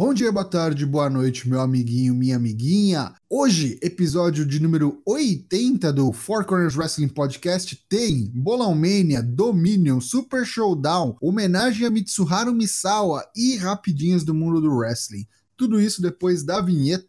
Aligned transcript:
Bom 0.00 0.14
dia, 0.14 0.32
boa 0.32 0.46
tarde, 0.46 0.86
boa 0.86 1.10
noite, 1.10 1.46
meu 1.46 1.60
amiguinho, 1.60 2.14
minha 2.14 2.36
amiguinha. 2.36 3.14
Hoje, 3.28 3.78
episódio 3.82 4.46
de 4.46 4.58
número 4.58 5.02
80 5.04 5.92
do 5.92 6.10
Four 6.10 6.46
Corners 6.46 6.74
Wrestling 6.74 7.08
Podcast 7.08 7.76
tem 7.86 8.32
Bolão 8.34 8.74
Mania, 8.74 9.22
Dominion, 9.22 10.00
Super 10.00 10.46
Showdown, 10.46 11.18
homenagem 11.20 11.86
a 11.86 11.90
Mitsuharu 11.90 12.54
Misawa 12.54 13.22
e 13.36 13.58
rapidinhas 13.58 14.24
do 14.24 14.32
mundo 14.32 14.58
do 14.58 14.74
wrestling. 14.74 15.26
Tudo 15.54 15.78
isso 15.78 16.00
depois 16.00 16.42
da 16.42 16.62
vinheta. 16.62 17.04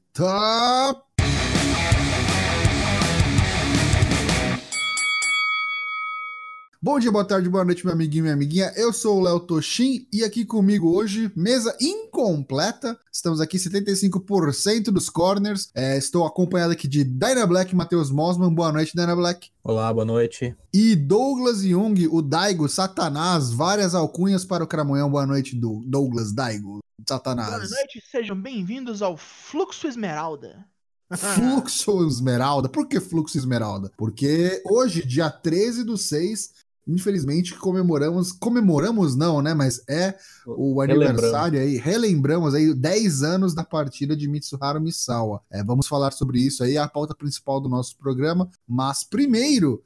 Bom 6.84 6.98
dia, 6.98 7.11
boa 7.11 7.23
tarde, 7.23 7.48
boa 7.48 7.63
noite, 7.63 7.86
meu 7.86 7.93
amiguinho 7.93 8.21
e 8.21 8.23
minha 8.23 8.34
amiguinha. 8.34 8.73
Eu 8.75 8.91
sou 8.91 9.20
o 9.20 9.21
Léo 9.21 9.39
Toshin 9.39 10.07
e 10.11 10.23
aqui 10.23 10.43
comigo 10.43 10.91
hoje, 10.91 11.31
mesa 11.36 11.77
incompleta. 11.80 13.00
Estamos 13.11 13.39
aqui 13.39 13.57
75% 13.57 14.86
dos 14.86 15.08
corners. 15.08 15.70
É, 15.75 15.95
estou 15.95 16.25
acompanhado 16.25 16.73
aqui 16.73 16.88
de 16.88 17.03
Dyna 17.03 17.45
Black 17.45 17.72
e 17.72 17.75
Matheus 17.75 18.09
Mosman. 18.09 18.52
Boa 18.52 18.72
noite, 18.72 18.95
Dyna 18.95 19.16
Black. 19.16 19.52
Olá, 19.63 19.94
boa 19.94 20.05
noite. 20.05 20.55
E 20.73 20.95
Douglas 20.95 21.62
Jung, 21.62 22.08
o 22.08 22.20
Daigo, 22.20 22.67
Satanás, 22.67 23.52
várias 23.52 23.94
alcunhas 23.94 24.44
para 24.44 24.63
o 24.63 24.67
Cramunhão. 24.67 25.08
Boa 25.08 25.27
noite, 25.27 25.55
do 25.55 25.84
Douglas 25.86 26.34
Daigo, 26.34 26.80
Satanás. 27.08 27.70
Boa 27.70 27.80
noite, 27.80 28.03
sejam 28.09 28.36
bem-vindos 28.36 29.03
ao 29.03 29.16
Fluxo 29.17 29.88
Esmeralda. 29.88 30.66
Fluxo 31.36 32.08
Esmeralda. 32.08 32.70
Por 32.70 32.88
que 32.88 33.00
Fluxo 33.00 33.38
Esmeralda? 33.38 33.91
Porque 33.98 34.61
hoje, 34.66 35.05
dia 35.05 35.30
13 35.30 35.84
do 35.84 35.98
6, 35.98 36.60
infelizmente 36.88 37.55
comemoramos, 37.58 38.31
comemoramos 38.31 39.16
não, 39.16 39.41
né, 39.41 39.53
mas 39.53 39.81
é 39.89 40.16
o 40.45 40.81
aniversário 40.81 41.59
aí, 41.59 41.77
relembramos 41.77 42.53
aí 42.53 42.73
10 42.73 43.23
anos 43.23 43.53
da 43.53 43.63
partida 43.63 44.16
de 44.16 44.27
Mitsuharu 44.27 44.81
Misawa. 44.81 45.41
É, 45.52 45.63
vamos 45.63 45.88
falar 45.88 46.12
sobre 46.12 46.39
isso 46.39 46.63
aí, 46.63 46.78
a 46.78 46.88
pauta 46.88 47.16
principal 47.16 47.59
do 47.61 47.70
nosso 47.70 47.97
programa, 47.97 48.50
mas 48.67 49.03
primeiro 49.03 49.83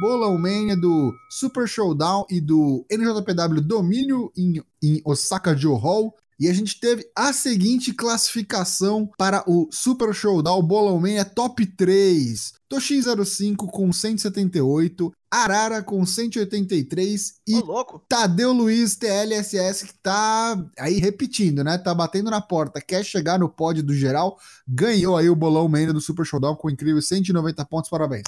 Bolão 0.00 0.38
Mania 0.38 0.76
do 0.76 1.12
Super 1.28 1.66
Showdown 1.66 2.24
e 2.30 2.40
do 2.40 2.86
NJPW 2.90 3.60
Domínio 3.60 4.32
em, 4.36 4.62
em 4.80 5.02
Osaka 5.04 5.56
Joe 5.56 5.76
Hall. 5.76 6.14
E 6.38 6.48
a 6.48 6.52
gente 6.52 6.78
teve 6.78 7.04
a 7.16 7.32
seguinte 7.32 7.92
classificação 7.92 9.10
para 9.18 9.42
o 9.46 9.68
Super 9.72 10.14
Showdown 10.14 10.62
Bolão 10.62 11.00
Mania 11.00 11.24
Top 11.24 11.64
3. 11.66 12.52
Toshin 12.68 13.00
05 13.02 13.66
com 13.68 13.92
178, 13.92 15.12
Arara 15.30 15.82
com 15.82 16.04
183 16.04 17.34
e 17.46 17.56
Ô, 17.56 17.98
Tadeu 18.06 18.52
Luiz 18.52 18.94
TLSS 18.94 19.86
que 19.86 19.94
tá 20.02 20.56
aí 20.78 20.98
repetindo, 20.98 21.64
né? 21.64 21.78
Tá 21.78 21.94
batendo 21.94 22.30
na 22.30 22.40
porta, 22.40 22.80
quer 22.80 23.04
chegar 23.04 23.38
no 23.38 23.48
pódio 23.48 23.82
do 23.82 23.94
geral, 23.94 24.38
ganhou 24.66 25.16
aí 25.16 25.30
o 25.30 25.34
bolão 25.34 25.66
Mania 25.66 25.92
do 25.92 26.00
Super 26.00 26.24
Showdown 26.24 26.56
com 26.56 26.70
incrível 26.70 27.00
190 27.00 27.64
pontos, 27.64 27.90
parabéns. 27.90 28.24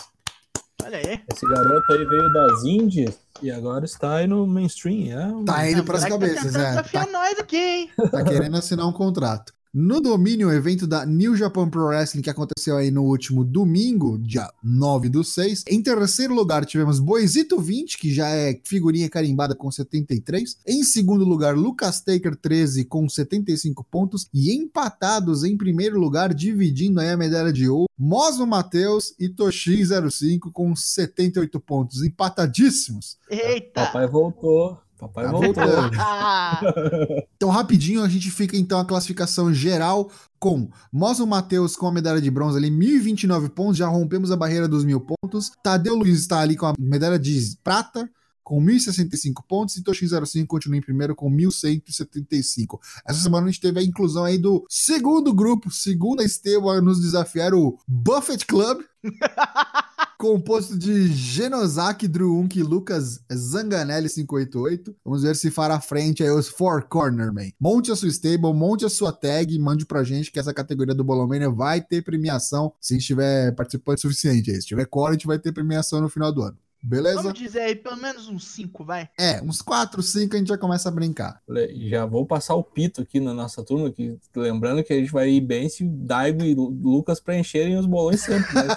Olha 0.84 0.98
aí. 0.98 1.20
Esse 1.32 1.46
garoto 1.46 1.92
aí 1.92 2.04
veio 2.04 2.32
das 2.32 2.64
Índias 2.64 3.18
e 3.42 3.50
agora 3.50 3.84
está 3.84 4.16
aí 4.16 4.26
no 4.26 4.46
mainstream. 4.46 5.18
É 5.18 5.26
um... 5.26 5.44
Tá 5.44 5.68
indo 5.70 5.84
pras 5.84 6.02
Tá 6.02 6.08
cabeças, 6.08 6.52
tentando 6.52 6.58
é. 6.58 6.82
Tá, 6.82 7.06
nós 7.06 7.38
aqui, 7.38 7.56
hein? 7.56 7.90
tá 8.10 8.24
querendo 8.24 8.56
assinar 8.56 8.86
um 8.86 8.92
contrato. 8.92 9.52
No 9.72 10.00
domínio, 10.00 10.48
o 10.48 10.52
evento 10.52 10.84
da 10.84 11.06
New 11.06 11.36
Japan 11.36 11.70
Pro 11.70 11.86
Wrestling 11.86 12.22
que 12.22 12.30
aconteceu 12.30 12.76
aí 12.76 12.90
no 12.90 13.04
último 13.04 13.44
domingo, 13.44 14.18
dia 14.18 14.52
9 14.60 15.08
do 15.08 15.22
6. 15.22 15.62
Em 15.68 15.80
terceiro 15.80 16.34
lugar, 16.34 16.64
tivemos 16.64 16.98
Boisito 16.98 17.56
20, 17.60 17.96
que 17.96 18.12
já 18.12 18.28
é 18.30 18.60
figurinha 18.64 19.08
carimbada 19.08 19.54
com 19.54 19.70
73. 19.70 20.58
Em 20.66 20.82
segundo 20.82 21.24
lugar, 21.24 21.56
Lucas 21.56 22.00
Taker 22.00 22.34
13 22.34 22.84
com 22.84 23.08
75 23.08 23.84
pontos. 23.84 24.28
E 24.34 24.52
empatados 24.52 25.44
em 25.44 25.56
primeiro 25.56 26.00
lugar, 26.00 26.34
dividindo 26.34 26.98
aí 26.98 27.10
a 27.10 27.16
medalha 27.16 27.52
de 27.52 27.68
ouro, 27.68 27.86
Mosmo 27.96 28.48
Matheus 28.48 29.14
e 29.20 29.28
Toshin 29.28 29.84
05 30.10 30.50
com 30.50 30.74
78 30.74 31.60
pontos. 31.60 32.02
Empatadíssimos. 32.02 33.18
Eita! 33.30 33.86
Papai 33.86 34.08
voltou. 34.08 34.89
Papai 35.00 35.24
Tá 35.24 35.32
voltou. 35.32 35.64
Então, 37.36 37.48
rapidinho, 37.48 38.02
a 38.02 38.08
gente 38.08 38.30
fica 38.30 38.56
então 38.56 38.78
a 38.78 38.84
classificação 38.84 39.52
geral 39.52 40.10
com 40.38 40.68
Mosmo 40.92 41.26
Matheus 41.26 41.74
com 41.74 41.86
a 41.86 41.92
medalha 41.92 42.20
de 42.20 42.30
bronze 42.30 42.58
ali, 42.58 42.70
1029 42.70 43.48
pontos, 43.50 43.78
já 43.78 43.86
rompemos 43.86 44.30
a 44.30 44.36
barreira 44.36 44.68
dos 44.68 44.84
mil 44.84 45.00
pontos. 45.00 45.50
Tadeu 45.62 45.96
Luiz 45.96 46.18
está 46.18 46.40
ali 46.40 46.56
com 46.56 46.66
a 46.66 46.74
medalha 46.78 47.18
de 47.18 47.56
prata, 47.64 48.10
com 48.42 48.60
1065 48.60 49.42
pontos, 49.46 49.76
e 49.76 49.82
Toshin 49.82 50.08
05 50.08 50.46
continua 50.46 50.76
em 50.76 50.82
primeiro 50.82 51.14
com 51.14 51.30
1175. 51.30 52.80
Essa 53.06 53.20
semana 53.20 53.46
a 53.46 53.50
gente 53.50 53.60
teve 53.60 53.80
a 53.80 53.82
inclusão 53.82 54.24
aí 54.24 54.38
do 54.38 54.66
segundo 54.68 55.32
grupo, 55.32 55.70
segunda 55.70 56.22
esteira 56.24 56.60
a 56.60 56.80
nos 56.80 57.00
desafiar, 57.00 57.54
o 57.54 57.78
Buffett 57.86 58.44
Club. 58.46 58.82
composto 60.20 60.78
de 60.78 61.08
Genosaki, 61.08 62.06
Druunk 62.06 62.58
e 62.58 62.62
Lucas 62.62 63.24
Zanganelli 63.32 64.06
588. 64.06 64.94
Vamos 65.02 65.22
ver 65.22 65.34
se 65.34 65.50
fará 65.50 65.80
frente 65.80 66.22
aí 66.22 66.28
os 66.28 66.46
Four 66.46 66.86
Cornermen. 66.88 67.54
Monte 67.58 67.90
a 67.90 67.96
sua 67.96 68.10
stable, 68.10 68.52
monte 68.52 68.84
a 68.84 68.90
sua 68.90 69.12
tag, 69.12 69.58
mande 69.58 69.86
pra 69.86 70.04
gente 70.04 70.30
que 70.30 70.38
essa 70.38 70.52
categoria 70.52 70.94
do 70.94 71.02
Bolomania 71.02 71.48
vai 71.48 71.80
ter 71.80 72.02
premiação 72.02 72.70
se 72.78 72.98
estiver 72.98 73.54
participante 73.54 74.02
suficiente. 74.02 74.54
Se 74.60 74.66
tiver 74.66 74.84
core, 74.84 75.08
a 75.08 75.12
gente 75.12 75.26
vai 75.26 75.38
ter 75.38 75.52
premiação 75.52 76.02
no 76.02 76.08
final 76.10 76.30
do 76.30 76.42
ano. 76.42 76.58
Beleza? 76.82 77.22
vamos 77.22 77.38
dizer 77.38 77.60
aí, 77.60 77.76
pelo 77.76 77.96
menos 77.96 78.26
uns 78.28 78.46
5, 78.48 78.84
vai. 78.84 79.08
É, 79.18 79.42
uns 79.42 79.60
4, 79.60 80.02
5 80.02 80.34
a 80.34 80.38
gente 80.38 80.48
já 80.48 80.56
começa 80.58 80.88
a 80.88 80.92
brincar. 80.92 81.40
Já 81.88 82.06
vou 82.06 82.24
passar 82.26 82.54
o 82.54 82.64
pito 82.64 83.02
aqui 83.02 83.20
na 83.20 83.34
nossa 83.34 83.62
turma, 83.62 83.90
que, 83.90 84.18
lembrando 84.34 84.82
que 84.82 84.92
a 84.92 84.96
gente 84.96 85.12
vai 85.12 85.28
ir 85.30 85.40
bem 85.40 85.68
se 85.68 85.84
o 85.84 85.88
Daigo 85.88 86.42
e 86.42 86.54
o 86.54 86.68
Lucas 86.68 87.20
preencherem 87.20 87.76
os 87.76 87.86
bolões 87.86 88.20
sempre, 88.20 88.54
né? 88.54 88.68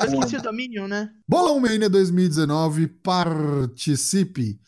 Eu 0.00 0.20
esqueci 0.20 0.36
o 0.36 0.42
Dominion, 0.42 0.88
né? 0.88 1.10
Bolão 1.28 1.60
Mania 1.60 1.88
2019, 1.88 2.88
participe! 2.88 4.58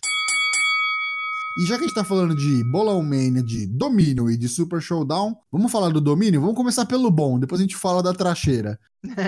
E 1.59 1.65
já 1.65 1.79
que 1.79 1.85
a 1.85 1.87
gente 1.87 1.95
tá 1.95 2.05
falando 2.05 2.37
de 2.37 2.63
Bolão 2.65 3.03
Mania, 3.03 3.43
de 3.43 3.67
Domínio 3.67 4.31
e 4.31 4.37
de 4.37 4.47
Super 4.47 4.79
Showdown, 4.79 5.35
vamos 5.51 5.73
falar 5.73 5.89
do 5.89 6.03
Domínio? 6.03 6.39
Vamos 6.39 6.55
começar 6.55 6.85
pelo 6.85 7.11
bom, 7.11 7.39
depois 7.39 7.59
a 7.59 7.65
gente 7.65 7.75
fala 7.75 8.03
da 8.03 8.13
tracheira. 8.13 8.79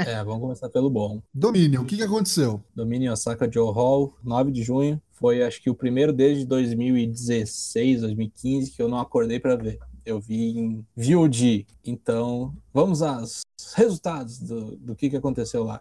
É, 0.06 0.22
vamos 0.22 0.41
começar 0.41 0.69
pelo 0.69 0.91
bom. 0.91 1.22
Domínio, 1.33 1.81
o 1.81 1.84
que 1.87 1.97
que 1.97 2.03
aconteceu? 2.03 2.62
Domínio 2.75 3.12
Osaka 3.12 3.50
Joe 3.50 3.72
Hall, 3.72 4.15
9 4.22 4.50
de 4.53 4.62
junho. 4.62 5.00
Foi 5.12 5.43
acho 5.43 5.62
que 5.62 5.71
o 5.71 5.75
primeiro 5.75 6.12
desde 6.12 6.44
2016, 6.44 8.03
2015 8.03 8.72
que 8.72 8.83
eu 8.83 8.89
não 8.89 8.99
acordei 8.99 9.41
para 9.41 9.56
ver. 9.56 9.78
Eu 10.05 10.21
vi 10.21 10.59
em 10.59 10.84
VOD. 10.95 11.66
Então, 11.83 12.55
vamos 12.75 13.00
aos 13.00 13.41
resultados 13.75 14.39
do, 14.39 14.77
do 14.77 14.95
que, 14.95 15.09
que 15.09 15.16
aconteceu 15.16 15.65
lá. 15.65 15.81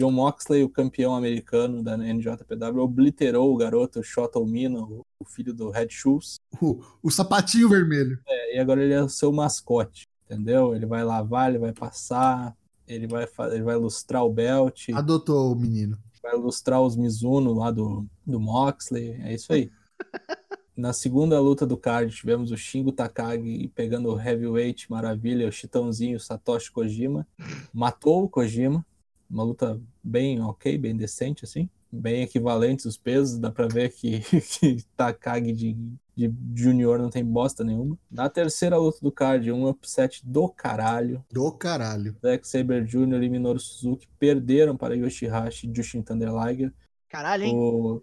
John 0.00 0.12
Moxley, 0.12 0.64
o 0.64 0.68
campeão 0.70 1.14
americano 1.14 1.82
da 1.82 1.94
NJPW, 1.94 2.80
obliterou 2.80 3.52
o 3.52 3.56
garoto 3.58 4.02
Shota 4.02 4.40
Mino, 4.40 5.04
o 5.18 5.24
filho 5.26 5.52
do 5.52 5.68
Red 5.68 5.90
Shoes. 5.90 6.40
O, 6.58 6.82
o 7.02 7.10
sapatinho 7.10 7.68
vermelho. 7.68 8.18
É, 8.26 8.56
e 8.56 8.58
agora 8.58 8.82
ele 8.82 8.94
é 8.94 9.02
o 9.02 9.10
seu 9.10 9.30
mascote, 9.30 10.08
entendeu? 10.24 10.74
Ele 10.74 10.86
vai 10.86 11.04
lavar, 11.04 11.50
ele 11.50 11.58
vai 11.58 11.74
passar, 11.74 12.56
ele 12.88 13.06
vai, 13.06 13.28
ele 13.52 13.62
vai 13.62 13.76
lustrar 13.76 14.24
o 14.24 14.32
belt 14.32 14.88
Adotou 14.94 15.52
o 15.52 15.54
menino. 15.54 15.98
vai 16.22 16.34
ilustrar 16.34 16.80
os 16.80 16.96
Mizuno 16.96 17.52
lá 17.52 17.70
do, 17.70 18.06
do 18.26 18.40
Moxley, 18.40 19.20
é 19.22 19.34
isso 19.34 19.52
aí. 19.52 19.70
Na 20.74 20.94
segunda 20.94 21.38
luta 21.38 21.66
do 21.66 21.76
card, 21.76 22.10
tivemos 22.10 22.50
o 22.50 22.56
Shingo 22.56 22.90
Takagi 22.90 23.70
pegando 23.74 24.10
o 24.10 24.18
Heavyweight 24.18 24.90
Maravilha, 24.90 25.46
o 25.46 25.52
Chitãozinho, 25.52 26.16
o 26.16 26.20
Satoshi 26.20 26.72
Kojima. 26.72 27.28
Matou 27.70 28.24
o 28.24 28.28
Kojima. 28.30 28.82
Uma 29.30 29.44
luta 29.44 29.80
bem 30.02 30.40
ok, 30.40 30.76
bem 30.76 30.96
decente, 30.96 31.44
assim. 31.44 31.70
Bem 31.92 32.22
equivalentes 32.22 32.84
os 32.84 32.96
pesos. 32.96 33.38
Dá 33.38 33.50
pra 33.50 33.68
ver 33.68 33.90
que, 33.92 34.20
que 34.58 34.82
Takagi 34.96 35.52
de, 35.52 35.76
de 36.16 36.34
Junior 36.54 36.98
não 36.98 37.10
tem 37.10 37.24
bosta 37.24 37.62
nenhuma. 37.62 37.96
Na 38.10 38.28
terceira 38.28 38.76
luta 38.76 38.98
do 39.00 39.12
card, 39.12 39.52
um 39.52 39.68
upset 39.68 40.20
do 40.26 40.48
caralho. 40.48 41.24
Do 41.30 41.52
caralho. 41.52 42.16
Zack 42.20 42.46
Saber 42.46 42.84
Jr. 42.84 43.22
e 43.22 43.28
Minoru 43.28 43.60
Suzuki 43.60 44.08
perderam 44.18 44.76
para 44.76 44.96
Yoshihashi 44.96 45.68
e 45.68 45.74
Jushin 45.74 46.02
Thunder 46.02 46.30
Liger. 46.34 46.72
Caralho, 47.08 47.44
hein? 47.44 47.54
O, 47.54 48.02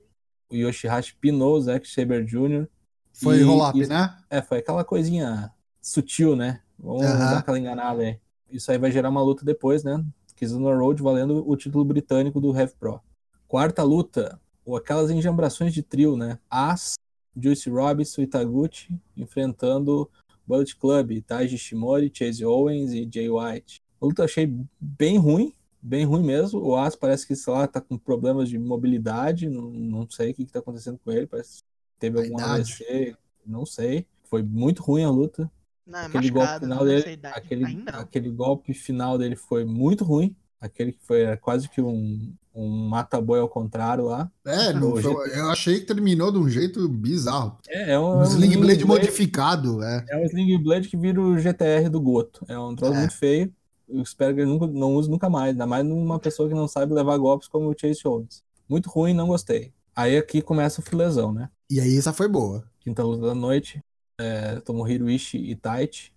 o 0.49 0.55
Yoshihashi 0.55 1.15
pinou 1.15 1.55
o 1.55 1.61
Zack 1.61 1.87
Saber 1.89 2.23
Jr. 2.23 2.67
Foi 3.13 3.41
roll-up, 3.41 3.85
né? 3.87 4.15
É, 4.29 4.41
foi 4.41 4.59
aquela 4.59 4.83
coisinha 4.85 5.51
sutil, 5.81 6.35
né? 6.35 6.61
Vamos 6.77 7.01
dar 7.01 7.39
aquela 7.39 7.57
enganada 7.57 8.03
aí. 8.03 8.19
Isso 8.49 8.71
aí 8.71 8.77
vai 8.77 8.91
gerar 8.91 9.09
uma 9.09 9.21
luta 9.21 9.43
depois, 9.43 9.83
né? 9.83 10.03
Kizuna 10.37 10.73
Road 10.73 11.01
valendo 11.01 11.43
o 11.49 11.57
título 11.57 11.83
britânico 11.83 12.39
do 12.39 12.51
Rev 12.51 12.71
Pro. 12.79 13.01
Quarta 13.47 13.81
luta, 13.81 14.39
ou 14.63 14.77
aquelas 14.77 15.09
enjambrações 15.09 15.73
de 15.73 15.81
trio, 15.81 16.15
né? 16.15 16.39
As, 16.49 16.93
Juice 17.35 17.69
Robinson 17.69 18.21
e 18.21 18.27
Taguchi 18.27 18.89
enfrentando 19.15 20.09
Bullet 20.45 20.75
Club, 20.75 21.21
Taiji 21.25 21.57
Shimori, 21.57 22.11
Chase 22.13 22.45
Owens 22.45 22.93
e 22.93 23.09
Jay 23.11 23.29
White. 23.29 23.81
A 23.99 24.05
luta 24.05 24.21
eu 24.21 24.25
achei 24.25 24.53
bem 24.79 25.17
ruim, 25.17 25.53
bem 25.81 26.05
ruim 26.05 26.23
mesmo. 26.23 26.61
O 26.61 26.75
As 26.75 26.95
parece 26.95 27.25
que, 27.25 27.35
sei 27.35 27.51
lá, 27.51 27.67
tá 27.67 27.81
com 27.81 27.97
problemas 27.97 28.47
de 28.47 28.59
mobilidade, 28.59 29.49
não, 29.49 29.71
não 29.71 30.09
sei 30.09 30.31
o 30.31 30.33
que, 30.35 30.45
que 30.45 30.51
tá 30.51 30.59
acontecendo 30.59 30.99
com 31.03 31.11
ele, 31.11 31.25
parece 31.25 31.57
que 31.57 31.63
teve 31.99 32.19
algum. 32.19 32.39
AVC, 32.39 33.15
Não 33.45 33.65
sei. 33.65 34.05
Foi 34.25 34.43
muito 34.43 34.83
ruim 34.83 35.03
a 35.03 35.09
luta. 35.09 35.51
Não, 35.87 35.99
é 35.99 36.05
Aquele 36.05 36.29
golpe 36.31 36.59
final 36.59 36.77
não 36.79 36.85
dele, 36.85 37.11
idade. 37.13 37.37
aquele, 37.37 37.83
aquele 37.87 38.29
golpe 38.29 38.73
final 38.73 39.17
dele 39.17 39.35
foi 39.35 39.63
muito 39.65 40.03
ruim. 40.03 40.35
Aquele 40.59 40.91
que 40.91 40.99
foi 41.05 41.21
era 41.21 41.37
quase 41.37 41.69
que 41.69 41.79
um, 41.81 42.33
um 42.53 42.87
mata-boi 42.89 43.39
ao 43.39 43.47
contrário 43.47 44.05
lá. 44.05 44.29
É, 44.45 44.73
não 44.73 44.97
eu 44.99 45.49
achei 45.51 45.79
que 45.79 45.85
terminou 45.85 46.31
de 46.31 46.39
um 46.39 46.49
jeito 46.49 46.87
bizarro. 46.89 47.57
É, 47.69 47.91
é 47.93 47.99
um, 47.99 48.19
Um 48.19 48.23
Sling 48.23 48.47
Blade 48.57 48.83
Blade- 48.83 48.85
modificado, 48.85 49.83
é. 49.83 50.03
É 50.09 50.17
um 50.17 50.25
Sling 50.25 50.57
Blade 50.63 50.89
que 50.89 50.97
vira 50.97 51.21
o 51.21 51.37
GTR 51.37 51.89
do 51.89 52.01
Goto. 52.01 52.43
É 52.49 52.57
um 52.57 52.75
troço 52.75 52.93
É. 52.95 52.99
muito 52.99 53.13
feio. 53.15 53.53
Eu 53.87 54.01
espero 54.01 54.33
que 54.35 54.41
ele 54.41 54.49
nunca, 54.49 54.67
não 54.67 54.95
use 54.95 55.09
nunca 55.09 55.29
mais. 55.29 55.51
Ainda 55.51 55.65
mais 55.67 55.85
numa 55.85 56.19
pessoa 56.19 56.49
que 56.49 56.55
não 56.55 56.67
sabe 56.67 56.93
levar 56.93 57.15
golpes 57.17 57.47
como 57.47 57.69
o 57.69 57.75
Chase 57.79 58.01
Owens. 58.05 58.43
Muito 58.67 58.89
ruim, 58.89 59.13
não 59.13 59.27
gostei. 59.27 59.71
Aí 59.95 60.17
aqui 60.17 60.41
começa 60.41 60.81
o 60.81 60.83
filezão, 60.83 61.31
né? 61.31 61.49
E 61.69 61.79
aí 61.79 61.97
essa 61.97 62.11
foi 62.11 62.27
boa. 62.27 62.63
Quinta 62.79 63.03
luta 63.03 63.27
da 63.27 63.35
noite. 63.35 63.81
É, 64.19 64.59
Tomohiro 64.61 65.09
Ishii 65.09 65.51
e 65.51 65.55
Taichi. 65.55 66.11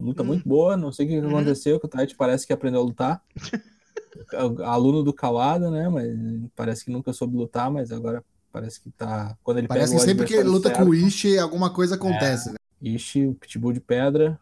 Luta 0.00 0.22
Hum. 0.22 0.26
muito 0.26 0.46
boa. 0.48 0.76
Não 0.76 0.92
sei 0.92 1.06
o 1.06 1.08
que, 1.08 1.14
que 1.20 1.26
Uhum. 1.26 1.36
aconteceu, 1.36 1.80
que 1.80 1.86
o 1.86 1.88
Taichi 1.88 2.14
parece 2.14 2.46
que 2.46 2.52
aprendeu 2.52 2.80
a 2.80 2.84
lutar. 2.84 3.24
Aluno 4.64 5.02
do 5.02 5.12
Kawada, 5.12 5.70
né? 5.70 5.88
Mas 5.88 6.06
parece 6.54 6.84
que 6.84 6.90
nunca 6.90 7.12
soube 7.12 7.36
lutar, 7.36 7.70
mas 7.70 7.92
agora 7.92 8.22
parece 8.52 8.80
que 8.80 8.90
tá. 8.90 9.36
Quando 9.42 9.58
ele 9.58 9.68
Parece 9.68 9.92
pega 9.92 10.00
que 10.02 10.06
sempre 10.08 10.26
que 10.26 10.34
ele 10.34 10.48
luta 10.48 10.68
certo, 10.68 10.84
com 10.84 10.90
o 10.90 10.94
Ishi, 10.94 11.38
alguma 11.38 11.70
coisa 11.72 11.94
acontece, 11.94 12.50
né? 12.50 12.56
Ishii, 12.80 13.28
o 13.28 13.34
Pitbull 13.34 13.72
de 13.72 13.80
Pedra, 13.80 14.38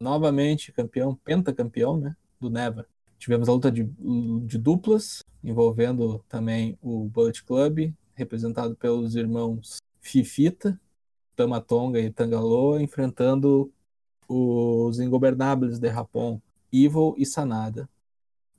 novamente 0.00 0.72
campeão, 0.72 1.14
pentacampeão, 1.14 1.96
né, 1.96 2.16
do 2.40 2.50
Neva. 2.50 2.86
Tivemos 3.18 3.48
a 3.48 3.52
luta 3.52 3.70
de, 3.70 3.84
de 4.44 4.58
duplas, 4.58 5.22
envolvendo 5.42 6.22
também 6.28 6.76
o 6.82 7.04
Bullet 7.08 7.42
Club, 7.44 7.92
representado 8.14 8.74
pelos 8.76 9.14
irmãos 9.16 9.76
Fifita, 10.00 10.78
Tamatonga 11.36 12.00
e 12.00 12.10
Tangaloa, 12.10 12.82
enfrentando 12.82 13.70
os 14.28 14.98
ingobernáveis 14.98 15.78
de 15.78 15.88
Japão, 15.88 16.42
Evil 16.72 17.14
e 17.16 17.26
Sanada. 17.26 17.88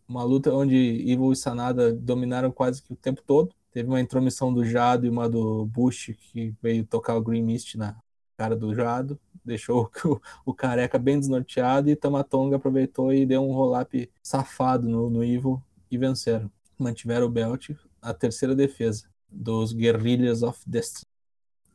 Uma 0.08 0.24
luta 0.24 0.54
onde 0.54 0.76
Evil 0.76 1.34
e 1.34 1.36
Sanada 1.36 1.94
dominaram 1.94 2.52
quase 2.52 2.82
que 2.82 2.94
o 2.94 2.96
tempo 2.96 3.22
todo. 3.26 3.54
Teve 3.72 3.90
uma 3.90 4.00
intromissão 4.00 4.54
do 4.54 4.64
Jado 4.64 5.06
e 5.06 5.10
uma 5.10 5.30
do 5.30 5.66
Bush, 5.66 6.16
que 6.32 6.56
veio 6.62 6.86
tocar 6.86 7.16
o 7.16 7.22
Green 7.22 7.44
Mist 7.44 7.78
na 7.78 7.98
cara 8.38 8.56
do 8.56 8.74
Jado, 8.74 9.20
deixou 9.44 9.90
o, 10.06 10.22
o 10.46 10.54
careca 10.54 10.98
bem 10.98 11.20
desnorteado 11.20 11.90
e 11.90 11.96
Tamatonga 11.96 12.56
aproveitou 12.56 13.12
e 13.12 13.26
deu 13.26 13.44
um 13.44 13.52
roll-up 13.52 14.10
safado 14.22 14.88
no, 14.88 15.10
no 15.10 15.24
Evil 15.24 15.62
e 15.90 15.98
venceram. 15.98 16.50
Mantiveram 16.78 17.26
o 17.26 17.30
belt, 17.30 17.72
a 18.02 18.14
terceira 18.14 18.56
defesa 18.56 19.10
dos 19.30 19.74
Guerrillas 19.74 20.44
of 20.44 20.60
Destiny. 20.66 21.07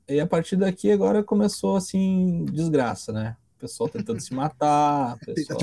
E 0.08 0.20
a 0.20 0.26
partir 0.26 0.56
daqui 0.56 0.90
agora 0.90 1.22
começou 1.22 1.76
assim 1.76 2.44
desgraça, 2.46 3.12
né? 3.12 3.36
Pessoal 3.58 3.88
tentando 3.88 4.20
se 4.20 4.34
matar, 4.34 5.16
pessoal 5.24 5.60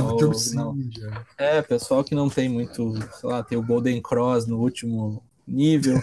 não, 0.53 0.69
homicídio. 0.69 1.12
é, 1.38 1.62
pessoal 1.62 2.03
que 2.03 2.15
não 2.15 2.30
tem 2.30 2.47
muito, 2.47 2.94
sei 3.19 3.30
lá, 3.30 3.44
tem 3.44 3.57
o 3.57 3.63
Golden 3.65 4.01
Cross 4.01 4.45
no 4.47 4.57
último 4.59 5.21
nível. 5.45 5.95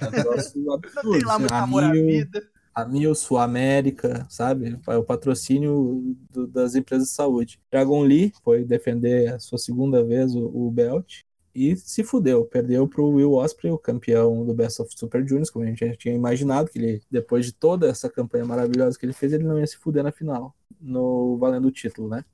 É 0.00 0.08
um 0.08 0.10
negócio 0.10 0.60
Não 0.64 0.74
absurdo. 0.74 1.12
tem 1.12 1.22
lá 1.24 1.32
assim, 1.34 1.40
muito 1.42 1.52
a 1.54 1.62
amor 1.62 1.84
à 1.84 1.90
Mil- 1.90 2.06
vida. 2.06 2.42
a 2.74 2.84
Mil, 2.84 3.14
Sul 3.14 3.38
América, 3.38 4.26
sabe? 4.28 4.78
É 4.88 4.96
o 4.96 5.04
patrocínio 5.04 6.16
do- 6.30 6.46
das 6.48 6.74
empresas 6.74 7.08
de 7.08 7.14
saúde. 7.14 7.60
Dragon 7.70 8.02
Lee 8.02 8.32
foi 8.42 8.64
defender 8.64 9.34
a 9.34 9.38
sua 9.38 9.58
segunda 9.58 10.02
vez 10.04 10.34
o, 10.34 10.46
o 10.46 10.70
belt 10.72 11.22
e 11.54 11.76
se 11.76 12.04
fudeu. 12.04 12.44
Perdeu 12.44 12.86
pro 12.86 13.08
Will 13.08 13.34
Ospreay, 13.34 13.72
o 13.72 13.78
campeão 13.78 14.44
do 14.44 14.54
Best 14.54 14.80
of 14.80 14.90
Super 14.96 15.26
Juniors, 15.26 15.50
como 15.50 15.64
a 15.64 15.68
gente 15.68 15.86
já 15.86 15.94
tinha 15.96 16.14
imaginado, 16.14 16.70
que 16.70 16.78
ele, 16.78 17.02
depois 17.10 17.46
de 17.46 17.52
toda 17.52 17.88
essa 17.88 18.08
campanha 18.08 18.44
maravilhosa 18.44 18.98
que 18.98 19.04
ele 19.06 19.12
fez, 19.12 19.32
ele 19.32 19.44
não 19.44 19.58
ia 19.58 19.66
se 19.66 19.76
fuder 19.76 20.02
na 20.02 20.12
final, 20.12 20.54
no 20.80 21.36
valendo 21.38 21.68
o 21.68 21.70
título, 21.70 22.08
né? 22.08 22.24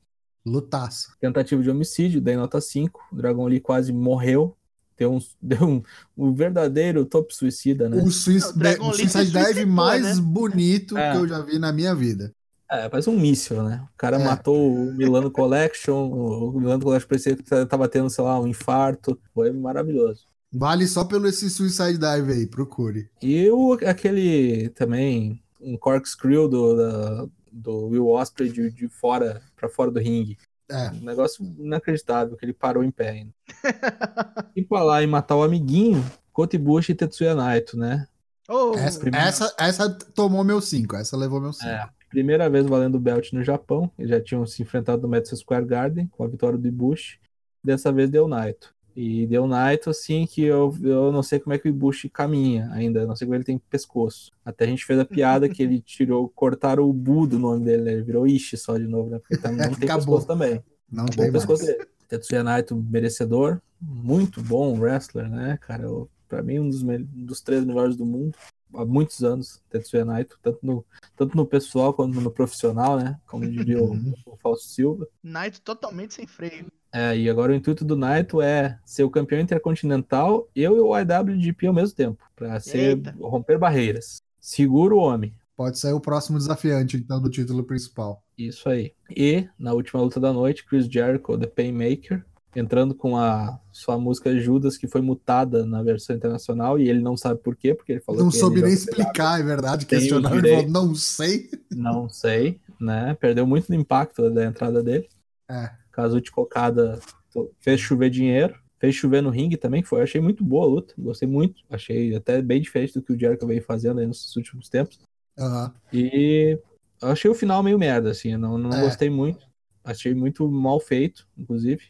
Lutaço. 0.45 1.17
Tentativa 1.19 1.63
de 1.63 1.71
homicídio, 1.71 2.21
dei 2.21 2.37
nota 2.37 2.61
5. 2.61 3.01
O 3.13 3.17
Dragon 3.17 3.47
Lee 3.47 3.61
quase 3.61 3.93
morreu. 3.93 4.57
Deu 4.97 5.13
um, 5.13 5.19
deu 5.41 5.67
um, 5.67 5.83
um 6.17 6.35
verdadeiro 6.35 7.05
top 7.05 7.35
suicida, 7.35 7.89
né? 7.89 8.03
O, 8.03 8.11
Swiss, 8.11 8.45
O 8.45 8.89
o 8.89 8.93
Suicide 8.93 9.31
Dive 9.31 9.65
mais 9.65 10.19
né? 10.19 10.23
bonito 10.23 10.97
É. 10.99 11.13
que 11.13 11.19
eu 11.19 11.27
já 11.27 11.41
vi 11.41 11.59
na 11.59 11.73
minha 11.73 11.95
vida. 11.95 12.35
É, 12.71 12.89
parece 12.89 13.11
um 13.11 13.19
míssil, 13.19 13.63
né? 13.63 13.87
O 13.95 13.97
cara 13.97 14.17
É. 14.19 14.25
matou 14.25 14.57
o 14.75 14.93
Milano 14.95 15.31
Collection, 15.31 16.11
o 16.11 16.59
Milano 16.59 16.83
Collection 16.83 17.09
parecia 17.09 17.37
que 17.37 17.43
tava 17.67 17.89
tendo, 17.89 18.09
sei 18.11 18.25
lá, 18.25 18.41
um 18.41 18.47
infarto. 18.47 19.19
Foi 19.35 19.53
maravilhoso. 19.53 20.27
Vale 20.53 20.87
só 20.87 21.05
pelo 21.05 21.27
esse 21.27 21.51
Suicide 21.51 21.99
Dive 21.99 22.33
aí, 22.33 22.47
procure. 22.47 23.11
E 23.21 23.51
o, 23.51 23.75
aquele 23.87 24.69
também, 24.71 25.43
um 25.61 25.77
corkscrew 25.77 26.49
do, 26.49 26.77
da- 26.77 27.27
do 27.53 27.89
Will 27.89 28.09
Osprey 28.09 28.51
de, 28.51 28.71
de 28.71 28.89
fora 28.89 29.43
para 29.57 29.69
fora 29.69 29.91
do 29.91 30.01
ringue. 30.01 30.39
É. 30.71 30.91
Um 30.91 31.05
negócio 31.05 31.45
inacreditável, 31.59 32.37
que 32.37 32.45
ele 32.45 32.53
parou 32.55 32.83
em 32.83 32.91
pé 32.91 33.11
ainda. 33.11 33.33
e 34.57 34.65
falar 34.65 35.03
em 35.03 35.07
matar 35.07 35.37
o 35.37 35.43
amiguinho, 35.43 36.05
Kota 36.33 36.57
Ibushi 36.57 36.93
e 36.93 36.95
Tetsuya 36.95 37.35
Naito, 37.35 37.77
né? 37.77 38.07
Oh, 38.49 38.75
Essa, 38.77 39.01
essa, 39.15 39.55
essa 39.59 39.91
tomou 40.15 40.45
meu 40.45 40.61
5, 40.61 40.97
essa 40.97 41.17
levou 41.17 41.41
meu 41.41 41.53
5. 41.53 41.67
É, 41.67 41.89
primeira 42.15 42.49
vez 42.49 42.65
valendo 42.65 42.95
o 42.95 43.01
belt 43.01 43.33
no 43.33 43.43
Japão. 43.43 43.91
Eles 43.99 44.11
já 44.11 44.21
tinham 44.21 44.47
se 44.47 44.63
enfrentado 44.63 45.03
no 45.03 45.09
Madison 45.09 45.35
Square 45.37 45.65
Garden 45.67 46.07
com 46.07 46.23
a 46.23 46.29
vitória 46.29 46.57
do 46.57 46.69
Ibushi. 46.69 47.19
Dessa 47.63 47.93
vez 47.93 48.09
deu 48.09 48.29
Naito. 48.29 48.73
E 48.95 49.27
deu 49.27 49.49
Naito, 49.49 49.91
assim, 49.91 50.25
que 50.25 50.43
eu, 50.43 50.73
eu 50.81 51.11
não 51.11 51.23
sei 51.25 51.41
como 51.41 51.53
é 51.53 51.59
que 51.59 51.67
o 51.67 51.71
Ibushi 51.71 52.09
caminha 52.09 52.71
ainda. 52.71 53.05
Não 53.05 53.17
sei 53.17 53.27
como 53.27 53.35
ele 53.35 53.43
tem 53.43 53.59
pescoço. 53.59 54.31
Até 54.45 54.65
a 54.65 54.69
gente 54.69 54.85
fez 54.85 55.01
a 55.01 55.05
piada 55.05 55.49
que 55.49 55.61
ele 55.61 55.81
tirou, 55.81 56.29
cortaram 56.29 56.89
o 56.89 56.93
Bu 56.93 57.27
do 57.27 57.37
nome 57.39 57.65
dele, 57.65 57.83
né? 57.83 57.93
Ele 57.95 58.03
virou 58.03 58.25
Ishi 58.27 58.57
só 58.57 58.79
de 58.79 58.87
novo, 58.87 59.11
né? 59.11 59.19
Porque 59.19 59.37
tá, 59.37 59.51
não 59.51 59.59
tem 59.59 59.67
Acabou. 59.89 59.97
pescoço 59.97 60.27
também. 60.29 60.63
Não 60.93 61.07
tem 61.07 61.33
pescoço 61.33 61.67
dele. 61.67 61.85
Tetsuya 62.09 62.45
Naito, 62.45 62.77
merecedor. 62.77 63.61
Muito 63.81 64.41
bom 64.41 64.79
wrestler, 64.79 65.29
né, 65.29 65.59
cara? 65.61 65.83
Eu- 65.83 66.09
Pra 66.27 66.43
mim, 66.43 66.59
um 66.59 66.69
dos, 66.69 66.83
um 66.83 67.05
dos 67.15 67.41
três 67.43 67.65
melhores 67.65 67.97
do 67.97 68.05
mundo. 68.05 68.37
Há 68.77 68.85
muitos 68.85 69.23
anos, 69.23 69.63
Tetsuya 69.71 70.05
Naito. 70.05 70.39
Tanto 70.43 70.59
no, 70.63 70.85
tanto 71.17 71.37
no 71.37 71.47
pessoal 71.47 71.93
quanto 71.95 72.21
no 72.21 72.31
profissional, 72.31 72.97
né? 72.99 73.19
Como 73.27 73.49
diria 73.49 73.79
o, 73.83 73.91
Uhum. 73.93 74.13
o 74.27 74.37
Fausto 74.37 74.69
Silva. 74.69 75.07
Naito 75.23 75.61
totalmente 75.61 76.15
sem 76.15 76.27
freio. 76.27 76.67
É, 76.93 77.17
e 77.17 77.29
agora 77.29 77.53
o 77.53 77.55
intuito 77.55 77.85
do 77.85 77.97
Naito 77.97 78.41
é 78.41 78.79
ser 78.85 79.03
o 79.03 79.11
campeão 79.11 79.41
intercontinental 79.41 80.49
e 80.55 80.67
o 80.69 80.97
IWGP 80.97 81.67
ao 81.67 81.75
mesmo 81.75 81.97
tempo. 81.97 82.23
Pra 82.37 82.59
ser, 82.61 83.01
romper 83.19 83.59
barreiras. 83.59 84.23
Segura 84.41 84.95
o 84.95 84.99
homem. 84.99 85.35
Pode 85.57 85.79
sair 85.79 85.93
o 85.93 86.01
próximo 86.01 86.37
desafiante, 86.39 86.97
então, 86.97 87.21
do 87.21 87.31
título 87.31 87.63
principal. 87.65 88.23
Isso 88.37 88.69
aí. 88.69 88.93
E 89.11 89.49
na 89.59 89.73
última 89.73 90.01
luta 90.03 90.19
da 90.21 90.33
noite, 90.33 90.65
Chris 90.67 90.87
Jericho, 90.87 91.39
The 91.39 91.47
Painmaker, 91.47 92.25
entrando 92.55 92.95
com 92.95 93.17
a 93.17 93.59
sua 93.73 93.99
música 93.99 94.37
Judas, 94.39 94.77
que 94.77 94.87
foi 94.89 95.01
mutada 95.01 95.65
na 95.67 95.83
versão 95.83 96.15
internacional, 96.15 96.79
e 96.79 96.89
ele 96.89 97.01
não 97.01 97.17
sabe 97.17 97.41
por 97.41 97.57
quê, 97.57 97.75
porque 97.75 97.93
ele 97.93 98.01
falou 98.01 98.23
Não 98.23 98.31
soube 98.31 98.63
nem 98.63 98.73
explicar, 98.73 99.41
é 99.41 99.43
verdade. 99.43 99.87
Questionaram, 99.87 100.39
ele 100.39 100.49
falou, 100.57 100.71
não 100.71 100.95
sei. 100.95 101.51
Não 101.75 102.09
sei, 102.09 102.61
né? 102.81 103.15
Perdeu 103.21 103.47
muito 103.47 103.67
do 103.67 103.75
impacto 103.75 104.31
da 104.31 104.45
entrada 104.45 104.83
dele. 104.83 105.09
É. 105.51 105.71
Kazuchi 105.91 106.31
Kokada 106.31 107.01
to- 107.33 107.51
fez 107.61 107.81
chover 107.81 108.11
dinheiro. 108.11 108.55
Fez 108.79 108.95
chover 108.95 109.23
no 109.23 109.31
ringue 109.31 109.57
também, 109.57 109.83
que 109.83 109.89
foi. 109.89 110.03
Achei 110.03 110.21
muito 110.21 110.45
boa 110.45 110.65
a 110.67 110.69
luta. 110.69 110.95
Gostei 110.99 111.27
muito. 111.27 111.63
Achei 111.71 112.15
até 112.15 112.41
bem 112.43 112.61
diferente 112.61 112.95
do 112.95 113.03
que 113.03 113.13
o 113.13 113.19
Jericho 113.19 113.47
veio 113.47 113.63
fazendo 113.63 113.99
aí 114.01 114.07
nos 114.07 114.35
últimos 114.37 114.69
tempos. 114.69 115.01
Aham. 115.39 115.73
E 115.93 116.59
eu 117.03 117.09
achei 117.09 117.31
o 117.31 117.35
final 117.35 117.63
meio 117.63 117.79
merda, 117.79 118.11
assim. 118.11 118.33
eu 118.33 118.39
Não, 118.39 118.57
não 118.59 118.73
É. 118.73 118.81
gostei 118.83 119.09
muito. 119.11 119.47
Achei 119.83 120.15
muito 120.15 120.47
mal 120.49 120.79
feito, 120.81 121.27
inclusive. 121.37 121.83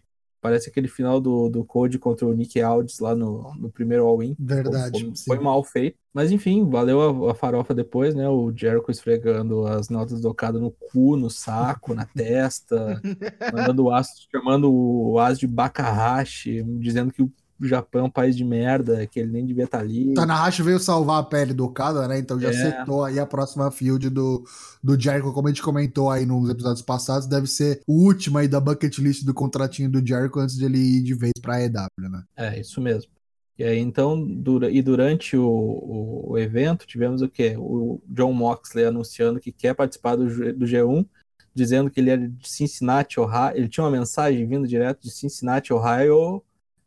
Parece 0.45 0.69
aquele 0.69 0.89
final 0.89 1.23
do, 1.23 1.49
do 1.49 1.65
Code 1.65 1.99
contra 1.99 2.27
o 2.27 2.35
Nick 2.35 2.61
Aldis 2.61 2.99
lá 2.99 3.15
no, 3.15 3.55
no 3.55 3.71
primeiro 3.71 4.05
All-In. 4.05 4.37
Verdade. 4.39 5.01
Foi, 5.01 5.39
foi 5.39 5.43
mal 5.43 5.65
feito. 5.65 5.97
Mas 6.13 6.31
enfim, 6.31 6.69
valeu 6.69 7.29
a, 7.29 7.33
a 7.33 7.35
farofa 7.35 7.73
depois, 7.75 8.15
né? 8.15 8.29
O 8.29 8.53
Jericho 8.55 8.91
esfregando 8.91 9.67
as 9.67 9.89
notas 9.89 10.21
do 10.21 10.29
Okada 10.29 10.59
no 10.59 10.71
cu, 10.71 11.17
no 11.17 11.31
saco, 11.31 11.95
na 11.95 12.05
testa, 12.05 13.01
mandando 13.55 13.85
o 13.85 13.91
aço, 13.91 14.29
chamando 14.31 14.71
o 14.71 15.19
As 15.19 15.39
de 15.39 15.47
Bakahashi, 15.47 16.63
dizendo 16.79 17.11
que 17.11 17.23
o 17.23 17.33
Japão 17.69 18.03
é 18.03 18.05
um 18.05 18.11
país 18.11 18.37
de 18.37 18.45
merda, 18.45 19.07
que 19.07 19.19
ele 19.21 19.31
nem 19.33 19.45
devia 19.47 19.65
estar 19.65 19.81
ali. 19.81 20.15
Tanahashi 20.15 20.63
veio 20.63 20.79
salvar 20.79 21.21
a 21.21 21.23
pele 21.23 21.53
do 21.53 21.65
Okada, 21.65 22.07
né? 22.09 22.19
Então 22.19 22.39
já 22.41 22.51
É. 22.51 22.53
setou 22.53 23.05
aí 23.05 23.19
a 23.19 23.27
próxima 23.27 23.71
field 23.71 24.09
do, 24.11 24.45
do 24.83 24.99
Jericho, 25.01 25.33
como 25.33 25.49
a 25.49 25.51
gente 25.51 25.63
comentou 25.63 26.11
aí 26.11 26.27
nos 26.27 26.49
episódios 26.51 26.83
passados, 26.83 27.27
deve 27.27 27.47
ser 27.47 27.81
o 27.87 28.05
último 28.05 28.39
aí 28.39 28.49
da 28.49 28.61
bucket 28.61 28.99
list 28.99 29.25
do 29.25 29.35
contratinho 29.35 29.91
do 29.91 30.07
Jericho 30.07 30.39
antes 30.41 30.57
de 30.57 30.65
ele 30.65 30.79
ir 30.79 31.03
de 31.03 31.15
vez 31.15 31.33
pra 31.41 31.63
EW, 31.63 32.11
né? 32.11 32.23
É, 32.37 32.61
isso 32.61 32.81
mesmo. 32.81 33.11
E 33.57 33.63
aí, 33.63 33.79
então, 33.79 34.21
dura, 34.21 34.69
e 34.69 34.83
durante 34.83 35.37
o, 35.37 35.47
o, 35.49 36.33
o 36.33 36.39
evento, 36.39 36.87
tivemos 36.87 37.23
o 37.23 37.29
quê? 37.29 37.55
O 37.57 38.01
John 38.09 38.33
Moxley 38.33 38.85
anunciando 38.85 39.39
que 39.39 39.53
quer 39.53 39.75
participar 39.75 40.17
do, 40.17 40.25
do 40.27 40.67
G1, 40.67 41.07
dizendo 41.55 41.89
que 41.89 42.01
ele 42.01 42.11
era 42.11 42.29
de 42.29 42.49
Cincinnati, 42.51 43.21
Ohio. 43.21 43.53
Ele 43.55 43.69
tinha 43.69 43.85
uma 43.85 43.93
mensagem 43.97 44.45
vindo 44.45 44.67
direto 44.67 45.03
de 45.03 45.11
Cincinnati, 45.13 45.73
Ohio, 45.73 46.43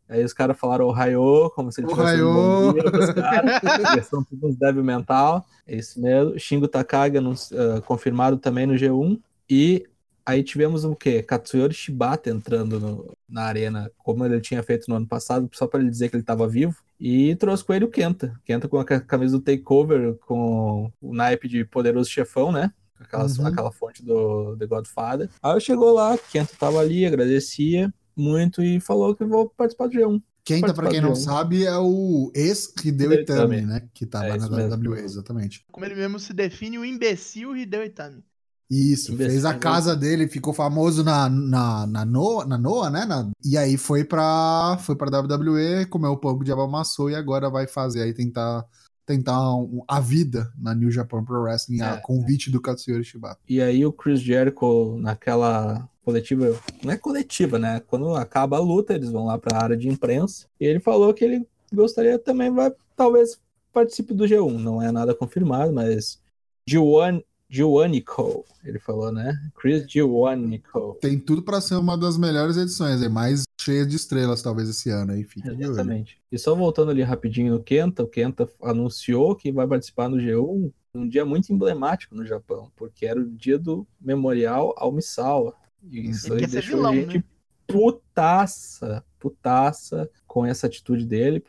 Aí 0.09 0.23
os 0.23 0.31
caras 0.31 0.57
falaram 0.57 0.87
Ohio, 0.87 1.49
como 1.53 1.71
se 1.71 1.81
ele 1.81 1.87
tivesse 1.87 2.21
um 2.21 2.33
bom 2.33 2.73
dia 2.73 2.83
pros 2.83 3.11
caras. 3.11 3.61
Eles 3.93 4.07
são 4.07 4.23
todos 4.23 4.55
débil 4.55 4.83
mental. 4.83 5.45
É 5.67 5.75
isso 5.75 5.99
mesmo. 5.99 6.39
Shingo 6.39 6.67
Takagi 6.67 7.17
uh, 7.17 7.81
confirmado 7.85 8.37
também 8.37 8.65
no 8.65 8.75
G1. 8.75 9.19
E 9.49 9.85
aí 10.25 10.43
tivemos 10.43 10.85
o 10.85 10.95
quê? 10.95 11.21
Katsuyori 11.21 11.73
Shibata 11.73 12.29
entrando 12.29 12.79
no, 12.79 13.17
na 13.27 13.43
arena, 13.43 13.91
como 13.97 14.25
ele 14.25 14.39
tinha 14.39 14.63
feito 14.63 14.85
no 14.87 14.95
ano 14.95 15.07
passado, 15.07 15.49
só 15.53 15.67
para 15.67 15.81
ele 15.81 15.89
dizer 15.89 16.09
que 16.09 16.15
ele 16.15 16.23
estava 16.23 16.47
vivo. 16.47 16.77
E 16.99 17.35
trouxe 17.35 17.63
com 17.63 17.73
ele 17.73 17.85
o 17.85 17.89
Kenta. 17.89 18.33
Kenta 18.45 18.67
com 18.67 18.79
a 18.79 18.85
camisa 18.85 19.37
do 19.37 19.43
Takeover, 19.43 20.15
com 20.25 20.91
o 21.01 21.13
naipe 21.13 21.49
de 21.49 21.65
poderoso 21.65 22.09
chefão, 22.09 22.51
né? 22.51 22.71
Aquela, 22.99 23.25
uhum. 23.25 23.47
aquela 23.47 23.71
fonte 23.71 24.03
do 24.03 24.55
The 24.57 24.65
Godfather. 24.65 25.29
Aí 25.43 25.59
chegou 25.59 25.93
lá, 25.93 26.17
Kenta 26.17 26.53
tava 26.57 26.79
ali, 26.79 27.05
agradecia 27.05 27.93
muito 28.17 28.61
e 28.61 28.79
falou 28.79 29.15
que 29.15 29.23
vou 29.23 29.49
participar 29.49 29.87
do 29.87 29.93
G1. 29.93 30.21
Kenta, 30.43 30.73
para 30.73 30.89
quem 30.89 31.01
não 31.01 31.13
sabe, 31.13 31.65
é 31.65 31.77
o 31.77 32.31
ex-Hideo 32.33 33.13
Itami, 33.13 33.61
né? 33.61 33.89
Que 33.93 34.05
tava 34.05 34.27
é 34.27 34.37
na 34.37 34.47
WWE, 34.47 34.99
exatamente. 34.99 35.65
Como 35.69 35.85
ele 35.85 35.95
mesmo 35.95 36.19
se 36.19 36.33
define, 36.33 36.79
o 36.79 36.85
imbecil 36.85 37.55
Hideo 37.55 37.83
Itami. 37.83 38.23
Isso, 38.69 39.13
imbecil, 39.13 39.31
fez 39.31 39.45
a 39.45 39.53
casa 39.53 39.93
dele, 39.93 40.27
ficou 40.27 40.53
famoso 40.53 41.03
na, 41.03 41.29
na, 41.29 41.85
na, 41.85 42.05
Noa, 42.05 42.45
na 42.45 42.57
Noa, 42.57 42.89
né? 42.89 43.05
Na, 43.05 43.29
e 43.43 43.57
aí 43.57 43.77
foi 43.77 44.05
pra, 44.05 44.77
foi 44.81 44.95
pra 44.95 45.09
WWE, 45.19 45.85
comeu 45.89 46.11
o 46.11 46.17
pão 46.17 46.37
diabo 46.39 46.61
amassou 46.61 47.09
e 47.09 47.15
agora 47.15 47.49
vai 47.49 47.67
fazer 47.67 48.03
aí 48.03 48.13
tentar 48.13 48.65
tentar 49.07 49.55
um, 49.55 49.83
a 49.87 50.01
vida 50.01 50.51
na 50.59 50.75
New 50.75 50.91
Japan 50.91 51.23
Pro 51.23 51.41
Wrestling, 51.41 51.81
é, 51.81 51.85
a 51.85 51.97
convite 51.97 52.51
do 52.51 52.61
Katsuyori 52.61 53.05
Shibata. 53.05 53.39
E 53.47 53.61
aí 53.61 53.85
o 53.85 53.93
Chris 53.93 54.19
Jericho, 54.19 54.97
naquela 54.99 55.89
coletiva, 56.03 56.59
não 56.83 56.91
é 56.91 56.97
coletiva, 56.97 57.57
né? 57.57 57.81
Quando 57.87 58.13
acaba 58.15 58.57
a 58.57 58.59
luta, 58.59 58.93
eles 58.93 59.09
vão 59.09 59.25
lá 59.25 59.37
para 59.37 59.57
a 59.57 59.63
área 59.63 59.77
de 59.77 59.87
imprensa, 59.87 60.45
e 60.59 60.65
ele 60.65 60.81
falou 60.81 61.13
que 61.13 61.23
ele 61.23 61.47
gostaria 61.73 62.19
também, 62.19 62.51
vai, 62.51 62.71
talvez 62.97 63.39
participe 63.71 64.13
do 64.13 64.25
G1, 64.25 64.57
não 64.57 64.81
é 64.81 64.91
nada 64.91 65.15
confirmado, 65.15 65.71
mas 65.71 66.21
G1 66.69 67.23
Giovannico, 67.49 68.45
ele 68.63 68.77
falou, 68.77 69.11
né? 69.11 69.39
Chris 69.55 69.89
Giovannico. 69.89 70.97
Tem 70.99 71.17
tudo 71.17 71.41
para 71.41 71.61
ser 71.61 71.75
uma 71.75 71.97
das 71.97 72.17
melhores 72.17 72.57
edições, 72.57 73.01
é 73.01 73.07
mais 73.07 73.43
cheia 73.59 73.85
de 73.85 73.95
estrelas 73.95 74.41
talvez 74.41 74.67
esse 74.69 74.89
ano 74.89 75.13
aí, 75.13 75.23
fica 75.23 75.53
Exatamente. 75.53 76.17
E 76.31 76.37
só 76.37 76.53
voltando 76.53 76.91
ali 76.91 77.01
rapidinho 77.03 77.53
no 77.53 77.63
Kenta, 77.63 78.03
o 78.03 78.07
Kenta 78.07 78.49
anunciou 78.61 79.35
que 79.35 79.51
vai 79.51 79.65
participar 79.65 80.09
no 80.09 80.17
G1 80.17 80.71
um 80.93 81.07
dia 81.07 81.25
muito 81.25 81.53
emblemático 81.53 82.15
no 82.15 82.25
Japão, 82.25 82.71
porque 82.75 83.05
era 83.05 83.19
o 83.19 83.29
dia 83.29 83.57
do 83.57 83.87
memorial 83.99 84.73
ao 84.77 84.91
Misawa. 84.91 85.53
E 85.83 86.09
isso 86.09 86.33
aí 86.33 86.47
deixou 86.47 86.77
vilão, 86.77 86.91
a 86.91 86.95
gente 86.95 87.17
né? 87.17 87.23
putaça, 87.67 89.03
putaça 89.19 90.09
com 90.25 90.45
essa 90.45 90.67
atitude 90.67 91.05
dele, 91.05 91.43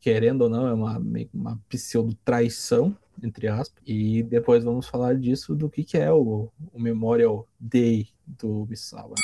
querendo 0.00 0.42
ou 0.42 0.48
não, 0.48 0.66
é 0.66 0.72
uma, 0.72 1.02
uma 1.32 1.60
pseudo 1.68 2.14
traição 2.24 2.96
entre 3.22 3.48
aspas. 3.48 3.82
E 3.86 4.22
depois 4.22 4.64
vamos 4.64 4.86
falar 4.86 5.16
disso, 5.16 5.54
do 5.54 5.68
que, 5.68 5.84
que 5.84 5.96
é 5.98 6.12
o, 6.12 6.48
o 6.72 6.80
Memorial 6.80 7.46
Day 7.58 8.08
do 8.26 8.66
Misawa. 8.68 9.14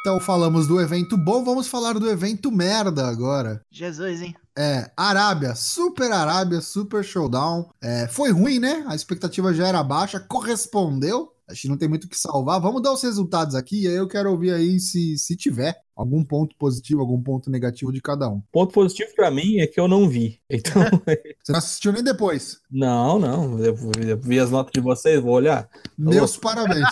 Então 0.00 0.18
falamos 0.18 0.66
do 0.66 0.80
evento 0.80 1.16
bom, 1.16 1.44
vamos 1.44 1.68
falar 1.68 1.92
do 1.92 2.10
evento 2.10 2.50
merda 2.50 3.06
agora. 3.06 3.62
Jesus, 3.70 4.20
hein? 4.20 4.34
É, 4.58 4.90
Arábia, 4.96 5.54
Super 5.54 6.10
Arábia, 6.10 6.60
Super 6.60 7.04
Showdown. 7.04 7.70
É, 7.80 8.08
foi 8.08 8.32
ruim, 8.32 8.58
né? 8.58 8.84
A 8.88 8.96
expectativa 8.96 9.54
já 9.54 9.68
era 9.68 9.82
baixa, 9.82 10.18
correspondeu. 10.18 11.32
Acho 11.48 11.62
que 11.62 11.68
não 11.68 11.76
tem 11.76 11.88
muito 11.88 12.04
o 12.04 12.08
que 12.08 12.18
salvar. 12.18 12.60
Vamos 12.60 12.82
dar 12.82 12.92
os 12.92 13.02
resultados 13.02 13.54
aqui, 13.54 13.84
e 13.84 13.86
aí 13.86 13.94
eu 13.94 14.08
quero 14.08 14.30
ouvir 14.30 14.52
aí 14.52 14.80
se, 14.80 15.16
se 15.18 15.36
tiver 15.36 15.80
algum 15.96 16.24
ponto 16.24 16.56
positivo, 16.56 17.00
algum 17.00 17.20
ponto 17.22 17.50
negativo 17.50 17.92
de 17.92 18.00
cada 18.00 18.28
um. 18.28 18.40
Ponto 18.52 18.72
positivo 18.72 19.14
para 19.14 19.30
mim 19.30 19.58
é 19.58 19.66
que 19.66 19.80
eu 19.80 19.88
não 19.88 20.08
vi. 20.08 20.40
Então. 20.50 20.82
Você 21.42 21.52
não 21.52 21.58
assistiu 21.58 21.92
nem 21.92 22.02
depois? 22.02 22.60
Não, 22.70 23.18
não. 23.18 23.58
Eu, 23.58 23.76
eu 24.06 24.18
vi 24.18 24.38
as 24.38 24.50
notas 24.50 24.72
de 24.72 24.80
vocês, 24.80 25.20
vou 25.20 25.34
olhar. 25.34 25.68
Meus 25.96 26.36
parabéns. 26.36 26.88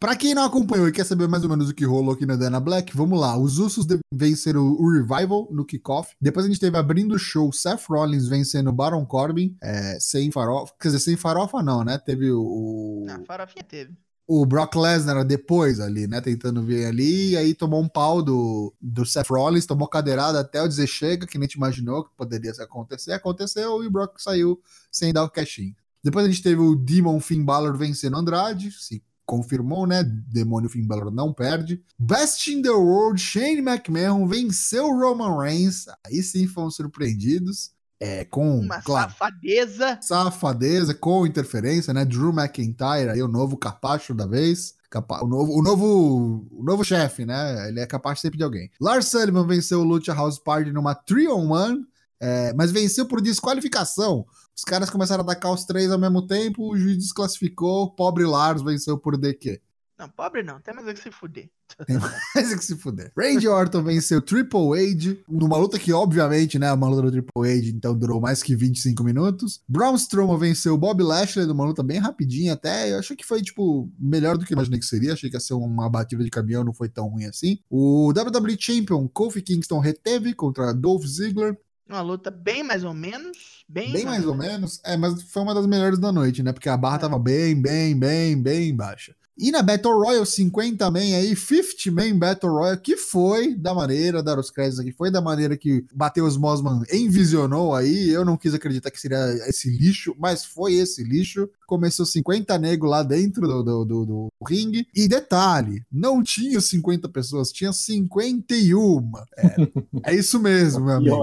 Pra 0.00 0.16
quem 0.16 0.34
não 0.34 0.44
acompanhou 0.44 0.88
e 0.88 0.92
quer 0.92 1.04
saber 1.04 1.28
mais 1.28 1.44
ou 1.44 1.50
menos 1.50 1.68
o 1.68 1.74
que 1.74 1.84
rolou 1.84 2.14
aqui 2.14 2.24
na 2.24 2.34
Dana 2.34 2.58
Black, 2.58 2.96
vamos 2.96 3.20
lá. 3.20 3.36
Os 3.36 3.58
Usos 3.58 3.86
venceram 4.10 4.62
o 4.62 4.90
Revival 4.90 5.46
no 5.50 5.62
kickoff. 5.62 6.16
Depois 6.18 6.46
a 6.46 6.48
gente 6.48 6.58
teve 6.58 6.78
abrindo 6.78 7.14
o 7.14 7.18
show 7.18 7.52
Seth 7.52 7.84
Rollins 7.86 8.26
vencendo 8.26 8.70
o 8.70 8.72
Baron 8.72 9.04
Corbin, 9.04 9.54
é, 9.62 9.98
sem 10.00 10.32
farofa. 10.32 10.72
Quer 10.80 10.88
dizer, 10.88 11.00
sem 11.00 11.16
farofa 11.18 11.62
não, 11.62 11.84
né? 11.84 11.98
Teve 11.98 12.32
o. 12.32 13.04
Não, 13.06 13.22
farofinha 13.26 13.62
teve 13.62 13.92
o 14.32 14.46
Brock 14.46 14.76
Lesnar 14.76 15.24
depois 15.24 15.80
ali, 15.80 16.06
né? 16.06 16.20
Tentando 16.20 16.62
vir 16.62 16.86
ali, 16.86 17.30
e 17.30 17.36
aí 17.36 17.52
tomou 17.52 17.82
um 17.82 17.88
pau 17.88 18.22
do, 18.22 18.72
do 18.80 19.04
Seth 19.04 19.28
Rollins, 19.28 19.66
tomou 19.66 19.88
cadeirada 19.88 20.38
até 20.38 20.62
o 20.62 20.68
dizer 20.68 20.86
chega, 20.86 21.26
que 21.26 21.36
nem 21.36 21.48
te 21.48 21.54
imaginou 21.54 22.04
que 22.04 22.14
poderia 22.16 22.52
acontecer. 22.60 23.10
Aconteceu 23.10 23.82
e 23.82 23.88
o 23.88 23.90
Brock 23.90 24.20
saiu 24.20 24.62
sem 24.88 25.12
dar 25.12 25.24
o 25.24 25.28
cashinho. 25.28 25.74
Depois 26.00 26.24
a 26.24 26.28
gente 26.28 26.44
teve 26.44 26.60
o 26.60 26.76
Demon 26.76 27.18
Finn 27.18 27.44
Balor 27.44 27.76
vencendo 27.76 28.16
Andrade, 28.16 28.70
se 28.70 29.02
confirmou, 29.26 29.84
né? 29.84 30.04
Demônio 30.04 30.70
Finn 30.70 30.86
Balor 30.86 31.10
não 31.10 31.32
perde. 31.32 31.82
Best 31.98 32.52
in 32.52 32.62
the 32.62 32.70
World, 32.70 33.20
Shane 33.20 33.58
McMahon 33.58 34.28
venceu 34.28 34.96
Roman 34.96 35.42
Reigns. 35.42 35.86
Aí 36.06 36.22
sim 36.22 36.46
foram 36.46 36.70
surpreendidos. 36.70 37.72
É, 38.02 38.24
com 38.24 38.60
uma 38.60 38.80
claro, 38.80 39.10
safadeza. 39.10 39.98
Safadeza, 40.00 40.94
com 40.94 41.26
interferência, 41.26 41.92
né? 41.92 42.02
Drew 42.02 42.32
McIntyre, 42.32 43.10
aí 43.10 43.22
o 43.22 43.28
novo 43.28 43.58
capacho 43.58 44.14
da 44.14 44.26
vez. 44.26 44.74
O 45.22 45.26
novo, 45.26 45.52
o 45.52 45.62
novo, 45.62 46.48
o 46.50 46.64
novo 46.64 46.82
chefe, 46.82 47.26
né? 47.26 47.68
Ele 47.68 47.78
é 47.78 47.86
capaz 47.86 48.20
sempre 48.20 48.38
de 48.38 48.42
alguém. 48.44 48.70
Lars 48.80 49.06
Sullivan 49.08 49.46
venceu 49.46 49.80
o 49.80 49.84
Lucha 49.84 50.14
House 50.14 50.38
Party 50.38 50.72
numa 50.72 50.94
3-on-1, 50.94 51.84
é, 52.18 52.52
mas 52.54 52.72
venceu 52.72 53.06
por 53.06 53.20
desqualificação. 53.20 54.24
Os 54.56 54.64
caras 54.64 54.90
começaram 54.90 55.22
a 55.22 55.24
atacar 55.24 55.52
os 55.52 55.64
três 55.64 55.92
ao 55.92 55.98
mesmo 55.98 56.26
tempo, 56.26 56.72
o 56.72 56.76
juiz 56.76 56.96
desclassificou, 56.96 57.90
pobre 57.94 58.24
Lars 58.24 58.62
venceu 58.62 58.98
por 58.98 59.16
DQ. 59.16 59.60
Não, 60.00 60.08
pobre 60.08 60.42
não, 60.42 60.58
tem 60.58 60.72
mais 60.74 60.88
é 60.88 60.94
que 60.94 61.02
se 61.02 61.10
fuder. 61.10 61.50
Tem 61.86 61.98
mais 61.98 62.52
é 62.52 62.56
que 62.56 62.64
se 62.64 62.74
fuder. 62.74 63.12
Randy 63.16 63.46
Orton 63.46 63.82
venceu 63.82 64.22
Triple 64.22 64.72
H, 64.72 65.14
numa 65.28 65.58
luta 65.58 65.78
que, 65.78 65.92
obviamente, 65.92 66.58
né, 66.58 66.72
uma 66.72 66.88
luta 66.88 67.02
do 67.02 67.12
Triple 67.12 67.52
H, 67.52 67.68
então 67.68 67.94
durou 67.94 68.18
mais 68.18 68.42
que 68.42 68.56
25 68.56 69.04
minutos. 69.04 69.60
Braun 69.68 69.94
Strowman 69.96 70.38
venceu 70.38 70.78
Bob 70.78 71.02
Lashley 71.02 71.44
numa 71.44 71.66
luta 71.66 71.82
bem 71.82 71.98
rapidinha 71.98 72.54
até. 72.54 72.92
Eu 72.92 72.98
achei 72.98 73.14
que 73.14 73.26
foi, 73.26 73.42
tipo, 73.42 73.92
melhor 73.98 74.38
do 74.38 74.46
que 74.46 74.54
imaginei 74.54 74.80
que 74.80 74.86
seria. 74.86 75.12
Achei 75.12 75.28
que 75.28 75.36
ia 75.36 75.40
ser 75.40 75.52
uma 75.52 75.88
batida 75.90 76.24
de 76.24 76.30
caminhão, 76.30 76.64
não 76.64 76.72
foi 76.72 76.88
tão 76.88 77.06
ruim 77.08 77.26
assim. 77.26 77.58
O 77.68 78.08
WWE 78.08 78.56
Champion 78.58 79.06
Kofi 79.06 79.42
Kingston 79.42 79.80
reteve 79.80 80.32
contra 80.32 80.72
Dolph 80.72 81.04
Ziggler. 81.04 81.58
Uma 81.86 82.00
luta 82.00 82.30
bem 82.30 82.62
mais 82.62 82.84
ou 82.84 82.94
menos. 82.94 83.64
Bem, 83.68 83.92
bem 83.92 84.04
mais, 84.04 84.24
mais 84.24 84.26
ou 84.26 84.34
menos. 84.34 84.80
É, 84.82 84.96
mas 84.96 85.22
foi 85.24 85.42
uma 85.42 85.54
das 85.54 85.66
melhores 85.66 85.98
da 85.98 86.10
noite, 86.10 86.42
né? 86.42 86.52
Porque 86.52 86.68
a 86.70 86.76
barra 86.76 86.96
é. 86.96 87.00
tava 87.00 87.18
bem, 87.18 87.60
bem, 87.60 87.98
bem, 87.98 88.40
bem 88.40 88.74
baixa. 88.74 89.14
E 89.40 89.50
na 89.50 89.62
Battle 89.62 89.94
Royale 89.94 90.26
50 90.26 90.90
Man 90.90 90.98
aí, 90.98 91.34
50 91.34 91.90
Man 91.90 92.18
Battle 92.18 92.52
Royale, 92.52 92.78
que 92.78 92.94
foi 92.94 93.54
da 93.54 93.72
maneira, 93.72 94.22
dar 94.22 94.38
os 94.38 94.50
créditos 94.50 94.80
aqui, 94.80 94.92
foi 94.92 95.10
da 95.10 95.22
maneira 95.22 95.56
que 95.56 95.82
Matheus 95.94 96.36
Mosman 96.36 96.82
envisionou 96.92 97.74
aí. 97.74 98.10
Eu 98.10 98.22
não 98.22 98.36
quis 98.36 98.52
acreditar 98.52 98.90
que 98.90 99.00
seria 99.00 99.18
esse 99.48 99.70
lixo, 99.70 100.14
mas 100.18 100.44
foi 100.44 100.74
esse 100.74 101.02
lixo. 101.02 101.48
Começou 101.66 102.04
50 102.04 102.58
negros 102.58 102.90
lá 102.90 103.02
dentro 103.02 103.48
do, 103.48 103.62
do, 103.62 103.84
do, 103.86 104.06
do 104.06 104.32
ringue. 104.46 104.86
E 104.94 105.08
detalhe, 105.08 105.82
não 105.90 106.22
tinha 106.22 106.60
50 106.60 107.08
pessoas, 107.08 107.50
tinha 107.50 107.72
51. 107.72 109.10
É, 109.38 110.10
é 110.12 110.14
isso 110.14 110.38
mesmo, 110.38 110.84
meu 110.84 110.96
amigo. 110.96 111.16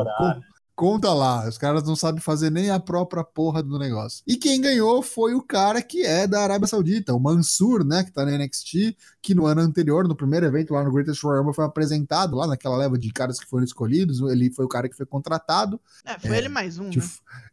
Conta 0.77 1.11
lá, 1.11 1.49
os 1.49 1.57
caras 1.57 1.81
não 1.81 1.95
sabem 1.95 2.21
fazer 2.21 2.51
nem 2.51 2.69
a 2.69 2.79
própria 2.79 3.23
porra 3.23 3.63
do 3.63 3.79
negócio. 3.79 4.21
E 4.27 4.35
quem 4.35 4.61
ganhou 4.61 5.01
foi 5.01 5.33
o 5.33 5.41
cara 5.41 5.81
que 5.81 6.05
é 6.05 6.27
da 6.27 6.39
Arábia 6.39 6.67
Saudita, 6.67 7.15
o 7.15 7.19
Mansur, 7.19 7.83
né, 7.83 8.03
que 8.03 8.11
tá 8.11 8.23
na 8.23 8.37
NXT, 8.37 8.95
que 9.19 9.33
no 9.33 9.47
ano 9.47 9.61
anterior, 9.61 10.07
no 10.07 10.15
primeiro 10.15 10.45
evento 10.45 10.75
lá 10.75 10.83
no 10.83 10.91
Greatest 10.91 11.23
Royal 11.23 11.39
Rumble, 11.39 11.55
foi 11.55 11.65
apresentado 11.65 12.35
lá 12.35 12.45
naquela 12.45 12.77
leva 12.77 12.95
de 12.95 13.11
caras 13.11 13.39
que 13.39 13.47
foram 13.47 13.63
escolhidos, 13.63 14.21
ele 14.21 14.51
foi 14.51 14.65
o 14.65 14.67
cara 14.67 14.87
que 14.87 14.95
foi 14.95 15.07
contratado. 15.07 15.81
É, 16.05 16.19
foi 16.19 16.35
é, 16.35 16.37
ele 16.37 16.47
mais 16.47 16.77
um, 16.77 16.91
de, 16.91 16.99
né? 16.99 17.05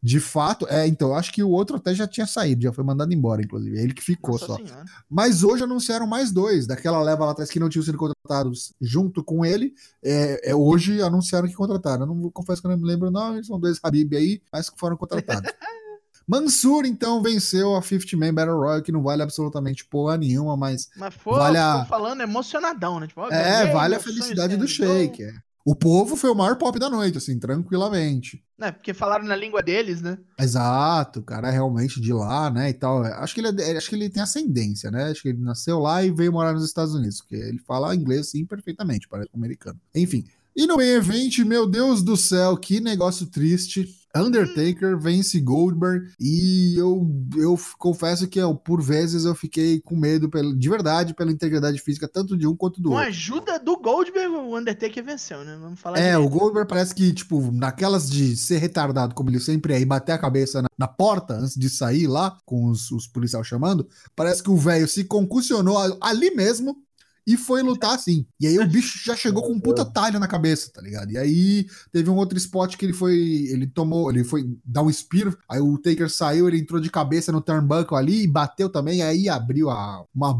de 0.02 0.20
fato, 0.20 0.66
é, 0.68 0.86
então, 0.86 1.14
acho 1.14 1.32
que 1.32 1.42
o 1.42 1.48
outro 1.48 1.76
até 1.76 1.94
já 1.94 2.06
tinha 2.06 2.26
saído, 2.26 2.62
já 2.62 2.74
foi 2.74 2.84
mandado 2.84 3.14
embora, 3.14 3.40
inclusive, 3.40 3.78
é 3.78 3.82
ele 3.82 3.94
que 3.94 4.04
ficou 4.04 4.34
Nossa 4.34 4.46
só. 4.48 4.56
Senhora. 4.56 4.84
Mas 5.08 5.42
hoje 5.42 5.64
anunciaram 5.64 6.06
mais 6.06 6.30
dois, 6.30 6.66
daquela 6.66 7.02
leva 7.02 7.24
lá 7.24 7.32
atrás 7.32 7.50
que 7.50 7.58
não 7.58 7.70
tinham 7.70 7.84
sido 7.84 7.96
contratados 7.96 8.74
junto 8.78 9.24
com 9.24 9.46
ele, 9.46 9.72
é, 10.02 10.50
é 10.50 10.54
hoje 10.54 11.00
anunciaram 11.00 11.48
que 11.48 11.54
contrataram. 11.54 12.02
Eu 12.02 12.14
não 12.14 12.30
confesso 12.30 12.60
que 12.60 12.66
eu 12.66 12.70
não 12.70 12.76
me 12.76 12.86
lembro 12.86 13.13
nome, 13.14 13.44
são 13.44 13.58
dois 13.58 13.78
Habib 13.82 14.14
aí, 14.14 14.42
mas 14.52 14.68
que 14.68 14.78
foram 14.78 14.96
contratados. 14.96 15.50
Mansur, 16.26 16.86
então, 16.86 17.22
venceu 17.22 17.76
a 17.76 17.82
50 17.82 18.16
Man 18.16 18.32
Battle 18.32 18.56
Royale, 18.56 18.82
que 18.82 18.92
não 18.92 19.02
vale 19.02 19.22
absolutamente 19.22 19.84
porra 19.84 20.16
nenhuma, 20.16 20.56
mas. 20.56 20.88
Mas 20.96 21.14
foi, 21.14 21.38
vale 21.38 21.58
a... 21.58 21.84
falando 21.84 22.22
emocionadão, 22.22 22.98
né? 22.98 23.06
Tipo, 23.06 23.26
é, 23.26 23.70
vale 23.70 23.94
a 23.94 24.00
felicidade 24.00 24.56
do 24.56 24.66
Shake. 24.66 25.22
É. 25.22 25.34
O 25.66 25.74
povo 25.74 26.14
foi 26.14 26.28
o 26.28 26.34
maior 26.34 26.56
pop 26.56 26.78
da 26.78 26.90
noite, 26.90 27.16
assim, 27.16 27.38
tranquilamente. 27.38 28.44
É, 28.60 28.70
porque 28.70 28.92
falaram 28.92 29.24
na 29.24 29.34
língua 29.34 29.62
deles, 29.62 30.02
né? 30.02 30.18
Exato, 30.38 31.20
o 31.20 31.22
cara 31.22 31.48
é 31.48 31.50
realmente 31.50 32.00
de 32.00 32.12
lá, 32.12 32.50
né, 32.50 32.68
e 32.68 32.74
tal. 32.74 33.02
Acho 33.02 33.34
que 33.34 33.40
ele, 33.40 33.62
é, 33.62 33.76
acho 33.76 33.88
que 33.88 33.94
ele 33.94 34.10
tem 34.10 34.22
ascendência, 34.22 34.90
né? 34.90 35.04
Acho 35.04 35.22
que 35.22 35.28
ele 35.28 35.40
nasceu 35.40 35.78
lá 35.78 36.04
e 36.04 36.10
veio 36.10 36.32
morar 36.32 36.52
nos 36.52 36.64
Estados 36.64 36.94
Unidos, 36.94 37.22
porque 37.22 37.36
ele 37.36 37.58
fala 37.58 37.94
inglês, 37.94 38.28
sim, 38.28 38.44
perfeitamente, 38.44 39.08
parece 39.08 39.30
um 39.34 39.38
americano. 39.38 39.80
Enfim, 39.94 40.26
E 40.56 40.66
no 40.66 40.76
main 40.76 40.86
event, 40.86 41.38
meu 41.40 41.66
Deus 41.66 42.02
do 42.02 42.16
céu, 42.16 42.56
que 42.56 42.80
negócio 42.80 43.26
triste. 43.26 43.88
Undertaker 44.16 44.96
vence 44.96 45.40
Goldberg 45.40 46.06
e 46.20 46.76
eu, 46.78 47.04
eu 47.36 47.58
confesso 47.76 48.28
que 48.28 48.38
eu, 48.38 48.54
por 48.54 48.80
vezes 48.80 49.24
eu 49.24 49.34
fiquei 49.34 49.80
com 49.80 49.96
medo 49.96 50.30
de 50.56 50.68
verdade 50.68 51.12
pela 51.14 51.32
integridade 51.32 51.80
física 51.80 52.06
tanto 52.06 52.36
de 52.36 52.46
um 52.46 52.54
quanto 52.54 52.80
do 52.80 52.90
Com 52.90 52.94
a 52.96 53.00
outro. 53.00 53.08
ajuda 53.10 53.58
do 53.58 53.76
Goldberg, 53.76 54.28
o 54.32 54.56
Undertaker 54.56 55.04
venceu, 55.04 55.44
né? 55.44 55.58
Vamos 55.60 55.80
falar 55.80 55.98
É, 55.98 56.16
o 56.16 56.28
Goldberg 56.28 56.68
parece 56.68 56.94
que, 56.94 57.12
tipo, 57.12 57.50
naquelas 57.50 58.08
de 58.08 58.36
ser 58.36 58.58
retardado, 58.58 59.16
como 59.16 59.30
ele 59.30 59.40
sempre 59.40 59.74
é, 59.74 59.80
e 59.80 59.84
bater 59.84 60.12
a 60.12 60.18
cabeça 60.18 60.62
na, 60.62 60.68
na 60.78 60.86
porta 60.86 61.34
antes 61.34 61.56
de 61.56 61.68
sair 61.68 62.06
lá, 62.06 62.38
com 62.46 62.66
os, 62.66 62.92
os 62.92 63.08
policiais 63.08 63.48
chamando, 63.48 63.84
parece 64.14 64.44
que 64.44 64.50
o 64.50 64.56
velho 64.56 64.86
se 64.86 65.02
concussionou 65.02 65.76
a- 65.76 65.96
ali 66.00 66.30
mesmo 66.36 66.76
e 67.26 67.36
foi 67.36 67.62
lutar 67.62 67.94
assim. 67.94 68.26
E 68.38 68.46
aí 68.46 68.58
o 68.58 68.66
bicho 68.66 68.98
já 69.04 69.16
chegou 69.16 69.42
com 69.42 69.52
um 69.52 69.60
puta 69.60 69.84
talho 69.84 70.18
na 70.18 70.28
cabeça, 70.28 70.70
tá 70.72 70.80
ligado? 70.80 71.10
E 71.10 71.18
aí 71.18 71.66
teve 71.90 72.10
um 72.10 72.16
outro 72.16 72.36
spot 72.36 72.76
que 72.76 72.84
ele 72.84 72.92
foi. 72.92 73.14
Ele 73.14 73.66
tomou, 73.66 74.10
ele 74.10 74.24
foi 74.24 74.44
dar 74.64 74.82
um 74.82 74.92
spear, 74.92 75.36
aí 75.48 75.60
o 75.60 75.78
Taker 75.78 76.10
saiu, 76.10 76.48
ele 76.48 76.58
entrou 76.58 76.80
de 76.80 76.90
cabeça 76.90 77.32
no 77.32 77.40
turnbuckle 77.40 77.96
ali 77.96 78.24
e 78.24 78.28
bateu 78.28 78.68
também, 78.68 79.02
aí 79.02 79.28
abriu 79.28 79.70
a, 79.70 80.04
uma 80.14 80.30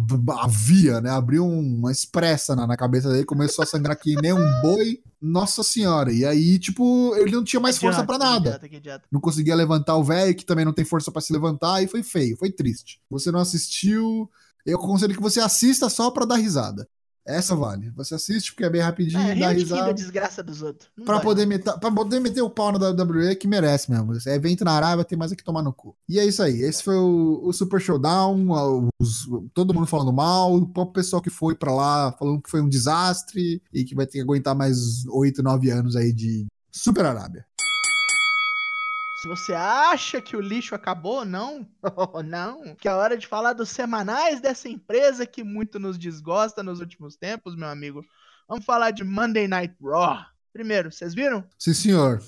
a 0.42 0.46
via, 0.46 1.00
né? 1.00 1.10
Abriu 1.10 1.46
uma 1.46 1.90
expressa 1.90 2.54
na, 2.54 2.66
na 2.66 2.76
cabeça 2.76 3.10
dele, 3.10 3.24
começou 3.24 3.62
a 3.62 3.66
sangrar 3.66 3.98
que 3.98 4.14
nem 4.20 4.32
um 4.32 4.60
boi. 4.60 5.00
Nossa 5.26 5.62
senhora. 5.62 6.12
E 6.12 6.22
aí, 6.22 6.58
tipo, 6.58 7.14
ele 7.16 7.32
não 7.32 7.42
tinha 7.42 7.58
mais 7.58 7.78
força 7.78 8.02
Idiota, 8.02 8.06
pra 8.06 8.18
que 8.18 8.24
nada 8.30 8.48
idiota, 8.50 8.68
que 8.68 8.76
idiota. 8.76 9.04
não 9.10 9.22
conseguia 9.22 9.54
levantar 9.54 9.96
o 9.96 10.04
velho, 10.04 10.34
que 10.34 10.44
também 10.44 10.66
não 10.66 10.72
tem 10.72 10.84
força 10.84 11.10
pra 11.10 11.22
se 11.22 11.32
levantar, 11.32 11.82
e 11.82 11.88
foi 11.88 12.02
feio, 12.02 12.36
foi 12.36 12.50
triste. 12.50 13.00
Você 13.08 13.30
não 13.30 13.40
assistiu, 13.40 14.28
eu 14.66 14.76
aconselho 14.78 15.14
que 15.14 15.22
você 15.22 15.40
assista 15.40 15.88
só 15.88 16.10
pra 16.10 16.24
dar 16.24 16.36
risada. 16.36 16.88
Essa 17.26 17.56
vale. 17.56 17.90
Você 17.96 18.14
assiste 18.14 18.52
porque 18.52 18.64
é 18.64 18.68
bem 18.68 18.82
rapidinho, 18.82 19.18
É, 19.18 19.28
dá 19.34 19.50
de 19.54 19.60
quem 19.64 19.68
da 19.68 19.76
risada. 19.76 19.94
desgraça 19.94 20.42
dos 20.42 20.60
outros. 20.60 20.90
Dói, 20.94 21.20
poder, 21.22 21.46
meter, 21.46 21.72
pra 21.78 21.90
poder 21.90 22.20
meter 22.20 22.42
o 22.42 22.50
pau 22.50 22.70
na 22.70 22.78
WWE 22.90 23.34
que 23.34 23.48
merece 23.48 23.90
mesmo. 23.90 24.12
Esse 24.12 24.28
evento 24.28 24.62
na 24.62 24.72
Arábia 24.72 25.06
tem 25.06 25.16
mais 25.16 25.32
é 25.32 25.34
que 25.34 25.42
tomar 25.42 25.62
no 25.62 25.72
cu. 25.72 25.96
E 26.06 26.18
é 26.18 26.26
isso 26.26 26.42
aí. 26.42 26.60
Esse 26.60 26.82
foi 26.82 26.96
o, 26.96 27.40
o 27.44 27.50
Super 27.50 27.80
Showdown. 27.80 28.90
os- 29.00 29.26
todo 29.54 29.72
mundo 29.72 29.86
falando 29.86 30.12
mal. 30.12 30.54
O 30.54 30.66
próprio 30.66 30.92
pessoal 30.92 31.22
que 31.22 31.30
foi 31.30 31.54
pra 31.54 31.72
lá 31.74 32.12
falando 32.12 32.42
que 32.42 32.50
foi 32.50 32.60
um 32.60 32.68
desastre 32.68 33.62
e 33.72 33.84
que 33.84 33.94
vai 33.94 34.04
ter 34.04 34.12
que 34.18 34.20
aguentar 34.20 34.54
mais 34.54 35.06
8, 35.06 35.42
9 35.42 35.70
anos 35.70 35.96
aí 35.96 36.12
de 36.12 36.44
Super 36.70 37.06
Arábia. 37.06 37.46
Se 39.24 39.28
você 39.28 39.54
acha 39.54 40.20
que 40.20 40.36
o 40.36 40.40
lixo 40.40 40.74
acabou, 40.74 41.24
não. 41.24 41.66
não. 42.26 42.74
Que 42.76 42.86
é 42.86 42.92
hora 42.92 43.16
de 43.16 43.26
falar 43.26 43.54
dos 43.54 43.70
semanais 43.70 44.38
dessa 44.38 44.68
empresa 44.68 45.24
que 45.24 45.42
muito 45.42 45.78
nos 45.80 45.96
desgosta 45.96 46.62
nos 46.62 46.78
últimos 46.78 47.16
tempos, 47.16 47.56
meu 47.56 47.68
amigo. 47.68 48.04
Vamos 48.46 48.66
falar 48.66 48.90
de 48.90 49.02
Monday 49.02 49.48
Night 49.48 49.74
Raw. 49.82 50.18
Primeiro, 50.52 50.92
vocês 50.92 51.14
viram? 51.14 51.42
Sim, 51.58 51.72
senhor. 51.72 52.22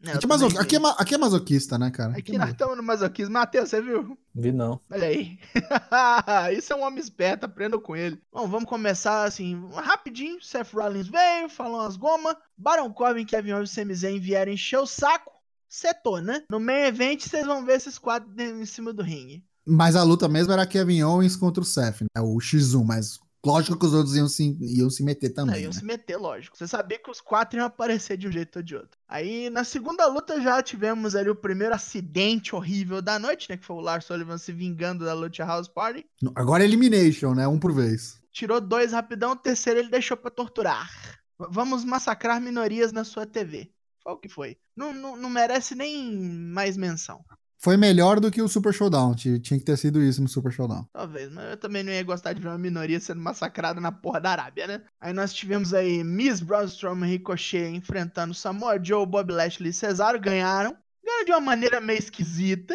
Não, 0.00 0.14
Aqui 0.14 0.24
é, 0.24 0.28
maso- 0.28 0.58
aqui 0.58 0.76
é 0.76 0.78
ma- 0.78 0.96
aqui 0.98 1.14
é 1.14 1.18
masoquista, 1.18 1.76
né, 1.78 1.90
cara? 1.90 2.16
Aqui 2.16 2.38
nós 2.38 2.48
estamos 2.52 2.74
no 2.78 2.82
masoquismo. 2.82 3.34
Matheus, 3.34 3.68
você 3.68 3.82
viu? 3.82 4.18
Vi 4.34 4.50
não. 4.50 4.80
Olha 4.90 5.08
aí. 5.08 5.38
Isso 6.56 6.72
é 6.72 6.76
um 6.76 6.84
homem 6.84 7.00
esperto, 7.00 7.44
aprenda 7.44 7.78
com 7.78 7.94
ele. 7.94 8.18
Bom, 8.32 8.48
vamos 8.48 8.66
começar 8.68 9.24
assim, 9.24 9.62
rapidinho. 9.74 10.42
Seth 10.42 10.72
Rollins 10.72 11.06
veio, 11.08 11.50
falou 11.50 11.80
umas 11.82 11.96
gomas. 11.98 12.34
Baron 12.56 12.90
Corbin 12.94 13.20
e 13.20 13.24
Kevin 13.26 13.52
Owens 13.52 13.72
e 13.72 13.74
Sami 13.74 13.94
Zayn 13.94 14.18
vieram 14.18 14.52
encher 14.52 14.78
o 14.78 14.86
saco. 14.86 15.34
Setou, 15.68 16.20
né? 16.20 16.42
No 16.50 16.60
main 16.60 16.86
event, 16.86 17.20
vocês 17.20 17.46
vão 17.46 17.64
ver 17.64 17.76
esses 17.76 17.98
quatro 17.98 18.30
em 18.40 18.64
cima 18.66 18.92
do 18.92 19.02
ringue. 19.02 19.44
Mas 19.66 19.96
a 19.96 20.02
luta 20.02 20.28
mesmo 20.28 20.52
era 20.52 20.66
Kevin 20.66 21.02
Owens 21.02 21.36
contra 21.36 21.62
o 21.62 21.66
Seth, 21.66 22.02
né? 22.02 22.20
O 22.20 22.36
X1, 22.36 22.84
mas 22.84 23.18
lógico 23.44 23.78
que 23.78 23.86
os 23.86 23.94
outros 23.94 24.14
iam 24.14 24.28
se, 24.28 24.56
iam 24.60 24.90
se 24.90 25.02
meter 25.02 25.30
também. 25.30 25.62
iam 25.62 25.72
né? 25.72 25.78
se 25.78 25.84
meter, 25.84 26.16
lógico. 26.16 26.56
Você 26.56 26.66
sabia 26.66 26.98
que 26.98 27.10
os 27.10 27.20
quatro 27.20 27.58
iam 27.58 27.66
aparecer 27.66 28.16
de 28.16 28.28
um 28.28 28.32
jeito 28.32 28.56
ou 28.56 28.62
de 28.62 28.76
outro. 28.76 28.98
Aí, 29.08 29.48
na 29.50 29.64
segunda 29.64 30.06
luta, 30.06 30.40
já 30.40 30.62
tivemos 30.62 31.16
ali 31.16 31.30
o 31.30 31.34
primeiro 31.34 31.74
acidente 31.74 32.54
horrível 32.54 33.00
da 33.00 33.18
noite, 33.18 33.48
né? 33.48 33.56
Que 33.56 33.64
foi 33.64 33.76
o 33.76 33.80
Lars 33.80 34.04
Sullivan 34.04 34.38
se 34.38 34.52
vingando 34.52 35.04
da 35.04 35.14
Lucha 35.14 35.44
House 35.44 35.68
Party. 35.68 36.04
Agora 36.34 36.62
é 36.62 36.66
Elimination, 36.66 37.34
né? 37.34 37.48
Um 37.48 37.58
por 37.58 37.72
vez. 37.72 38.22
Tirou 38.30 38.60
dois 38.60 38.92
rapidão, 38.92 39.32
o 39.32 39.36
terceiro 39.36 39.78
ele 39.78 39.88
deixou 39.88 40.16
pra 40.16 40.30
torturar. 40.30 40.90
Vamos 41.38 41.84
massacrar 41.84 42.40
minorias 42.40 42.92
na 42.92 43.04
sua 43.04 43.26
TV. 43.26 43.73
Foi 44.04 44.12
o 44.12 44.18
que 44.18 44.28
foi. 44.28 44.56
Não, 44.76 44.92
não, 44.92 45.16
não 45.16 45.28
merece 45.30 45.74
nem 45.74 46.14
mais 46.14 46.76
menção. 46.76 47.24
Foi 47.58 47.78
melhor 47.78 48.20
do 48.20 48.30
que 48.30 48.42
o 48.42 48.48
Super 48.48 48.74
Showdown. 48.74 49.14
Ti- 49.14 49.40
Tinha 49.40 49.58
que 49.58 49.64
ter 49.64 49.78
sido 49.78 50.02
isso 50.02 50.20
no 50.20 50.28
Super 50.28 50.52
Showdown. 50.52 50.86
Talvez, 50.92 51.32
mas 51.32 51.52
eu 51.52 51.56
também 51.56 51.82
não 51.82 51.90
ia 51.90 52.02
gostar 52.02 52.34
de 52.34 52.42
ver 52.42 52.48
uma 52.48 52.58
minoria 52.58 53.00
sendo 53.00 53.22
massacrada 53.22 53.80
na 53.80 53.90
porra 53.90 54.20
da 54.20 54.30
Arábia, 54.32 54.66
né? 54.66 54.82
Aí 55.00 55.14
nós 55.14 55.32
tivemos 55.32 55.72
aí 55.72 56.04
Miss 56.04 56.40
Braun 56.42 56.66
Strowman 56.66 57.08
e 57.08 57.12
Ricochet 57.12 57.74
enfrentando 57.74 58.34
Samoa 58.34 58.78
Joe, 58.82 59.06
Bob 59.06 59.32
Lashley 59.32 59.70
e 59.70 59.72
Cesaro. 59.72 60.20
Ganharam. 60.20 60.76
Ganharam 61.02 61.24
de 61.24 61.30
uma 61.32 61.40
maneira 61.40 61.80
meio 61.80 61.98
esquisita, 61.98 62.74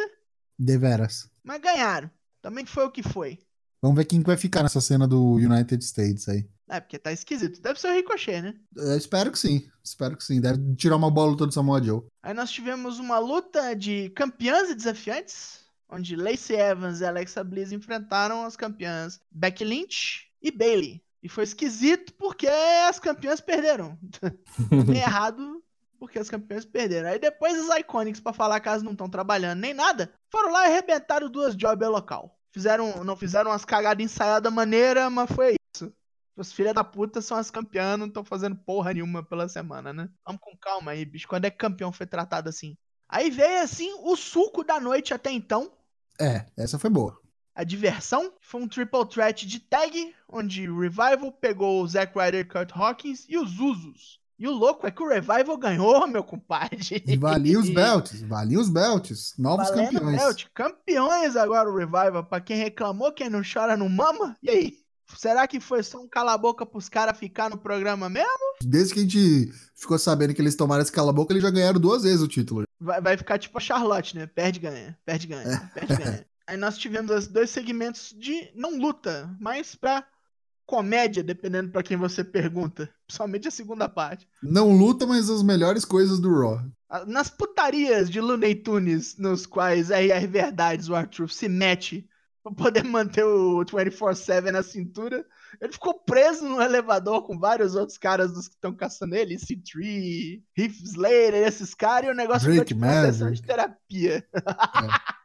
Deveras. 0.58 1.30
mas 1.44 1.62
ganharam. 1.62 2.10
Também 2.42 2.66
foi 2.66 2.86
o 2.86 2.92
que 2.92 3.04
foi. 3.04 3.38
Vamos 3.82 3.98
ver 3.98 4.06
quem 4.06 4.22
que 4.22 4.28
vai 4.28 4.38
ficar 4.38 4.64
nessa 4.64 4.82
cena 4.82 5.08
do 5.08 5.34
United 5.36 5.84
States 5.84 6.28
aí. 6.28 6.50
É, 6.70 6.80
porque 6.80 7.00
tá 7.00 7.12
esquisito. 7.12 7.62
Deve 7.62 7.80
ser 7.80 7.90
o 7.90 7.96
Ricochet, 7.96 8.42
né? 8.42 8.54
Eu 8.76 8.96
espero 8.96 9.32
que 9.32 9.40
sim. 9.40 9.68
Espero 9.84 10.16
que 10.16 10.24
sim. 10.24 10.40
Deve 10.40 10.76
tirar 10.76 10.96
uma 10.96 11.10
boa 11.10 11.28
luta 11.28 11.48
do 11.48 11.54
Samoa 11.54 11.84
Joe. 11.84 12.04
Aí 12.22 12.34
nós 12.34 12.52
tivemos 12.52 13.00
uma 13.00 13.18
luta 13.18 13.76
de 13.76 14.10
campeãs 14.12 14.70
e 14.70 14.76
desafiantes, 14.76 15.66
onde 15.90 16.16
Lacey 16.16 16.56
Evans 16.56 17.02
e 17.02 17.06
Alexa 17.06 17.44
Bliss 17.44 17.72
enfrentaram 17.72 18.46
as 18.46 18.56
campeãs 18.56 19.20
Becky 19.32 19.66
Lynch 19.66 20.28
e 20.42 20.52
Bailey. 20.52 21.02
E 21.22 21.28
foi 21.28 21.44
esquisito 21.44 22.14
porque 22.14 22.48
as 22.48 23.00
campeãs 23.00 23.42
perderam. 23.42 23.98
Bem 24.86 25.02
errado 25.02 25.62
porque 26.00 26.18
as 26.18 26.30
campeãs 26.30 26.64
perderam. 26.64 27.10
Aí 27.10 27.20
depois 27.20 27.70
as 27.70 27.80
Iconics, 27.80 28.22
pra 28.22 28.32
falar 28.32 28.60
que 28.60 28.70
elas 28.70 28.82
não 28.82 28.94
estão 28.94 29.10
trabalhando 29.10 29.60
nem 29.60 29.74
nada, 29.74 30.12
foram 30.32 30.52
lá 30.52 30.64
e 30.64 30.72
arrebentaram 30.72 31.30
duas 31.30 31.56
jobs 31.56 31.88
local. 31.90 32.40
Fizeram, 32.52 33.04
não 33.04 33.16
fizeram 33.16 33.52
umas 33.52 33.66
cagadas 33.66 34.04
ensaiadas 34.04 34.52
maneira, 34.52 35.10
mas 35.10 35.30
foi. 35.32 35.56
Os 36.40 36.54
filha 36.54 36.74
da 36.74 36.86
puta 36.86 37.22
são 37.22 37.38
as 37.38 37.52
campeãs, 37.52 38.00
não 38.00 38.08
estão 38.08 38.24
fazendo 38.24 38.56
porra 38.56 38.94
nenhuma 38.94 39.22
pela 39.22 39.50
semana, 39.50 39.92
né? 39.92 40.10
Vamos 40.26 40.42
com 40.42 40.56
calma 40.58 40.92
aí, 40.92 41.04
bicho. 41.04 41.28
Quando 41.28 41.44
é 41.46 41.50
que 41.50 41.58
campeão 41.58 41.92
foi 41.92 42.06
tratado 42.06 42.48
assim? 42.48 42.78
Aí 43.10 43.30
veio, 43.30 43.62
assim, 43.62 43.92
o 44.04 44.16
suco 44.16 44.64
da 44.64 44.80
noite 44.80 45.14
até 45.14 45.32
então. 45.32 45.70
É, 46.20 46.46
essa 46.56 46.80
foi 46.80 46.90
boa. 46.90 47.20
A 47.54 47.66
diversão 47.66 48.32
foi 48.40 48.62
um 48.62 48.68
triple 48.70 49.06
threat 49.10 49.46
de 49.46 49.60
tag, 49.60 50.16
onde 50.30 50.70
o 50.70 50.80
Revival 50.80 51.32
pegou 51.34 51.82
o 51.84 51.88
Zack 51.88 52.18
Ryder, 52.18 52.48
Kurt 52.48 52.72
Hawkins 52.74 53.26
e 53.28 53.38
os 53.38 53.60
Usos. 53.60 54.20
E 54.40 54.48
o 54.48 54.52
louco 54.52 54.88
é 54.88 54.92
que 54.92 55.04
o 55.04 55.10
Revival 55.10 55.58
ganhou, 55.58 56.08
meu 56.08 56.24
compadre. 56.24 57.04
E 57.06 57.18
valia 57.18 57.60
os 57.60 57.70
belts. 57.70 58.22
Valia 58.22 58.58
os 58.58 58.70
belts. 58.70 59.34
Novos 59.38 59.68
Valendo 59.68 59.92
campeões. 59.92 60.18
belt. 60.18 60.46
Campeões 60.54 61.36
agora 61.36 61.70
o 61.70 61.76
Revival. 61.76 62.24
Pra 62.24 62.40
quem 62.40 62.56
reclamou, 62.56 63.12
quem 63.12 63.30
não 63.30 63.42
chora 63.42 63.76
não 63.76 63.90
mama. 63.90 64.38
E 64.42 64.50
aí? 64.50 64.79
Será 65.18 65.48
que 65.48 65.60
foi 65.60 65.84
só 65.84 66.00
um 66.02 66.08
cala-boca 66.08 66.66
pros 66.66 66.90
caras 66.90 67.18
ficar 67.18 67.50
no 67.50 67.58
programa 67.58 68.10
mesmo? 68.10 68.56
Desde 68.62 68.94
que 68.94 69.00
a 69.00 69.04
gente 69.04 69.52
ficou 69.76 69.98
sabendo 69.98 70.34
que 70.34 70.42
eles 70.42 70.56
tomaram 70.56 70.82
esse 70.82 70.92
cala-boca, 70.92 71.34
eles 71.34 71.44
já 71.44 71.50
ganharam 71.50 71.80
duas 71.80 72.04
vezes 72.04 72.22
o 72.22 72.28
título. 72.28 72.64
Vai, 72.80 73.02
vai 73.02 73.18
ficar 73.18 73.38
tipo 73.38 73.58
a 73.58 73.62
Charlotte, 73.62 74.16
né? 74.16 74.28
Perde, 74.28 74.60
ganha. 74.60 74.98
Perde, 75.06 75.28
ganha. 75.28 75.72
Perde, 75.74 75.96
ganha. 75.96 76.26
Aí 76.48 76.58
nós 76.58 76.78
tivemos 76.78 77.12
os 77.12 77.28
dois 77.28 77.52
segmentos 77.52 78.16
de 78.18 78.50
não 78.56 78.80
luta, 78.80 79.30
mas 79.40 79.76
pra 79.76 80.04
comédia, 80.66 81.24
dependendo 81.24 81.72
pra 81.72 81.84
quem 81.84 81.96
você 81.98 82.24
pergunta. 82.24 82.90
Principalmente 83.06 83.48
a 83.48 83.52
segunda 83.52 83.88
parte. 83.88 84.28
Não 84.42 84.76
luta, 84.76 85.06
mas 85.06 85.30
as 85.30 85.44
melhores 85.44 85.86
coisas 85.86 86.20
do 86.20 86.32
Raw. 86.34 86.60
Nas 87.06 87.30
putarias 87.30 88.10
de 88.10 88.20
Looney 88.20 88.56
Tunes, 88.56 89.16
nos 89.18 89.46
quais 89.46 89.92
RR 89.92 90.28
Verdades, 90.28 90.90
o 90.90 90.96
Arthur 90.96 91.30
se 91.30 91.48
mete 91.48 92.09
pra 92.44 92.52
poder 92.52 92.84
manter 92.86 93.24
o 93.24 93.60
24-7 93.66 94.52
na 94.52 94.64
cintura, 94.64 95.26
ele 95.62 95.74
ficou 95.74 95.94
preso 95.94 96.48
no 96.48 96.62
elevador 96.62 97.24
com 97.24 97.38
vários 97.38 97.76
outros 97.76 97.98
caras 97.98 98.32
dos 98.34 98.48
que 98.48 98.56
estão 98.56 98.74
caçando 98.74 99.16
ele, 99.16 99.36
C3, 99.38 100.42
Heath 100.58 100.76
Slater, 100.84 101.48
esses 101.48 101.74
caras, 101.74 102.10
e 102.10 102.12
o 102.12 102.16
negócio 102.16 102.42
ficou 102.42 102.56
Drake 102.56 102.74
tipo 102.74 102.86
uma 102.86 103.02
Maverick. 103.04 103.42
de 103.42 103.42
terapia. 103.42 104.28
É 104.34 104.40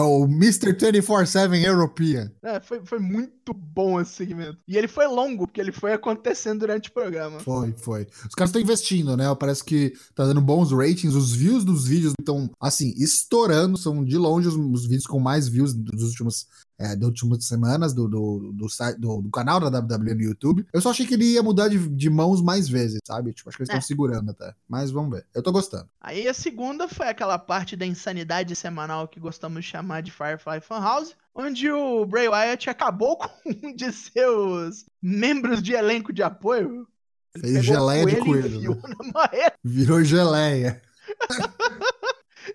o 0.00 0.24
Mr. 0.24 0.72
24-7 0.72 1.64
European. 1.64 2.30
É, 2.42 2.60
foi, 2.60 2.80
foi 2.84 2.98
muito 2.98 3.52
bom 3.52 4.00
esse 4.00 4.12
segmento. 4.12 4.56
E 4.66 4.76
ele 4.78 4.88
foi 4.88 5.06
longo, 5.06 5.46
porque 5.46 5.60
ele 5.60 5.72
foi 5.72 5.92
acontecendo 5.92 6.60
durante 6.60 6.88
o 6.88 6.92
programa. 6.92 7.40
Foi, 7.40 7.72
foi. 7.72 8.06
Os 8.26 8.34
caras 8.34 8.48
estão 8.48 8.62
investindo, 8.62 9.16
né? 9.16 9.24
Parece 9.34 9.62
que 9.62 9.92
tá 10.14 10.24
dando 10.24 10.40
bons 10.40 10.72
ratings. 10.72 11.14
Os 11.14 11.32
views 11.32 11.64
dos 11.64 11.86
vídeos 11.86 12.14
estão, 12.18 12.50
assim, 12.58 12.94
estourando. 12.96 13.76
São 13.76 14.02
de 14.02 14.16
longe 14.16 14.48
os, 14.48 14.54
os 14.54 14.86
vídeos 14.86 15.06
com 15.06 15.20
mais 15.20 15.46
views 15.46 15.74
dos 15.74 16.04
últimos, 16.04 16.46
é, 16.78 16.96
das 16.96 17.06
últimas 17.08 17.44
semanas 17.44 17.92
do, 17.94 18.08
do, 18.08 18.52
do, 18.52 18.68
site- 18.68 18.98
do- 18.98 19.20
do 19.22 19.30
canal 19.30 19.60
da 19.60 19.78
WWE 19.78 20.14
no 20.14 20.20
YouTube. 20.22 20.66
Eu 20.72 20.80
só 20.80 20.90
achei 20.90 21.06
que 21.06 21.14
ele 21.14 21.24
ia 21.32 21.42
mudar 21.42 21.68
de, 21.68 21.78
de 21.88 22.10
mãos 22.10 22.42
mais 22.42 22.68
vezes, 22.68 22.98
sabe? 23.06 23.32
Tipo, 23.32 23.48
acho 23.50 23.56
que 23.56 23.62
eles 23.62 23.68
estão 23.68 23.78
É. 23.78 23.82
segurando 23.82 24.30
até. 24.30 24.54
Mas 24.68 24.90
vamos 24.90 25.10
ver. 25.16 25.26
Eu 25.34 25.42
tô 25.42 25.52
gostando. 25.52 25.88
Aí 26.00 26.26
a 26.26 26.34
segunda 26.34 26.88
foi 26.88 27.08
aquela 27.08 27.38
parte 27.38 27.76
da 27.76 27.86
insanidade 27.86 28.56
semanal 28.56 29.06
que 29.08 29.20
gostamos 29.20 29.64
de 29.64 29.70
chamar 29.70 30.02
de 30.02 30.10
Firefly 30.10 30.60
Funhouse, 30.60 31.14
onde 31.34 31.70
o 31.70 32.04
Bray 32.04 32.28
Wyatt 32.28 32.68
acabou 32.68 33.16
com 33.18 33.28
um 33.46 33.74
de 33.74 33.92
seus 33.92 34.84
membros 35.00 35.62
de 35.62 35.72
elenco 35.72 36.12
de 36.12 36.22
apoio, 36.22 36.86
Ele 37.34 37.52
Fez 37.54 37.64
geleia 37.64 38.04
de 38.06 38.16
coelho. 38.16 38.74
né? 38.74 39.50
Virou 39.64 40.02
geleia. 40.04 40.82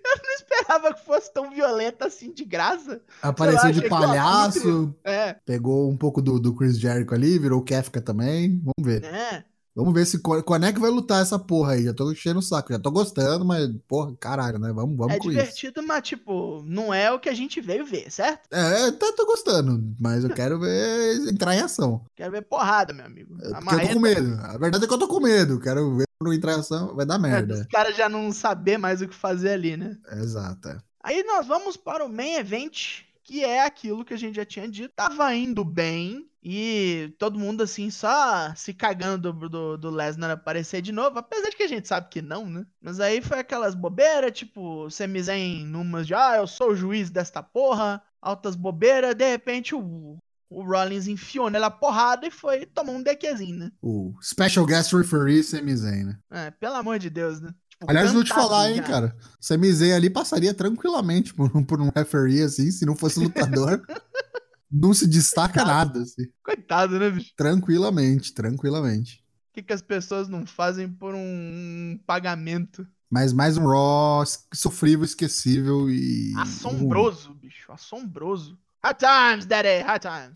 Eu 0.04 0.22
não 0.22 0.34
esperava 0.34 0.94
que 0.94 1.04
fosse 1.04 1.32
tão 1.32 1.50
violenta 1.50 2.06
assim 2.06 2.32
de 2.32 2.44
graça. 2.44 3.00
Apareceu 3.22 3.64
lá, 3.64 3.70
de 3.70 3.88
palhaço, 3.88 4.94
É, 5.04 5.34
pegou 5.44 5.90
um 5.90 5.96
pouco 5.96 6.20
do, 6.22 6.38
do 6.38 6.54
Chris 6.54 6.78
Jericho 6.78 7.14
ali, 7.14 7.38
virou 7.38 7.60
o 7.60 7.64
Kefka 7.64 8.00
também. 8.00 8.58
Vamos 8.60 8.74
ver. 8.92 9.02
né? 9.02 9.44
Vamos 9.76 9.94
ver 9.94 10.06
se 10.06 10.18
quando 10.18 10.66
é 10.66 10.72
que 10.72 10.80
vai 10.80 10.90
lutar 10.90 11.22
essa 11.22 11.38
porra 11.38 11.74
aí. 11.74 11.84
Já 11.84 11.94
tô 11.94 12.10
enchendo 12.10 12.40
o 12.40 12.42
saco. 12.42 12.72
Já 12.72 12.80
tô 12.80 12.90
gostando, 12.90 13.44
mas, 13.44 13.70
porra, 13.86 14.12
caralho, 14.18 14.58
né? 14.58 14.72
Vamos, 14.72 14.96
vamos 14.96 15.14
É 15.14 15.18
com 15.18 15.30
isso. 15.30 15.38
divertido, 15.38 15.86
mas, 15.86 16.02
tipo, 16.02 16.64
não 16.66 16.92
é 16.92 17.12
o 17.12 17.20
que 17.20 17.28
a 17.28 17.34
gente 17.34 17.60
veio 17.60 17.86
ver, 17.86 18.10
certo? 18.10 18.48
É, 18.50 18.90
tá, 18.90 19.12
tô 19.16 19.24
gostando, 19.24 19.94
mas 20.00 20.24
eu 20.24 20.30
quero 20.34 20.58
ver 20.58 21.28
entrar 21.28 21.54
em 21.54 21.60
ação. 21.60 22.04
Quero 22.16 22.32
ver 22.32 22.42
porrada, 22.42 22.92
meu 22.92 23.06
amigo. 23.06 23.36
É, 23.40 23.50
Porque 23.50 23.74
eu 23.76 23.80
tô 23.88 23.94
com 23.94 24.00
medo. 24.00 24.34
A 24.42 24.58
verdade 24.58 24.84
é 24.84 24.88
que 24.88 24.94
eu 24.94 24.98
tô 24.98 25.06
com 25.06 25.20
medo. 25.20 25.60
Quero 25.60 25.96
ver 25.96 26.07
quando 26.18 26.34
entrar 26.34 26.52
em 26.54 26.60
ação, 26.60 26.94
vai 26.96 27.06
dar 27.06 27.14
é, 27.14 27.18
merda. 27.18 27.56
dos 27.58 27.66
caras 27.66 27.96
já 27.96 28.08
não 28.08 28.32
saber 28.32 28.76
mais 28.76 29.00
o 29.00 29.08
que 29.08 29.14
fazer 29.14 29.50
ali, 29.50 29.76
né? 29.76 29.96
Exato. 30.12 30.68
é. 30.68 30.78
Aí 31.02 31.22
nós 31.22 31.46
vamos 31.46 31.76
para 31.76 32.04
o 32.04 32.08
main 32.08 32.34
event, 32.34 33.02
que 33.22 33.44
é 33.44 33.64
aquilo 33.64 34.04
que 34.04 34.14
a 34.14 34.16
gente 34.16 34.34
já 34.34 34.44
tinha 34.44 34.68
dito. 34.68 34.92
Tava 34.96 35.32
indo 35.34 35.64
bem 35.64 36.28
e 36.42 37.14
todo 37.18 37.38
mundo 37.38 37.62
assim 37.62 37.88
só 37.88 38.52
se 38.54 38.74
cagando 38.74 39.32
do, 39.32 39.48
do, 39.48 39.78
do 39.78 39.90
Lesnar 39.90 40.30
aparecer 40.30 40.82
de 40.82 40.90
novo, 40.90 41.18
apesar 41.18 41.50
de 41.50 41.56
que 41.56 41.62
a 41.62 41.68
gente 41.68 41.86
sabe 41.86 42.08
que 42.10 42.20
não, 42.20 42.46
né? 42.46 42.66
Mas 42.80 42.98
aí 42.98 43.20
foi 43.20 43.38
aquelas 43.38 43.76
bobeiras, 43.76 44.32
tipo, 44.32 44.90
Sami 44.90 45.22
Zayn 45.22 45.66
numas 45.66 46.06
de, 46.06 46.14
ah, 46.14 46.36
eu 46.36 46.46
sou 46.48 46.72
o 46.72 46.76
juiz 46.76 47.10
desta 47.10 47.42
porra, 47.42 48.02
altas 48.20 48.56
bobeiras, 48.56 49.14
de 49.14 49.30
repente 49.30 49.74
o, 49.74 50.18
o 50.50 50.62
Rollins 50.62 51.06
enfiou 51.06 51.50
nela 51.50 51.66
a 51.66 51.70
porrada 51.70 52.26
e 52.26 52.30
foi 52.30 52.64
tomar 52.66 52.92
um 52.92 53.02
deckzinho, 53.02 53.56
né? 53.56 53.72
O 53.82 54.14
Special 54.22 54.64
Guest 54.64 54.92
Referee 54.92 55.42
Sami 55.42 55.76
Zayn, 55.76 56.04
né? 56.04 56.18
É, 56.30 56.50
pelo 56.50 56.74
amor 56.74 56.98
de 56.98 57.10
Deus, 57.10 57.40
né? 57.40 57.54
Tipo, 57.68 57.90
Aliás, 57.90 58.12
vou 58.12 58.24
te 58.24 58.30
falar, 58.30 58.72
hein, 58.72 58.82
cara. 58.82 59.16
Sami 59.40 59.72
Zayn 59.72 59.92
ali 59.92 60.10
passaria 60.10 60.52
tranquilamente 60.52 61.32
por 61.34 61.54
um, 61.56 61.62
por 61.62 61.80
um 61.80 61.90
referee, 61.94 62.42
assim, 62.42 62.70
se 62.70 62.84
não 62.84 62.96
fosse 62.96 63.20
lutador. 63.20 63.82
não 64.70 64.92
se 64.92 65.06
destaca 65.06 65.64
nada, 65.64 66.00
assim. 66.00 66.26
Coitado, 66.42 66.98
né, 66.98 67.10
bicho? 67.10 67.32
Tranquilamente, 67.36 68.32
tranquilamente. 68.32 69.24
O 69.50 69.54
que, 69.54 69.62
que 69.62 69.72
as 69.72 69.82
pessoas 69.82 70.28
não 70.28 70.46
fazem 70.46 70.88
por 70.88 71.14
um, 71.14 71.98
pagamento 72.06 72.86
Mas 73.10 73.32
mais 73.32 73.56
um 73.56 73.66
Raw 73.66 74.24
sofrível, 74.52 75.04
esquecível 75.04 75.90
e. 75.90 76.32
assombroso, 76.36 77.34
bicho? 77.34 77.70
Assombroso. 77.70 78.58
Hard 78.88 79.00
times, 79.00 79.44
daddy, 79.44 79.82
hard 79.82 80.00
times. 80.00 80.32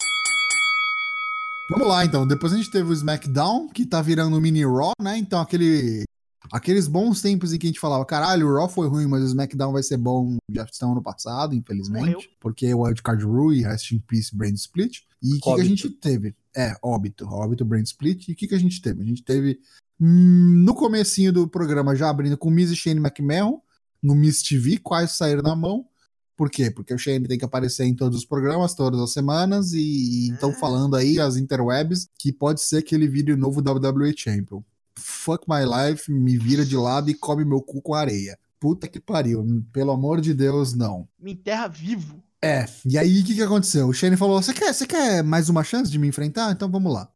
Vamos 1.70 1.88
lá, 1.88 2.04
então. 2.04 2.26
Depois 2.26 2.52
a 2.52 2.56
gente 2.56 2.70
teve 2.70 2.90
o 2.90 2.92
SmackDown, 2.92 3.66
que 3.70 3.86
tá 3.86 4.02
virando 4.02 4.36
um 4.36 4.40
mini 4.40 4.62
Raw, 4.62 4.92
né? 5.00 5.16
Então, 5.16 5.40
aquele. 5.40 6.04
Aqueles 6.52 6.86
bons 6.86 7.22
tempos 7.22 7.54
em 7.54 7.58
que 7.58 7.66
a 7.66 7.70
gente 7.70 7.80
falava, 7.80 8.04
caralho, 8.04 8.46
o 8.46 8.54
Raw 8.54 8.68
foi 8.68 8.86
ruim, 8.88 9.06
mas 9.06 9.22
o 9.22 9.26
SmackDown 9.26 9.72
vai 9.72 9.82
ser 9.82 9.96
bom, 9.96 10.36
já 10.50 10.64
estão 10.64 10.92
ano 10.92 11.02
passado, 11.02 11.54
infelizmente. 11.54 12.04
Morreu. 12.04 12.20
Porque 12.40 12.74
o 12.74 12.82
Wildcard 12.82 13.24
Rule 13.24 13.58
e 13.58 13.62
Rest 13.62 13.92
in 13.92 14.00
Peace 14.00 14.36
Brand 14.36 14.54
Split. 14.54 14.98
E 15.22 15.36
o 15.36 15.40
que, 15.40 15.54
que 15.54 15.60
a 15.60 15.64
gente 15.64 15.88
teve? 15.88 16.34
É, 16.54 16.76
óbito, 16.82 17.26
óbito 17.26 17.64
Brand 17.64 17.86
Split. 17.86 18.28
E 18.28 18.32
o 18.32 18.36
que, 18.36 18.48
que 18.48 18.54
a 18.54 18.60
gente 18.60 18.82
teve? 18.82 19.02
A 19.02 19.06
gente 19.06 19.22
teve 19.22 19.60
hum, 19.98 20.62
no 20.62 20.74
comecinho 20.74 21.32
do 21.32 21.48
programa 21.48 21.96
já 21.96 22.10
abrindo 22.10 22.36
com 22.36 22.50
Miz 22.50 22.70
e 22.70 22.76
Shane 22.76 23.00
McMahon, 23.00 23.62
no 24.02 24.14
Miss 24.14 24.42
TV, 24.42 24.76
quase 24.76 25.14
saíram 25.14 25.42
na 25.42 25.56
mão. 25.56 25.86
Por 26.42 26.50
quê? 26.50 26.72
Porque 26.72 26.92
o 26.92 26.98
Shane 26.98 27.28
tem 27.28 27.38
que 27.38 27.44
aparecer 27.44 27.84
em 27.84 27.94
todos 27.94 28.18
os 28.18 28.24
programas, 28.24 28.74
todas 28.74 28.98
as 28.98 29.12
semanas, 29.12 29.72
e 29.74 30.30
estão 30.32 30.50
Ah. 30.50 30.54
falando 30.54 30.96
aí, 30.96 31.20
as 31.20 31.36
interwebs, 31.36 32.08
que 32.18 32.32
pode 32.32 32.60
ser 32.60 32.82
que 32.82 32.96
ele 32.96 33.06
vire 33.06 33.30
o 33.32 33.36
novo 33.36 33.62
WWE 33.62 34.12
Champion. 34.16 34.60
Fuck 34.98 35.44
my 35.48 35.60
life, 35.64 36.10
me 36.10 36.36
vira 36.36 36.66
de 36.66 36.76
lado 36.76 37.08
e 37.08 37.14
come 37.14 37.44
meu 37.44 37.62
cu 37.62 37.80
com 37.80 37.94
areia. 37.94 38.36
Puta 38.58 38.88
que 38.88 38.98
pariu, 38.98 39.46
pelo 39.72 39.92
amor 39.92 40.20
de 40.20 40.34
Deus, 40.34 40.74
não. 40.74 41.06
Me 41.16 41.30
enterra 41.30 41.68
vivo. 41.68 42.20
É, 42.42 42.66
e 42.84 42.98
aí 42.98 43.20
o 43.20 43.24
que, 43.24 43.36
que 43.36 43.42
aconteceu? 43.42 43.86
O 43.86 43.92
Shane 43.94 44.16
falou: 44.16 44.42
Você 44.42 44.52
quer, 44.52 44.74
você 44.74 44.84
quer 44.84 45.22
mais 45.22 45.48
uma 45.48 45.62
chance 45.62 45.88
de 45.92 45.96
me 45.96 46.08
enfrentar? 46.08 46.50
Então 46.50 46.68
vamos 46.68 46.92
lá. 46.92 47.08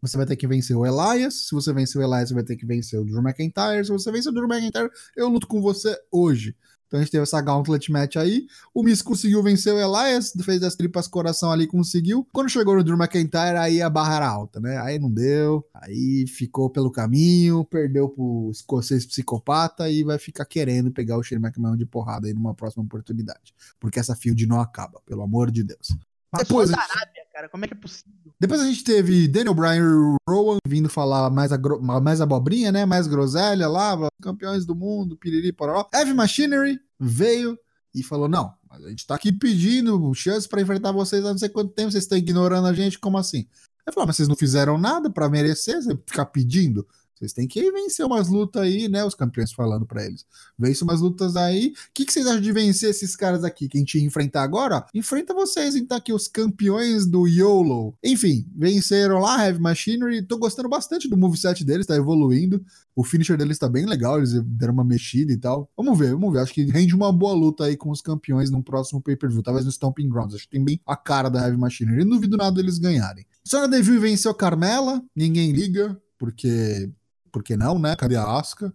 Você 0.00 0.16
vai 0.16 0.26
ter 0.26 0.36
que 0.36 0.46
vencer 0.46 0.76
o 0.76 0.86
Elias. 0.86 1.48
Se 1.48 1.54
você 1.54 1.72
vencer 1.72 2.00
o 2.00 2.04
Elias, 2.04 2.28
você 2.28 2.34
vai 2.34 2.44
ter 2.44 2.56
que 2.56 2.66
vencer 2.66 2.98
o 2.98 3.04
Drew 3.04 3.22
McIntyre. 3.22 3.84
Se 3.84 3.92
você 3.92 4.10
vencer 4.10 4.32
o 4.32 4.34
Drew 4.34 4.48
McIntyre, 4.48 4.90
eu 5.16 5.28
luto 5.28 5.46
com 5.46 5.60
você 5.60 5.96
hoje. 6.10 6.54
Então 6.90 6.98
a 6.98 7.02
gente 7.04 7.12
teve 7.12 7.22
essa 7.22 7.40
Gauntlet 7.40 7.92
match 7.92 8.16
aí. 8.16 8.48
O 8.74 8.82
Miz 8.82 9.00
conseguiu 9.00 9.40
vencer 9.44 9.72
o 9.72 9.78
Elias, 9.78 10.32
fez 10.42 10.60
as 10.64 10.74
tripas 10.74 11.06
coração 11.06 11.52
ali, 11.52 11.64
conseguiu. 11.64 12.26
Quando 12.32 12.48
chegou 12.48 12.74
no 12.74 12.82
Drew 12.82 12.98
McIntyre, 12.98 13.58
aí 13.58 13.80
a 13.80 13.88
barra 13.88 14.16
era 14.16 14.28
alta, 14.28 14.58
né? 14.58 14.76
Aí 14.78 14.98
não 14.98 15.08
deu. 15.08 15.64
Aí 15.72 16.26
ficou 16.26 16.68
pelo 16.68 16.90
caminho, 16.90 17.64
perdeu 17.64 18.08
pro 18.08 18.50
escocês 18.50 19.06
psicopata 19.06 19.88
e 19.88 20.02
vai 20.02 20.18
ficar 20.18 20.44
querendo 20.44 20.90
pegar 20.90 21.16
o 21.16 21.22
Shane 21.22 21.40
McMahon 21.40 21.76
de 21.76 21.86
porrada 21.86 22.26
aí 22.26 22.34
numa 22.34 22.54
próxima 22.54 22.82
oportunidade. 22.82 23.54
Porque 23.78 24.00
essa 24.00 24.16
field 24.16 24.44
não 24.48 24.60
acaba, 24.60 25.00
pelo 25.06 25.22
amor 25.22 25.52
de 25.52 25.62
Deus. 25.62 25.96
Passou 26.30 26.44
Depois, 26.46 26.70
da 26.70 26.78
Arábia, 26.80 27.22
cara. 27.32 27.48
Como 27.48 27.64
é 27.64 27.68
que 27.68 27.74
é 27.74 27.76
possível? 27.76 28.10
depois 28.38 28.60
a 28.60 28.64
gente 28.64 28.84
teve 28.84 29.26
Daniel 29.28 29.52
Bryan 29.54 29.76
e 29.76 30.16
Rowan 30.30 30.56
vindo 30.66 30.88
falar 30.88 31.28
mais, 31.30 31.52
agro- 31.52 31.82
mais 31.82 32.20
abobrinha, 32.20 32.70
né? 32.70 32.86
Mais 32.86 33.06
groselha 33.06 33.68
lá, 33.68 33.96
campeões 34.22 34.64
do 34.64 34.74
mundo, 34.74 35.16
piriri, 35.16 35.52
pororó. 35.52 35.88
Heavy 35.92 36.14
Machinery 36.14 36.78
veio 36.98 37.58
e 37.94 38.02
falou: 38.02 38.28
não, 38.28 38.54
mas 38.68 38.84
a 38.84 38.88
gente 38.88 39.06
tá 39.06 39.16
aqui 39.16 39.32
pedindo 39.32 40.14
chance 40.14 40.48
pra 40.48 40.60
enfrentar 40.62 40.92
vocês 40.92 41.24
há 41.24 41.30
não 41.30 41.38
sei 41.38 41.48
quanto 41.48 41.72
tempo, 41.72 41.90
vocês 41.90 42.04
estão 42.04 42.16
ignorando 42.16 42.66
a 42.68 42.72
gente, 42.72 42.98
como 42.98 43.18
assim? 43.18 43.46
Eu 43.86 43.92
falei, 43.92 44.06
mas 44.06 44.16
vocês 44.16 44.28
não 44.28 44.36
fizeram 44.36 44.78
nada 44.78 45.10
pra 45.10 45.28
merecer, 45.28 45.82
você 45.82 45.98
ficar 46.06 46.26
pedindo. 46.26 46.86
Vocês 47.20 47.34
têm 47.34 47.46
que 47.46 47.70
vencer 47.70 48.06
umas 48.06 48.28
lutas 48.28 48.62
aí, 48.62 48.88
né? 48.88 49.04
Os 49.04 49.14
campeões 49.14 49.52
falando 49.52 49.84
pra 49.84 50.06
eles. 50.06 50.24
Vence 50.58 50.82
umas 50.82 51.02
lutas 51.02 51.36
aí. 51.36 51.66
O 51.66 51.92
que, 51.92 52.06
que 52.06 52.12
vocês 52.14 52.26
acham 52.26 52.40
de 52.40 52.50
vencer 52.50 52.88
esses 52.88 53.14
caras 53.14 53.44
aqui? 53.44 53.68
Que 53.68 53.76
a 53.76 53.80
gente 53.80 53.98
ia 53.98 54.04
enfrentar 54.04 54.42
agora? 54.42 54.86
Enfrenta 54.94 55.34
vocês, 55.34 55.76
então, 55.76 55.98
aqui, 55.98 56.14
os 56.14 56.26
campeões 56.26 57.04
do 57.06 57.26
YOLO. 57.26 57.94
Enfim, 58.02 58.46
venceram 58.56 59.18
lá, 59.18 59.44
Heavy 59.44 59.60
Machinery. 59.60 60.22
Tô 60.22 60.38
gostando 60.38 60.70
bastante 60.70 61.10
do 61.10 61.16
moveset 61.16 61.62
deles, 61.62 61.86
tá 61.86 61.94
evoluindo. 61.94 62.64
O 62.96 63.04
finisher 63.04 63.36
deles 63.36 63.58
tá 63.58 63.68
bem 63.68 63.84
legal, 63.84 64.16
eles 64.16 64.32
deram 64.42 64.72
uma 64.72 64.84
mexida 64.84 65.30
e 65.30 65.36
tal. 65.36 65.70
Vamos 65.76 65.98
ver, 65.98 66.12
vamos 66.12 66.32
ver. 66.32 66.38
Acho 66.38 66.54
que 66.54 66.64
rende 66.64 66.94
uma 66.94 67.12
boa 67.12 67.34
luta 67.34 67.64
aí 67.64 67.76
com 67.76 67.90
os 67.90 68.00
campeões 68.00 68.50
no 68.50 68.62
próximo 68.62 69.00
pay-per-view. 69.02 69.42
Talvez 69.42 69.66
no 69.66 69.70
Stomping 69.70 70.08
Grounds. 70.08 70.34
Acho 70.34 70.44
que 70.44 70.52
tem 70.52 70.64
bem 70.64 70.80
a 70.86 70.96
cara 70.96 71.28
da 71.28 71.44
Heavy 71.44 71.58
Machinery. 71.58 72.02
Não 72.02 72.16
duvido 72.16 72.38
nada 72.38 72.56
deles 72.56 72.78
ganharem. 72.78 73.26
Sonya 73.44 73.68
Deville 73.68 73.98
venceu 73.98 74.34
Carmela. 74.34 75.02
Ninguém 75.14 75.52
liga, 75.52 76.00
porque 76.18 76.90
por 77.30 77.42
que 77.42 77.56
não, 77.56 77.78
né? 77.78 77.96
Cadê 77.96 78.16
a 78.16 78.24
Asuka? 78.24 78.72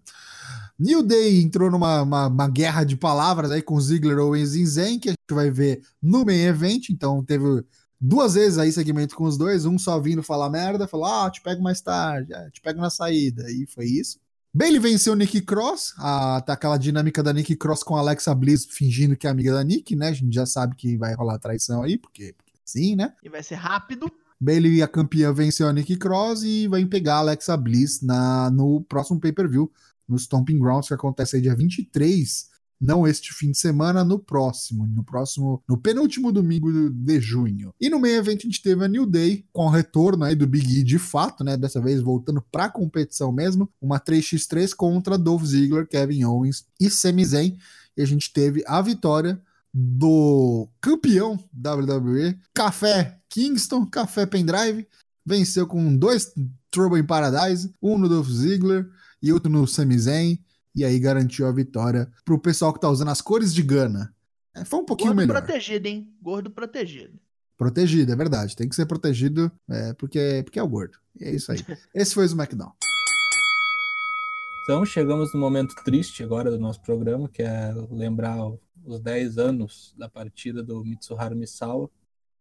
New 0.78 1.02
Day 1.02 1.42
entrou 1.42 1.72
numa 1.72 2.02
uma, 2.02 2.28
uma 2.28 2.48
guerra 2.50 2.84
de 2.84 2.98
palavras 2.98 3.52
aí 3.52 3.62
com 3.62 3.80
Ziggler, 3.80 4.20
Owens 4.20 4.56
e 4.56 4.66
Zen, 4.66 5.00
que 5.00 5.10
a 5.10 5.12
gente 5.12 5.34
vai 5.34 5.50
ver 5.50 5.82
no 6.02 6.26
main 6.26 6.42
event. 6.46 6.90
Então 6.90 7.24
teve 7.24 7.64
duas 8.00 8.34
vezes 8.34 8.58
aí 8.58 8.72
segmento 8.72 9.16
com 9.16 9.24
os 9.24 9.38
dois, 9.38 9.66
um 9.66 9.78
só 9.78 10.00
vindo 10.00 10.22
falar 10.22 10.50
merda, 10.50 10.88
falou, 10.88 11.06
ah, 11.06 11.30
te 11.32 11.42
pego 11.42 11.64
mais 11.64 11.82
tarde, 11.82 12.34
ah, 12.34 12.50
te 12.52 12.62
pego 12.62 12.80
na 12.80 12.90
saída, 12.90 13.50
e 13.50 13.66
foi 13.68 13.86
isso. 13.86 14.20
Bailey 14.54 14.80
venceu 14.80 15.16
Nick 15.16 15.42
Cross, 15.42 15.94
a, 15.98 16.42
tá 16.42 16.54
aquela 16.54 16.78
dinâmica 16.78 17.22
da 17.22 17.34
Nick 17.34 17.56
Cross 17.58 17.84
com 17.84 17.98
Alexa 17.98 18.34
Bliss 18.34 18.66
fingindo 18.66 19.18
que 19.18 19.28
é 19.28 19.30
amiga 19.30 19.54
da 19.54 19.64
Nick, 19.64 19.96
né? 19.96 20.10
A 20.10 20.14
gente 20.14 20.34
já 20.34 20.46
sabe 20.46 20.76
que 20.76 20.96
vai 20.96 21.14
rolar 21.14 21.40
traição 21.40 21.84
aí, 21.84 21.98
porque, 21.98 22.34
porque 22.38 22.54
sim, 22.64 22.96
né? 22.96 23.14
E 23.22 23.28
vai 23.28 23.44
ser 23.44 23.56
rápido. 23.56 24.10
Bailey, 24.40 24.82
a 24.82 24.88
campeã, 24.88 25.32
venceu 25.34 25.68
a 25.68 25.74
Nikki 25.74 25.98
Cross 25.98 26.44
e 26.44 26.68
vai 26.68 26.86
pegar 26.86 27.16
a 27.16 27.20
Alexa 27.20 27.56
Bliss 27.56 28.02
na, 28.02 28.50
no 28.52 28.82
próximo 28.82 29.20
pay-per-view, 29.20 29.72
no 30.08 30.16
Stomping 30.18 30.60
Grounds, 30.60 30.88
que 30.88 30.94
acontece 30.94 31.36
aí 31.36 31.42
dia 31.42 31.56
23, 31.56 32.50
não 32.80 33.08
este 33.08 33.34
fim 33.34 33.52
de 33.52 33.58
semana, 33.58 34.04
no 34.04 34.20
próximo, 34.20 34.86
no 34.86 35.04
próximo, 35.04 35.64
no 35.68 35.78
penúltimo 35.78 36.32
domingo 36.32 36.90
de 36.90 37.20
junho. 37.20 37.74
E 37.80 37.90
no 37.90 38.00
meio 38.00 38.18
evento 38.18 38.40
a 38.40 38.50
gente 38.50 38.62
teve 38.62 38.84
a 38.84 38.88
New 38.88 39.06
Day, 39.06 39.46
com 39.54 39.66
o 39.66 39.70
retorno 39.70 40.26
aí 40.26 40.36
do 40.36 40.46
Big 40.46 40.80
E 40.80 40.84
de 40.84 41.00
fato, 41.00 41.44
né, 41.44 41.56
dessa 41.56 41.82
vez 41.82 42.02
voltando 42.02 42.44
pra 42.52 42.70
competição 42.70 43.32
mesmo, 43.32 43.70
uma 43.82 44.00
3x3 44.00 44.76
contra 44.76 45.18
Dolph 45.18 45.46
Ziggler, 45.46 45.88
Kevin 45.88 46.26
Owens 46.26 46.66
e 46.80 46.90
Sami 46.90 47.26
Zayn, 47.26 47.58
e 47.98 48.02
a 48.02 48.06
gente 48.06 48.32
teve 48.32 48.64
a 48.68 48.82
vitória 48.82 49.42
do 49.78 50.70
campeão 50.80 51.38
WWE, 51.54 52.40
Café 52.54 53.20
Kingston, 53.28 53.86
Café 53.86 54.26
Pendrive, 54.26 54.88
venceu 55.26 55.68
com 55.68 55.94
dois 55.98 56.34
Trouble 56.72 56.98
in 56.98 57.06
Paradise, 57.06 57.74
um 57.82 57.98
no 57.98 58.08
Dolph 58.08 58.30
Ziggler 58.30 58.90
e 59.22 59.34
outro 59.34 59.52
no 59.52 59.68
Sami 59.68 60.00
Zayn, 60.00 60.40
e 60.74 60.86
aí 60.86 60.98
garantiu 60.98 61.46
a 61.46 61.52
vitória 61.52 62.10
pro 62.24 62.40
pessoal 62.40 62.74
que 62.74 62.80
tá 62.80 62.90
usando 62.90 63.10
as 63.10 63.22
cores 63.22 63.54
de 63.54 63.62
Gana. 63.62 64.16
É, 64.56 64.64
foi 64.64 64.80
um 64.80 64.86
pouquinho 64.86 65.10
Gordo 65.10 65.28
melhor. 65.28 65.42
protegido, 65.42 65.88
hein? 65.90 66.10
Gordo 66.22 66.50
protegido. 66.50 67.20
Protegido, 67.58 68.14
é 68.14 68.16
verdade. 68.16 68.56
Tem 68.56 68.70
que 68.70 68.76
ser 68.76 68.86
protegido 68.86 69.52
é, 69.70 69.94
porque, 69.94 70.42
porque 70.46 70.60
é 70.60 70.64
o 70.64 70.68
gordo. 70.68 70.98
E 71.20 71.26
é 71.26 71.36
isso 71.36 71.52
aí. 71.52 71.60
Esse 71.94 72.14
foi 72.14 72.24
o 72.24 72.28
SmackDown. 72.28 72.72
Então 74.66 74.84
chegamos 74.84 75.32
no 75.32 75.40
momento 75.40 75.76
triste 75.84 76.24
agora 76.24 76.50
do 76.50 76.58
nosso 76.58 76.82
programa, 76.82 77.30
que 77.30 77.44
é 77.44 77.72
lembrar 77.92 78.36
os 78.84 79.00
10 79.00 79.38
anos 79.38 79.94
da 79.96 80.10
partida 80.10 80.64
do 80.64 80.84
Mitsuharu 80.84 81.36
Misawa, 81.36 81.88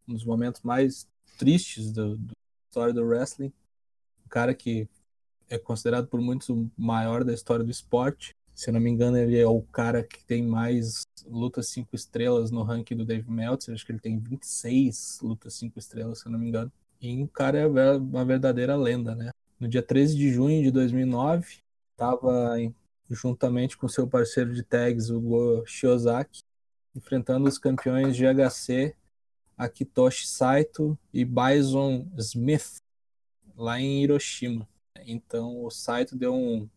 um 0.09 0.15
dos 0.15 0.25
momentos 0.25 0.63
mais 0.63 1.07
tristes 1.37 1.93
da 1.93 2.17
história 2.67 2.95
do 2.95 3.05
wrestling. 3.05 3.53
Um 4.25 4.29
cara 4.31 4.55
que 4.55 4.89
é 5.51 5.59
considerado 5.59 6.07
por 6.07 6.19
muitos 6.19 6.49
o 6.49 6.67
maior 6.79 7.25
da 7.25 7.35
história 7.35 7.63
do 7.63 7.71
esporte. 7.71 8.35
Se 8.55 8.71
eu 8.71 8.73
não 8.73 8.81
me 8.81 8.89
engano, 8.89 9.19
ele 9.19 9.39
é 9.39 9.47
o 9.47 9.61
cara 9.61 10.03
que 10.03 10.25
tem 10.25 10.43
mais 10.43 11.03
lutas 11.27 11.69
5 11.69 11.95
estrelas 11.95 12.51
no 12.51 12.63
ranking 12.63 12.97
do 12.97 13.05
Dave 13.05 13.31
Meltzer. 13.31 13.75
Acho 13.75 13.85
que 13.85 13.93
ele 13.93 14.01
tem 14.01 14.19
26 14.19 15.19
lutas 15.23 15.53
5 15.53 15.79
estrelas, 15.79 16.21
se 16.21 16.27
eu 16.27 16.33
não 16.33 16.39
me 16.39 16.49
engano. 16.49 16.73
E 17.03 17.23
o 17.23 17.29
cara 17.29 17.59
é 17.59 17.67
uma 17.67 18.25
verdadeira 18.25 18.75
lenda, 18.77 19.15
né? 19.15 19.29
No 19.61 19.69
dia 19.69 19.83
13 19.83 20.17
de 20.17 20.33
junho 20.33 20.63
de 20.63 20.71
2009, 20.71 21.63
estava 21.95 22.57
juntamente 23.09 23.77
com 23.77 23.89
seu 23.89 24.07
parceiro 24.07 24.53
de 24.53 24.63
tags, 24.63 25.11
o 25.11 25.21
Go 25.21 25.67
Shiozaki, 25.67 26.43
enfrentando 26.95 27.49
os 27.49 27.59
campeões 27.59 28.17
de 28.17 28.25
HC 28.27 28.95
Akitoshi 29.57 30.27
Saito 30.27 30.99
e 31.13 31.25
Bison 31.25 32.07
Smith, 32.19 32.79
lá 33.57 33.81
em 33.81 34.03
Hiroshima. 34.03 34.69
Então 35.07 35.65
o 35.65 35.71
Saito 35.71 36.17
deu 36.17 36.35
um, 36.35 36.69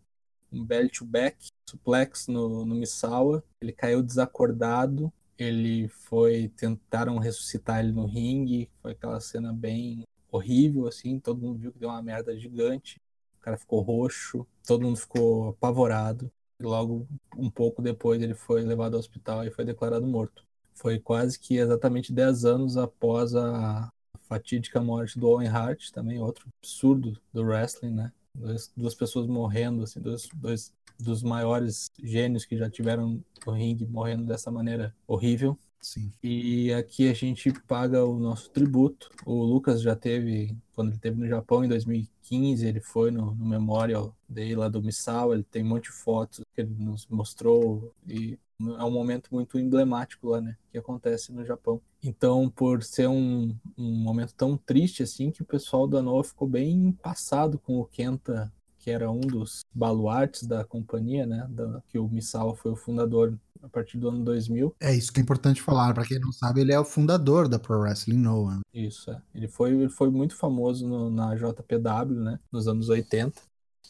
um 0.52 0.64
belly 0.64 0.90
to 0.90 1.06
back 1.06 1.48
suplex 1.68 2.28
no, 2.28 2.66
no 2.66 2.76
Misawa, 2.76 3.44
ele 3.60 3.72
caiu 3.72 4.04
desacordado, 4.04 5.12
ele 5.38 5.88
foi 5.88 6.50
tentaram 6.56 7.18
ressuscitar 7.18 7.80
ele 7.80 7.92
no 7.92 8.06
ringue, 8.06 8.70
foi 8.82 8.92
aquela 8.92 9.20
cena 9.20 9.52
bem 9.52 10.04
horrível 10.32 10.88
assim, 10.88 11.20
todo 11.20 11.42
mundo 11.42 11.60
viu 11.60 11.72
que 11.72 11.80
deu 11.80 11.90
uma 11.90 12.02
merda 12.02 12.38
gigante. 12.38 13.02
O 13.48 13.50
cara 13.50 13.58
ficou 13.58 13.80
roxo, 13.80 14.46
todo 14.66 14.82
mundo 14.84 14.98
ficou 14.98 15.50
apavorado. 15.50 16.30
E 16.60 16.64
logo 16.64 17.08
um 17.38 17.50
pouco 17.50 17.82
depois 17.82 18.22
ele 18.22 18.34
foi 18.34 18.62
levado 18.62 18.96
ao 18.96 19.00
hospital 19.00 19.46
e 19.46 19.52
foi 19.52 19.64
declarado 19.64 20.06
morto. 20.06 20.44
Foi 20.74 21.00
quase 21.00 21.40
que 21.40 21.56
exatamente 21.56 22.12
10 22.12 22.44
anos 22.44 22.76
após 22.76 23.34
a 23.36 23.90
fatídica 24.24 24.82
morte 24.82 25.18
do 25.18 25.30
Owen 25.30 25.48
Hart, 25.48 25.92
também 25.92 26.20
outro 26.20 26.46
absurdo 26.62 27.18
do 27.32 27.42
wrestling, 27.42 27.92
né? 27.92 28.12
Duas, 28.36 28.70
duas 28.76 28.94
pessoas 28.94 29.26
morrendo, 29.28 29.84
assim, 29.84 30.02
dois, 30.02 30.28
dois 30.36 30.74
dos 31.00 31.24
maiores 31.24 31.90
gênios 32.04 32.44
que 32.44 32.58
já 32.58 32.70
tiveram 32.70 33.24
no 33.46 33.54
ringue 33.54 33.86
morrendo 33.86 34.26
dessa 34.26 34.52
maneira 34.52 34.94
horrível. 35.08 35.58
Sim. 35.82 36.12
E 36.22 36.74
aqui 36.74 37.10
a 37.10 37.14
gente 37.14 37.52
paga 37.68 38.04
o 38.04 38.20
nosso 38.20 38.50
tributo. 38.50 39.10
O 39.26 39.44
Lucas 39.44 39.82
já 39.82 39.96
teve, 39.96 40.56
quando 40.74 40.90
ele 40.90 40.96
esteve 40.98 41.20
no 41.20 41.28
Japão 41.28 41.64
em 41.64 41.68
2015, 41.70 42.66
ele 42.66 42.82
foi 42.82 43.12
no, 43.12 43.34
no 43.34 43.46
Memorial 43.46 44.16
Day 44.28 44.56
lá 44.56 44.68
do 44.68 44.82
Misawa, 44.82 45.36
ele 45.36 45.44
tem 45.44 45.64
um 45.64 45.68
monte 45.68 45.86
de 45.86 45.92
fotos 45.92 46.42
que 46.54 46.62
ele 46.62 46.76
nos 46.78 47.08
mostrou 47.08 47.94
e 48.06 48.38
é 48.60 48.84
um 48.84 48.92
momento 48.92 49.30
muito 49.32 49.60
emblemático 49.60 50.30
lá, 50.30 50.42
né, 50.42 50.58
que 50.72 50.78
acontece 50.78 51.32
no 51.32 51.46
Japão. 51.46 51.80
Então, 52.04 52.50
por 52.50 52.84
ser 52.84 53.08
um, 53.08 53.56
um 53.78 53.92
momento 53.96 54.34
tão 54.34 54.58
triste 54.58 55.04
assim, 55.04 55.30
que 55.30 55.42
o 55.42 55.46
pessoal 55.46 55.88
da 55.88 56.02
Noah 56.02 56.28
ficou 56.28 56.48
bem 56.48 56.92
passado 57.04 57.60
com 57.60 57.80
o 57.80 57.86
Kenta, 57.86 58.52
que 58.80 58.90
era 58.90 59.12
um 59.12 59.22
dos 59.22 59.64
baluartes 59.74 60.48
da 60.48 60.64
companhia, 60.64 61.26
né, 61.26 61.46
da, 61.50 61.82
que 61.88 62.00
o 62.00 62.08
Misawa 62.08 62.56
foi 62.56 62.72
o 62.72 62.76
fundador 62.76 63.38
a 63.62 63.70
partir 63.70 63.98
do 63.98 64.10
ano 64.10 64.24
2000. 64.24 64.76
É 64.80 64.94
isso 64.94 65.12
que 65.12 65.20
é 65.20 65.24
importante 65.24 65.62
falar, 65.62 65.94
para 65.94 66.06
quem 66.06 66.20
não 66.20 66.32
sabe, 66.32 66.62
ele 66.62 66.74
é 66.74 66.80
o 66.80 66.86
fundador 66.86 67.48
da 67.48 67.60
Pro 67.60 67.80
Wrestling 67.80 68.18
Noah. 68.18 68.62
Isso, 68.74 69.12
é. 69.12 69.22
Ele 69.34 69.48
foi, 69.48 69.72
ele 69.72 69.90
foi 69.90 70.10
muito 70.10 70.36
famoso 70.36 70.88
no, 70.88 71.10
na 71.10 71.36
JPW, 71.36 72.20
né, 72.20 72.40
nos 72.52 72.68
anos 72.68 72.90
80. 72.90 73.42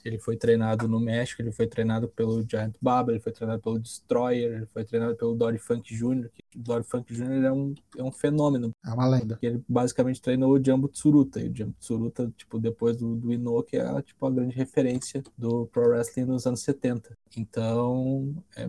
Ele 0.08 0.18
foi 0.18 0.38
treinado 0.38 0.88
no 0.88 1.00
México, 1.00 1.42
ele 1.42 1.52
foi 1.52 1.68
treinado 1.68 2.08
pelo 2.08 2.42
Giant 2.48 2.76
Baba, 2.82 3.12
ele 3.12 3.20
foi 3.20 3.32
treinado 3.32 3.62
pelo 3.62 3.80
Destroyer, 3.80 4.58
ele 4.58 4.66
foi 4.68 4.86
treinado 4.86 5.16
pelo 5.16 5.36
Dory 5.36 5.58
Funk 5.58 5.94
Jr., 5.94 6.30
que 6.34 6.58
Dory 6.58 6.84
Funk 6.84 7.14
Jr. 7.14 7.44
é 7.44 7.52
um, 7.52 7.76
é 7.98 8.04
um 8.04 8.12
fenômeno. 8.12 8.72
É 8.86 8.90
uma 8.90 9.08
lenda. 9.08 9.38
Ele 9.42 9.62
basicamente 9.68 10.22
treinou 10.22 10.54
o 10.54 10.64
Jumbo 10.64 10.88
Tsuruta, 10.88 11.42
e 11.42 11.50
o 11.50 11.56
Jumbo 11.56 11.76
Tsuruta, 11.80 12.32
tipo, 12.38 12.60
depois 12.60 12.98
do, 12.98 13.16
do 13.16 13.34
Inoki, 13.34 13.78
é 13.78 14.02
tipo, 14.02 14.26
a 14.26 14.32
grande 14.32 14.56
referência 14.56 15.24
do 15.38 15.66
Pro 15.68 15.90
Wrestling 15.90 16.26
nos 16.26 16.46
anos 16.46 16.62
70. 16.62 17.18
Então, 17.36 18.36
é 18.56 18.68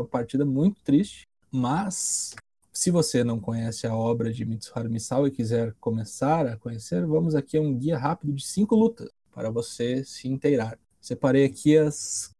uma 0.00 0.06
partida 0.06 0.44
muito 0.44 0.80
triste, 0.82 1.28
mas 1.50 2.34
se 2.72 2.90
você 2.90 3.22
não 3.22 3.38
conhece 3.38 3.86
a 3.86 3.94
obra 3.94 4.32
de 4.32 4.44
Mitsuharu 4.44 4.90
Misawa 4.90 5.28
e 5.28 5.30
quiser 5.30 5.74
começar 5.80 6.46
a 6.46 6.56
conhecer, 6.56 7.04
vamos 7.04 7.34
aqui 7.34 7.56
a 7.58 7.60
um 7.60 7.76
guia 7.76 7.98
rápido 7.98 8.32
de 8.32 8.44
cinco 8.44 8.74
lutas 8.74 9.10
para 9.32 9.50
você 9.50 10.04
se 10.04 10.28
inteirar. 10.28 10.78
Separei 11.00 11.44
aqui 11.44 11.76
as 11.76 12.34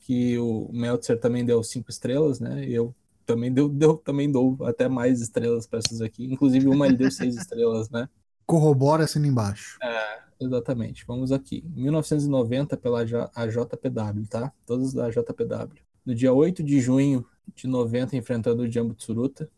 que 0.00 0.38
o 0.38 0.68
Meltzer 0.72 1.18
também 1.18 1.44
deu 1.44 1.62
cinco 1.62 1.90
estrelas, 1.90 2.38
né? 2.38 2.64
Eu 2.68 2.94
também 3.24 3.52
deu, 3.52 3.68
deu 3.68 3.96
também 3.96 4.30
dou 4.30 4.58
até 4.62 4.88
mais 4.88 5.20
estrelas 5.20 5.66
para 5.66 5.78
essas 5.78 6.00
aqui. 6.00 6.24
Inclusive 6.24 6.68
uma 6.68 6.86
ele 6.86 6.96
deu 6.96 7.10
seis 7.12 7.36
estrelas, 7.36 7.88
né? 7.88 8.08
Corrobora 8.44 9.04
assim 9.04 9.24
embaixo. 9.24 9.78
É, 9.82 10.18
exatamente. 10.40 11.06
Vamos 11.06 11.32
aqui. 11.32 11.64
1990 11.74 12.76
pela 12.76 13.00
AJPW, 13.34 14.26
tá? 14.28 14.52
Todas 14.66 14.92
da 14.92 15.06
AJPW. 15.06 15.83
No 16.04 16.14
dia 16.14 16.32
8 16.32 16.62
de 16.62 16.80
junho 16.80 17.26
de 17.54 17.66
90 17.66 18.16
enfrentando 18.16 18.62
o 18.62 18.70
Jumbo 18.70 18.94
Tsuruta 18.94 19.50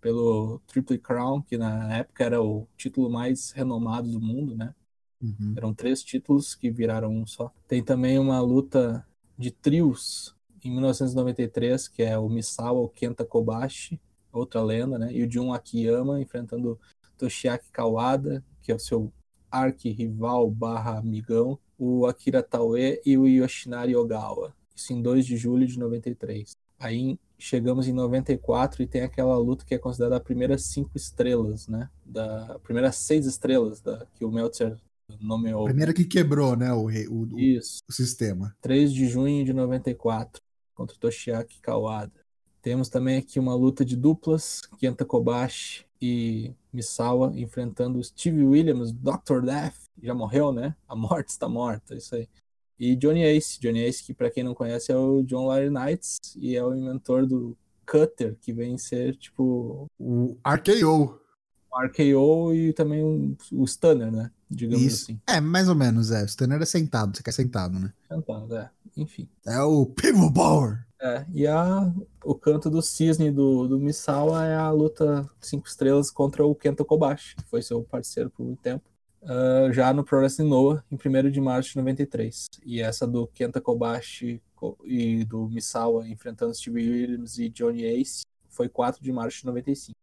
pelo 0.00 0.60
Triple 0.66 0.98
Crown, 0.98 1.42
que 1.42 1.58
na 1.58 1.96
época 1.96 2.24
era 2.24 2.42
o 2.42 2.68
título 2.76 3.10
mais 3.10 3.50
renomado 3.50 4.10
do 4.10 4.20
mundo, 4.20 4.56
né? 4.56 4.74
Uhum. 5.20 5.54
Eram 5.56 5.74
três 5.74 6.02
títulos 6.02 6.54
que 6.54 6.70
viraram 6.70 7.10
um 7.10 7.26
só. 7.26 7.52
Tem 7.66 7.82
também 7.82 8.18
uma 8.18 8.40
luta 8.40 9.04
de 9.36 9.50
trios 9.50 10.36
em 10.64 10.70
1993, 10.70 11.88
que 11.88 12.02
é 12.02 12.16
o 12.18 12.28
Misawa, 12.28 12.80
o 12.80 12.88
Kenta 12.88 13.24
Kobashi, 13.24 14.00
outra 14.32 14.62
lenda, 14.62 14.98
né? 14.98 15.12
E 15.12 15.24
o 15.24 15.30
Jun 15.30 15.52
Akiyama 15.52 16.20
enfrentando 16.20 16.78
Toshiaki 17.16 17.70
Kawada, 17.72 18.44
que 18.62 18.70
é 18.70 18.74
o 18.74 18.78
seu 18.78 19.12
arqui-rival 19.50 20.50
barra 20.50 20.98
amigão, 20.98 21.58
o 21.78 22.06
Akira 22.06 22.42
Taue 22.42 23.00
e 23.04 23.16
o 23.16 23.26
Yoshinari 23.26 23.96
Ogawa. 23.96 24.54
Isso 24.78 24.92
em 24.92 25.02
2 25.02 25.26
de 25.26 25.36
julho 25.36 25.66
de 25.66 25.76
93. 25.76 26.56
Aí 26.78 27.18
chegamos 27.36 27.88
em 27.88 27.92
94 27.92 28.80
e 28.80 28.86
tem 28.86 29.02
aquela 29.02 29.36
luta 29.36 29.64
que 29.64 29.74
é 29.74 29.78
considerada 29.78 30.16
a 30.16 30.20
primeira 30.20 30.56
cinco 30.56 30.96
estrelas, 30.96 31.66
né? 31.66 31.90
Da 32.06 32.54
a 32.54 32.58
primeira 32.60 32.92
seis 32.92 33.26
estrelas 33.26 33.80
da 33.80 34.06
que 34.14 34.24
o 34.24 34.30
Meltzer 34.30 34.76
nomeou. 35.20 35.64
Primeira 35.64 35.92
que 35.92 36.04
quebrou, 36.04 36.54
né, 36.54 36.72
o, 36.72 36.84
o, 36.86 37.38
Isso. 37.40 37.80
o 37.88 37.92
sistema. 37.92 38.54
3 38.60 38.92
de 38.92 39.08
junho 39.08 39.44
de 39.44 39.52
94, 39.52 40.40
contra 40.74 40.94
o 40.94 40.98
Toshiaki 41.00 41.60
Kawada. 41.60 42.12
Temos 42.62 42.88
também 42.88 43.18
aqui 43.18 43.40
uma 43.40 43.54
luta 43.54 43.84
de 43.84 43.96
duplas, 43.96 44.60
Kenta 44.78 45.04
Kobashi 45.04 45.84
e 46.00 46.52
Misawa 46.72 47.32
enfrentando 47.34 48.02
Steve 48.04 48.44
Williams, 48.44 48.92
Dr. 48.92 49.40
Death, 49.44 49.74
já 50.00 50.14
morreu, 50.14 50.52
né? 50.52 50.76
A 50.86 50.94
morte 50.94 51.30
está 51.30 51.48
morta, 51.48 51.96
isso 51.96 52.14
aí. 52.14 52.28
E 52.78 52.94
Johnny 52.94 53.24
Ace, 53.24 53.58
Johnny 53.60 53.80
Ace 53.80 54.04
que 54.04 54.14
para 54.14 54.30
quem 54.30 54.44
não 54.44 54.54
conhece 54.54 54.92
é 54.92 54.96
o 54.96 55.22
John 55.22 55.46
Larry 55.46 55.70
Knights 55.70 56.18
e 56.36 56.56
é 56.56 56.64
o 56.64 56.74
inventor 56.74 57.26
do 57.26 57.56
Cutter, 57.86 58.36
que 58.40 58.52
vem 58.52 58.76
ser 58.78 59.16
tipo 59.16 59.86
o 59.98 60.36
RKO. 60.46 61.18
O 61.70 61.84
RKO 61.84 62.54
e 62.54 62.72
também 62.72 63.02
um, 63.02 63.36
o 63.52 63.66
Stunner, 63.66 64.12
né? 64.12 64.30
Digamos 64.50 64.84
Isso. 64.84 65.04
assim. 65.04 65.20
É, 65.26 65.40
mais 65.40 65.68
ou 65.68 65.74
menos, 65.74 66.10
é. 66.10 66.22
O 66.22 66.28
Stunner 66.28 66.60
é 66.60 66.66
sentado, 66.66 67.16
você 67.16 67.22
quer 67.22 67.32
sentado, 67.32 67.78
né? 67.78 67.92
Sentado, 68.08 68.56
é. 68.56 68.70
Enfim. 68.96 69.28
É 69.46 69.60
o 69.60 69.86
Pivot 69.86 70.32
Power. 70.32 70.86
É, 71.00 71.24
e 71.32 71.46
a, 71.46 71.92
o 72.24 72.34
canto 72.34 72.68
do 72.68 72.82
cisne 72.82 73.30
do, 73.30 73.68
do 73.68 73.78
Misawa 73.78 74.44
é 74.44 74.56
a 74.56 74.70
luta 74.70 75.28
cinco 75.40 75.68
estrelas 75.68 76.10
contra 76.10 76.44
o 76.44 76.54
Kenta 76.54 76.84
Kobashi, 76.84 77.36
que 77.36 77.44
foi 77.44 77.62
seu 77.62 77.82
parceiro 77.82 78.30
por 78.30 78.44
muito 78.44 78.60
tempo, 78.60 78.84
uh, 79.22 79.72
já 79.72 79.92
no 79.92 80.04
Pro 80.04 80.18
Wrestling 80.18 80.48
Noah, 80.48 80.84
em 80.90 80.96
1 80.96 81.30
de 81.30 81.40
março 81.40 81.70
de 81.70 81.76
93. 81.76 82.46
E 82.64 82.80
essa 82.80 83.06
do 83.06 83.26
Kenta 83.28 83.60
Kobashi 83.60 84.42
e 84.84 85.24
do 85.24 85.48
Misawa 85.48 86.08
enfrentando 86.08 86.54
Steve 86.54 86.90
Williams 86.90 87.38
e 87.38 87.48
Johnny 87.48 87.84
Ace 87.84 88.22
foi 88.48 88.68
4 88.68 89.02
de 89.02 89.12
março 89.12 89.38
de 89.38 89.46
95. 89.46 89.96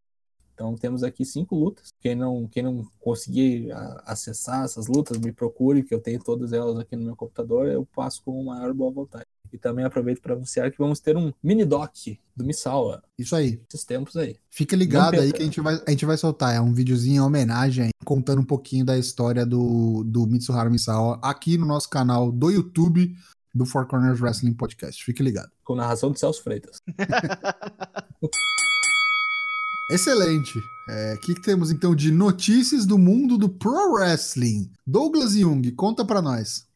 Então 0.53 0.73
temos 0.75 1.03
aqui 1.03 1.25
cinco 1.25 1.55
lutas. 1.55 1.89
Quem 1.99 2.15
não, 2.15 2.47
quem 2.47 2.63
não 2.63 2.89
conseguir 2.99 3.71
a, 3.73 4.03
acessar 4.05 4.63
essas 4.63 4.87
lutas, 4.87 5.17
me 5.17 5.33
procure, 5.33 5.83
que 5.83 5.93
eu 5.93 5.99
tenho 5.99 6.23
todas 6.23 6.53
elas 6.53 6.79
aqui 6.79 6.95
no 6.95 7.03
meu 7.03 7.15
computador, 7.15 7.67
eu 7.67 7.85
passo 7.85 8.23
com 8.23 8.41
maior 8.43 8.73
boa 8.73 8.91
vontade. 8.91 9.25
E 9.55 9.57
também 9.57 9.85
aproveito 9.85 10.21
para 10.21 10.33
anunciar 10.33 10.69
que 10.69 10.77
vamos 10.77 10.99
ter 10.99 11.15
um 11.15 11.31
mini 11.41 11.63
doc 11.63 11.95
do 12.35 12.43
Misawa. 12.43 13.01
Isso 13.17 13.33
aí. 13.33 13.61
Esses 13.69 13.85
tempos 13.85 14.17
aí. 14.17 14.35
Fica 14.51 14.75
ligado 14.75 15.17
aí 15.17 15.31
que 15.31 15.41
a 15.41 15.45
gente, 15.45 15.61
vai, 15.61 15.81
a 15.87 15.91
gente 15.91 16.05
vai 16.05 16.17
soltar. 16.17 16.53
É 16.53 16.59
um 16.59 16.73
videozinho 16.73 17.15
em 17.15 17.25
homenagem, 17.25 17.89
contando 18.03 18.41
um 18.41 18.45
pouquinho 18.45 18.85
da 18.85 18.97
história 18.97 19.45
do, 19.45 20.03
do 20.03 20.27
Mitsuharu 20.27 20.69
Misawa 20.69 21.17
aqui 21.23 21.57
no 21.57 21.65
nosso 21.65 21.89
canal 21.89 22.31
do 22.31 22.51
YouTube 22.51 23.15
do 23.53 23.65
Four 23.65 23.87
Corners 23.87 24.19
Wrestling 24.19 24.53
Podcast. 24.53 25.01
Fique 25.01 25.23
ligado. 25.23 25.49
Com 25.63 25.75
narração 25.75 26.11
de 26.11 26.19
Celso 26.19 26.43
Freitas. 26.43 26.81
Excelente. 29.89 30.57
O 30.57 30.91
é, 30.91 31.17
que, 31.17 31.35
que, 31.35 31.41
temos 31.41 31.71
então 31.71 31.95
de 31.95 32.11
notícias 32.11 32.85
do 32.85 32.97
mundo 32.97 33.37
do 33.37 33.47
Pro 33.47 33.93
Wrestling? 33.93 34.71
Douglas 34.85 35.33
Jung, 35.33 35.71
conta 35.71 36.03
pra 36.03 36.21
nós. 36.21 36.67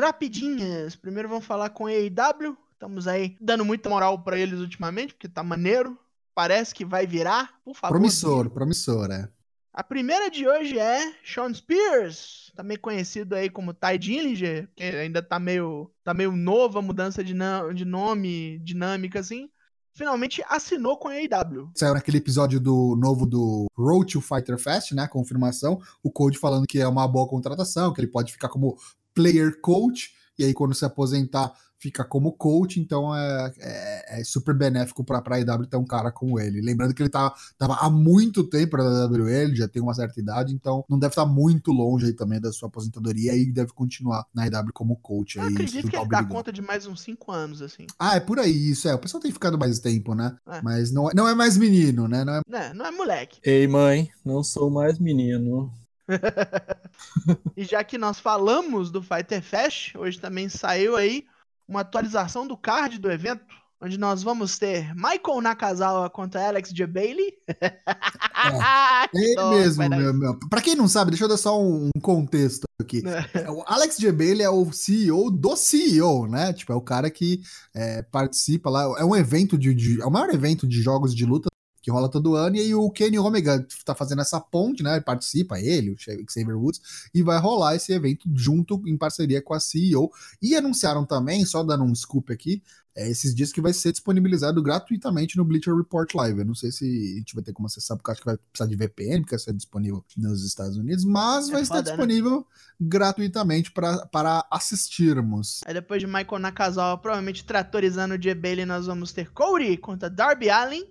Rapidinhas. 0.00 0.94
Primeiro 0.94 1.28
vamos 1.28 1.44
falar 1.44 1.70
com 1.70 1.86
a 1.86 1.90
AEW. 1.90 2.56
Estamos 2.72 3.06
aí 3.06 3.36
dando 3.40 3.64
muita 3.64 3.88
moral 3.88 4.22
para 4.22 4.38
eles 4.38 4.60
ultimamente, 4.60 5.14
porque 5.14 5.28
tá 5.28 5.42
maneiro. 5.42 5.98
Parece 6.34 6.74
que 6.74 6.84
vai 6.84 7.06
virar. 7.06 7.60
Por 7.64 7.74
favor. 7.74 7.94
Promissor, 7.94 8.50
promissor, 8.50 9.10
é. 9.10 9.28
A 9.72 9.82
primeira 9.82 10.30
de 10.30 10.46
hoje 10.46 10.78
é 10.78 11.14
Sean 11.24 11.52
Spears, 11.54 12.52
também 12.54 12.76
conhecido 12.76 13.34
aí 13.34 13.48
como 13.48 13.72
Ty 13.72 13.96
Dillinger, 13.98 14.68
que 14.76 14.82
ainda 14.82 15.22
tá 15.22 15.38
meio, 15.38 15.90
tá 16.04 16.12
meio 16.12 16.32
novo 16.32 16.78
a 16.78 16.82
mudança 16.82 17.24
de, 17.24 17.34
de 17.74 17.84
nome, 17.86 18.58
dinâmica 18.58 19.20
assim. 19.20 19.48
Finalmente 19.94 20.42
assinou 20.48 20.96
com 20.96 21.08
a 21.08 21.12
AEW. 21.12 21.70
Saiu 21.74 21.94
naquele 21.94 22.18
episódio 22.18 22.58
do 22.58 22.96
novo 22.96 23.26
do 23.26 23.66
Road 23.76 24.12
to 24.12 24.20
Fighter 24.20 24.58
Fest, 24.58 24.92
né? 24.92 25.06
Confirmação. 25.06 25.80
O 26.02 26.10
Code 26.10 26.38
falando 26.38 26.66
que 26.66 26.80
é 26.80 26.88
uma 26.88 27.06
boa 27.06 27.28
contratação, 27.28 27.92
que 27.92 28.00
ele 28.00 28.08
pode 28.08 28.32
ficar 28.32 28.48
como 28.48 28.76
player 29.14 29.60
coach. 29.60 30.14
E 30.38 30.44
aí, 30.44 30.54
quando 30.54 30.74
se 30.74 30.84
aposentar, 30.84 31.52
fica 31.82 32.04
como 32.04 32.32
coach, 32.32 32.78
então 32.78 33.14
é, 33.14 33.52
é, 33.58 34.20
é 34.20 34.24
super 34.24 34.54
benéfico 34.54 35.02
para 35.02 35.20
a 35.26 35.38
IW 35.40 35.66
ter 35.66 35.76
um 35.76 35.84
cara 35.84 36.12
como 36.12 36.38
ele. 36.38 36.60
Lembrando 36.60 36.94
que 36.94 37.02
ele 37.02 37.10
tá, 37.10 37.34
tava 37.58 37.74
há 37.74 37.90
muito 37.90 38.44
tempo 38.44 38.76
na 38.76 39.04
WWE, 39.06 39.56
já 39.56 39.66
tem 39.66 39.82
uma 39.82 39.92
certa 39.92 40.20
idade, 40.20 40.54
então 40.54 40.84
não 40.88 40.96
deve 40.96 41.10
estar 41.10 41.26
muito 41.26 41.72
longe 41.72 42.06
aí 42.06 42.12
também 42.12 42.40
da 42.40 42.52
sua 42.52 42.68
aposentadoria 42.68 43.34
e 43.34 43.52
deve 43.52 43.72
continuar 43.72 44.24
na 44.32 44.46
IW 44.46 44.72
como 44.72 44.96
coach. 44.96 45.38
Eu 45.38 45.42
aí, 45.42 45.52
acredito 45.52 45.90
que 45.90 45.96
ele 45.96 46.08
dá 46.08 46.22
conta 46.24 46.52
de 46.52 46.62
mais 46.62 46.86
uns 46.86 47.00
5 47.00 47.32
anos, 47.32 47.60
assim. 47.60 47.86
Ah, 47.98 48.14
é 48.14 48.20
por 48.20 48.38
aí, 48.38 48.70
isso 48.70 48.88
é. 48.88 48.94
O 48.94 48.98
pessoal 48.98 49.20
tem 49.20 49.32
ficado 49.32 49.58
mais 49.58 49.80
tempo, 49.80 50.14
né? 50.14 50.36
É. 50.46 50.62
Mas 50.62 50.92
não 50.92 51.10
é, 51.10 51.14
não 51.14 51.26
é 51.26 51.34
mais 51.34 51.56
menino, 51.56 52.06
né? 52.06 52.24
Não 52.24 52.34
é... 52.34 52.40
Não, 52.46 52.58
é, 52.58 52.74
não 52.74 52.86
é 52.86 52.90
moleque. 52.92 53.40
Ei, 53.42 53.66
mãe, 53.66 54.08
não 54.24 54.44
sou 54.44 54.70
mais 54.70 55.00
menino. 55.00 55.72
e 57.56 57.64
já 57.64 57.82
que 57.84 57.98
nós 57.98 58.18
falamos 58.18 58.90
do 58.90 59.02
Fighter 59.02 59.42
Fest, 59.42 59.94
hoje 59.96 60.20
também 60.20 60.48
saiu 60.48 60.96
aí 60.96 61.24
uma 61.66 61.80
atualização 61.80 62.46
do 62.46 62.56
card 62.56 62.98
do 62.98 63.10
evento, 63.10 63.44
onde 63.80 63.98
nós 63.98 64.22
vamos 64.22 64.58
ter 64.58 64.94
Michael 64.94 65.40
Nakazawa 65.40 66.08
contra 66.10 66.46
Alex 66.46 66.70
J. 66.72 66.86
Bailey. 66.86 67.34
É, 68.44 69.08
ele 69.14 69.44
mesmo, 69.50 69.88
meu, 69.88 70.12
meu. 70.12 70.38
Pra 70.50 70.60
quem 70.60 70.74
não 70.74 70.88
sabe, 70.88 71.12
deixa 71.12 71.24
eu 71.24 71.28
dar 71.28 71.36
só 71.36 71.62
um 71.62 71.90
contexto 72.02 72.64
aqui. 72.80 73.00
É. 73.06 73.48
O 73.48 73.62
Alex 73.66 73.98
J. 73.98 74.10
Bailey 74.10 74.42
é 74.42 74.50
o 74.50 74.72
CEO 74.72 75.30
do 75.30 75.54
CEO, 75.54 76.26
né? 76.26 76.52
Tipo, 76.52 76.72
é 76.72 76.74
o 76.74 76.80
cara 76.80 77.08
que 77.08 77.40
é, 77.72 78.02
participa 78.02 78.68
lá. 78.68 78.82
É 78.98 79.04
um 79.04 79.14
evento 79.14 79.56
de, 79.56 79.72
de, 79.72 80.02
É 80.02 80.06
o 80.06 80.10
maior 80.10 80.30
evento 80.30 80.66
de 80.66 80.82
jogos 80.82 81.14
de 81.14 81.24
luta 81.24 81.48
que 81.82 81.90
rola 81.90 82.08
todo 82.08 82.36
ano, 82.36 82.56
e 82.56 82.60
aí 82.60 82.74
o 82.74 82.88
Kenny 82.90 83.18
Omega 83.18 83.66
tá 83.84 83.94
fazendo 83.94 84.22
essa 84.22 84.40
ponte, 84.40 84.82
né? 84.82 85.00
Participa 85.00 85.60
ele, 85.60 85.90
o 85.90 85.96
Xavier 85.98 86.56
Woods, 86.56 86.80
e 87.12 87.22
vai 87.22 87.38
rolar 87.40 87.74
esse 87.74 87.92
evento 87.92 88.30
junto 88.34 88.80
em 88.86 88.96
parceria 88.96 89.42
com 89.42 89.52
a 89.52 89.58
CEO. 89.60 90.10
E 90.40 90.54
anunciaram 90.54 91.04
também, 91.04 91.44
só 91.44 91.64
dando 91.64 91.82
um 91.82 91.94
scoop 91.94 92.32
aqui, 92.32 92.62
é, 92.94 93.10
esses 93.10 93.34
dias 93.34 93.50
que 93.50 93.60
vai 93.60 93.72
ser 93.72 93.90
disponibilizado 93.90 94.62
gratuitamente 94.62 95.36
no 95.36 95.44
Bleacher 95.44 95.74
Report 95.74 96.14
Live. 96.14 96.38
Eu 96.40 96.44
não 96.44 96.54
sei 96.54 96.70
se 96.70 96.84
a 96.84 97.18
gente 97.18 97.34
vai 97.34 97.42
ter 97.42 97.52
como 97.52 97.66
acessar, 97.66 97.96
porque 97.96 98.10
acho 98.10 98.20
que 98.20 98.26
vai 98.26 98.36
precisar 98.36 98.68
de 98.68 98.76
VPN, 98.76 99.20
porque 99.20 99.34
vai 99.34 99.38
ser 99.38 99.54
disponível 99.54 100.04
nos 100.16 100.44
Estados 100.44 100.76
Unidos, 100.76 101.04
mas 101.04 101.48
é 101.48 101.52
vai 101.52 101.64
foda, 101.64 101.80
estar 101.80 101.82
né? 101.82 101.82
disponível 101.82 102.38
né? 102.38 102.44
gratuitamente 102.80 103.72
pra, 103.72 104.06
para 104.06 104.46
assistirmos. 104.50 105.60
Aí 105.64 105.74
depois 105.74 106.00
de 106.00 106.06
Michael 106.06 106.38
Nakazawa 106.38 106.98
provavelmente 106.98 107.44
tratorizando 107.44 108.14
o 108.14 108.18
J. 108.18 108.34
Bailey, 108.34 108.66
nós 108.66 108.86
vamos 108.86 109.12
ter 109.12 109.30
Cody 109.32 109.76
contra 109.78 110.10
Darby 110.10 110.50
Allen 110.50 110.86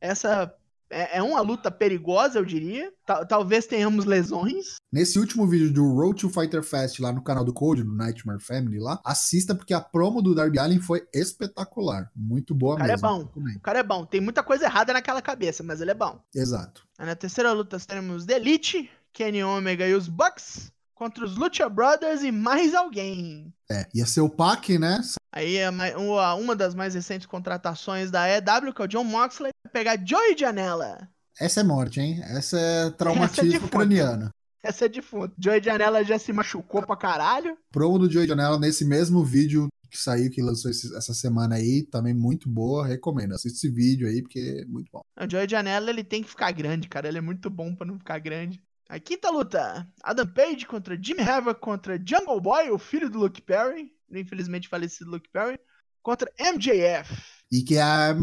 essa 0.00 0.54
é, 0.90 1.18
é 1.18 1.22
uma 1.22 1.40
luta 1.40 1.70
perigosa, 1.70 2.38
eu 2.38 2.44
diria. 2.44 2.92
talvez 3.28 3.66
tenhamos 3.66 4.04
lesões. 4.04 4.76
Nesse 4.92 5.18
último 5.18 5.46
vídeo 5.46 5.72
do 5.72 5.94
Road 5.94 6.20
to 6.20 6.30
Fighter 6.30 6.62
Fest 6.62 6.98
lá 7.00 7.12
no 7.12 7.22
canal 7.22 7.44
do 7.44 7.52
Code, 7.52 7.84
no 7.84 7.94
Nightmare 7.94 8.40
Family 8.40 8.78
lá, 8.78 9.00
assista 9.04 9.54
porque 9.54 9.74
a 9.74 9.80
promo 9.80 10.22
do 10.22 10.34
Darby 10.34 10.58
Allin 10.58 10.80
foi 10.80 11.06
espetacular. 11.12 12.10
Muito 12.16 12.54
boa 12.54 12.74
o 12.74 12.78
cara 12.78 12.92
mesmo. 12.92 13.06
É 13.06 13.10
bom. 13.10 13.30
O 13.56 13.60
cara 13.60 13.78
é 13.78 13.82
bom. 13.82 14.04
Tem 14.04 14.20
muita 14.20 14.42
coisa 14.42 14.64
errada 14.64 14.92
naquela 14.92 15.20
cabeça, 15.20 15.62
mas 15.62 15.80
ele 15.80 15.90
é 15.90 15.94
bom. 15.94 16.20
Exato. 16.34 16.86
Aí 16.98 17.06
na 17.06 17.14
terceira 17.14 17.52
luta 17.52 17.78
teremos 17.78 18.24
The 18.24 18.36
Elite, 18.36 18.90
Kenny 19.12 19.42
Omega 19.42 19.86
e 19.86 19.94
os 19.94 20.08
Bucks 20.08 20.72
contra 20.94 21.24
os 21.24 21.36
Lucha 21.36 21.68
Brothers 21.68 22.22
e 22.22 22.32
mais 22.32 22.74
alguém. 22.74 23.52
É, 23.70 23.86
ia 23.94 24.04
ser 24.04 24.20
o 24.20 24.28
PAC, 24.28 24.78
né? 24.78 25.00
Aí 25.32 25.56
é 25.56 25.68
uma 25.68 26.56
das 26.56 26.74
mais 26.74 26.94
recentes 26.94 27.26
contratações 27.26 28.10
da 28.10 28.26
EW, 28.28 28.72
que 28.72 28.82
é 28.82 28.84
o 28.84 28.88
John 28.88 29.04
Moxley, 29.04 29.52
vai 29.64 29.72
pegar 29.72 30.02
Joey 30.04 30.36
Janela. 30.36 31.08
Essa 31.38 31.60
é 31.60 31.64
morte, 31.64 32.00
hein? 32.00 32.20
Essa 32.24 32.58
é 32.58 32.90
traumatismo 32.90 33.56
Essa 33.56 33.66
é 33.66 33.68
craniano. 33.68 34.30
Essa 34.62 34.86
é 34.86 34.88
defunto. 34.88 35.34
Joey 35.38 35.62
Janela 35.62 36.02
já 36.02 36.18
se 36.18 36.32
machucou 36.32 36.82
pra 36.82 36.96
caralho. 36.96 37.56
Promo 37.70 37.98
do 37.98 38.10
Joey 38.10 38.26
Janela 38.26 38.58
nesse 38.58 38.84
mesmo 38.84 39.24
vídeo 39.24 39.68
que 39.90 39.96
saiu, 39.96 40.30
que 40.30 40.42
lançou 40.42 40.70
esse, 40.70 40.94
essa 40.96 41.14
semana 41.14 41.54
aí, 41.54 41.82
também 41.82 42.12
muito 42.12 42.48
boa, 42.48 42.86
recomendo. 42.86 43.34
Assista 43.34 43.56
esse 43.58 43.70
vídeo 43.70 44.06
aí, 44.06 44.20
porque 44.20 44.62
é 44.62 44.64
muito 44.66 44.90
bom. 44.92 45.00
O 45.18 45.30
Joey 45.30 45.48
Janela, 45.48 45.90
ele 45.90 46.04
tem 46.04 46.22
que 46.22 46.28
ficar 46.28 46.50
grande, 46.52 46.88
cara. 46.88 47.08
Ele 47.08 47.18
é 47.18 47.22
muito 47.22 47.48
bom 47.48 47.74
pra 47.74 47.86
não 47.86 47.98
ficar 47.98 48.18
grande. 48.18 48.62
A 48.88 48.98
quinta 48.98 49.30
luta: 49.30 49.86
Adam 50.02 50.26
Page 50.26 50.66
contra 50.66 50.98
Jimmy 51.00 51.22
Havoc 51.22 51.60
contra 51.60 52.00
Jungle 52.04 52.40
Boy, 52.40 52.70
o 52.70 52.78
filho 52.78 53.08
do 53.08 53.18
Luke 53.18 53.40
Perry, 53.42 53.92
infelizmente 54.12 54.68
falecido 54.68 55.10
Luke 55.10 55.28
Perry, 55.32 55.58
contra 56.02 56.30
MJF. 56.38 57.14
E 57.50 57.62
que 57.62 57.76
é 57.76 58.14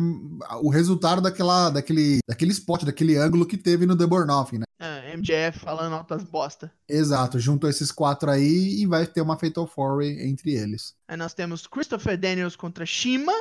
o 0.61 0.69
resultado 0.69 1.21
daquela, 1.21 1.69
daquele, 1.69 2.19
daquele 2.27 2.51
spot, 2.51 2.83
daquele 2.83 3.17
ângulo 3.17 3.45
que 3.45 3.57
teve 3.57 3.85
no 3.85 3.97
The 3.97 4.05
Born 4.05 4.31
Off, 4.31 4.57
né? 4.57 4.65
É, 4.77 5.15
MJF 5.15 5.59
falando 5.59 5.93
altas 5.93 6.23
bosta. 6.23 6.71
Exato, 6.87 7.39
juntou 7.39 7.69
esses 7.69 7.91
quatro 7.91 8.29
aí 8.29 8.81
e 8.81 8.85
vai 8.85 9.07
ter 9.07 9.21
uma 9.21 9.37
Fatal 9.37 9.65
Four 9.65 10.03
entre 10.03 10.53
eles. 10.53 10.93
Aí 11.07 11.17
nós 11.17 11.33
temos 11.33 11.65
Christopher 11.65 12.17
Daniels 12.17 12.55
contra 12.55 12.85
Shima, 12.85 13.33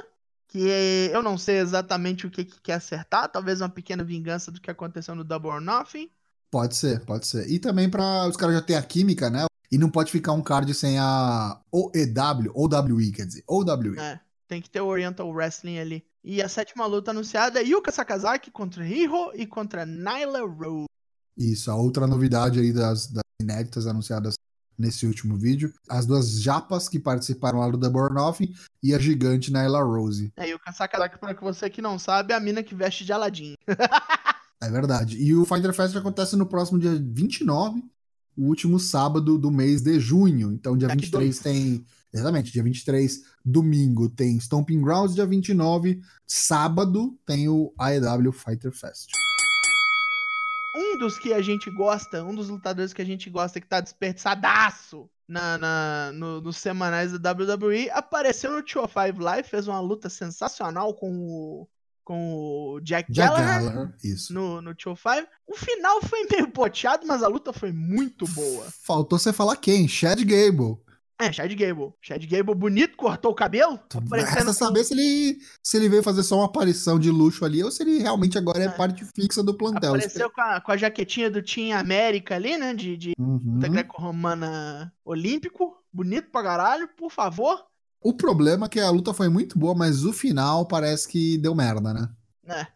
que 0.48 0.60
eu 1.12 1.22
não 1.22 1.36
sei 1.36 1.58
exatamente 1.58 2.26
o 2.26 2.30
que, 2.30 2.44
que 2.44 2.60
quer 2.62 2.74
acertar, 2.74 3.28
talvez 3.28 3.60
uma 3.60 3.68
pequena 3.68 4.04
vingança 4.04 4.50
do 4.52 4.60
que 4.60 4.70
aconteceu 4.70 5.14
no 5.14 5.24
Double 5.24 5.50
or 5.50 5.60
Nothing. 5.60 6.08
Pode 6.50 6.76
ser, 6.76 7.04
pode 7.04 7.26
ser. 7.26 7.50
E 7.50 7.58
também 7.58 7.90
para 7.90 8.28
os 8.28 8.36
caras 8.36 8.54
já 8.54 8.62
ter 8.62 8.76
a 8.76 8.82
química, 8.82 9.28
né? 9.28 9.44
E 9.74 9.78
não 9.78 9.90
pode 9.90 10.12
ficar 10.12 10.30
um 10.30 10.40
card 10.40 10.72
sem 10.72 11.00
a 11.00 11.60
OEW, 11.72 12.52
OWE, 12.54 13.10
quer 13.10 13.26
dizer, 13.26 13.42
OWE. 13.44 13.98
É, 13.98 14.20
tem 14.46 14.62
que 14.62 14.70
ter 14.70 14.80
o 14.80 14.86
Oriental 14.86 15.28
Wrestling 15.28 15.80
ali. 15.80 16.06
E 16.22 16.40
a 16.40 16.48
sétima 16.48 16.86
luta 16.86 17.10
anunciada 17.10 17.60
é 17.60 17.64
Yuka 17.64 17.90
Sakazaki 17.90 18.52
contra 18.52 18.86
Hiro 18.86 19.32
e 19.34 19.44
contra 19.44 19.84
Nyla 19.84 20.42
Rose. 20.46 20.86
Isso, 21.36 21.72
a 21.72 21.74
outra 21.74 22.06
novidade 22.06 22.60
aí 22.60 22.72
das, 22.72 23.08
das 23.08 23.24
inéditas 23.42 23.88
anunciadas 23.88 24.34
nesse 24.78 25.08
último 25.08 25.36
vídeo. 25.36 25.74
As 25.90 26.06
duas 26.06 26.40
japas 26.40 26.88
que 26.88 27.00
participaram 27.00 27.58
lá 27.58 27.68
do 27.68 27.76
The 27.76 27.88
Born 27.88 28.16
Off 28.20 28.48
e 28.80 28.94
a 28.94 28.98
gigante 29.00 29.52
Nyla 29.52 29.82
Rose. 29.82 30.32
É, 30.36 30.50
Yuka 30.50 30.72
Sakazaki, 30.72 31.18
para 31.18 31.34
você 31.34 31.68
que 31.68 31.82
não 31.82 31.98
sabe, 31.98 32.32
é 32.32 32.36
a 32.36 32.40
mina 32.40 32.62
que 32.62 32.76
veste 32.76 33.04
de 33.04 33.12
Aladdin. 33.12 33.56
É 34.64 34.70
verdade. 34.70 35.22
E 35.22 35.34
o 35.34 35.44
Fighter 35.44 35.74
Fest 35.74 35.94
acontece 35.94 36.36
no 36.36 36.46
próximo 36.46 36.78
dia 36.78 36.94
29, 36.98 37.84
o 38.36 38.44
último 38.46 38.78
sábado 38.78 39.38
do 39.38 39.50
mês 39.50 39.82
de 39.82 39.98
junho. 39.98 40.52
Então, 40.52 40.76
dia 40.76 40.88
Daqui 40.88 41.02
23 41.02 41.24
dois. 41.24 41.38
tem. 41.38 41.84
Exatamente, 42.12 42.52
dia 42.52 42.62
23, 42.62 43.22
domingo, 43.44 44.08
tem 44.08 44.36
Stomping 44.36 44.80
Grounds, 44.80 45.16
dia 45.16 45.26
29, 45.26 46.00
sábado, 46.24 47.18
tem 47.26 47.48
o 47.48 47.74
AEW 47.76 48.30
Fighter 48.30 48.70
Fest. 48.70 49.10
Um 50.76 50.98
dos 50.98 51.18
que 51.18 51.32
a 51.32 51.42
gente 51.42 51.68
gosta, 51.72 52.22
um 52.22 52.32
dos 52.32 52.48
lutadores 52.48 52.92
que 52.92 53.02
a 53.02 53.04
gente 53.04 53.28
gosta, 53.28 53.60
que 53.60 53.66
tá 53.66 53.80
desperdiçadaço 53.80 55.10
na, 55.26 55.58
na 55.58 56.12
no, 56.12 56.40
nos 56.40 56.56
semanais 56.56 57.18
da 57.18 57.32
WWE, 57.32 57.90
apareceu 57.90 58.52
no 58.52 58.62
205 58.62 59.20
Live, 59.20 59.48
fez 59.48 59.66
uma 59.66 59.80
luta 59.80 60.08
sensacional 60.08 60.94
com 60.94 61.10
o 61.10 61.68
com 62.04 62.34
o 62.34 62.80
Jack, 62.80 63.10
Jack 63.10 63.34
Gallagher, 63.34 63.70
Gallagher 63.70 63.94
isso. 64.04 64.32
no, 64.32 64.60
no 64.60 64.74
205. 64.74 65.26
O 65.46 65.56
final 65.56 66.02
foi 66.02 66.26
meio 66.30 66.48
poteado, 66.50 67.06
mas 67.06 67.22
a 67.22 67.28
luta 67.28 67.52
foi 67.52 67.72
muito 67.72 68.26
boa. 68.28 68.66
Faltou 68.82 69.18
você 69.18 69.32
falar 69.32 69.56
quem? 69.56 69.88
Chad 69.88 70.20
Gable. 70.20 70.78
É, 71.18 71.32
Chad 71.32 71.52
Gable. 71.54 71.92
Chad 72.02 72.24
Gable 72.26 72.54
bonito, 72.54 72.96
cortou 72.96 73.30
o 73.30 73.34
cabelo. 73.34 73.78
Resta 74.12 74.52
saber 74.52 74.84
se 74.84 74.94
ele, 74.94 75.38
se 75.62 75.76
ele 75.76 75.88
veio 75.88 76.02
fazer 76.02 76.22
só 76.22 76.36
uma 76.36 76.46
aparição 76.46 76.98
de 76.98 77.10
luxo 77.10 77.44
ali 77.44 77.62
ou 77.62 77.70
se 77.70 77.82
ele 77.82 77.98
realmente 77.98 78.36
agora 78.36 78.62
é, 78.62 78.66
é. 78.66 78.70
parte 78.70 79.04
fixa 79.14 79.42
do 79.42 79.54
plantel. 79.54 79.94
Apareceu 79.94 80.28
com 80.30 80.40
a, 80.40 80.60
com 80.60 80.72
a 80.72 80.76
jaquetinha 80.76 81.30
do 81.30 81.42
Team 81.42 81.78
América 81.78 82.34
ali, 82.34 82.56
né? 82.58 82.74
De, 82.74 82.96
de 82.96 83.12
uhum. 83.18 83.60
greco-romana 83.60 84.92
olímpico. 85.04 85.76
Bonito 85.92 86.30
pra 86.30 86.42
caralho, 86.42 86.88
por 86.88 87.10
favor. 87.10 87.64
O 88.04 88.12
problema 88.12 88.66
é 88.66 88.68
que 88.68 88.78
a 88.78 88.90
luta 88.90 89.14
foi 89.14 89.30
muito 89.30 89.58
boa, 89.58 89.74
mas 89.74 90.04
o 90.04 90.12
final 90.12 90.66
parece 90.66 91.08
que 91.08 91.38
deu 91.38 91.54
merda, 91.54 91.94
né? 91.94 92.08
É. 92.46 92.66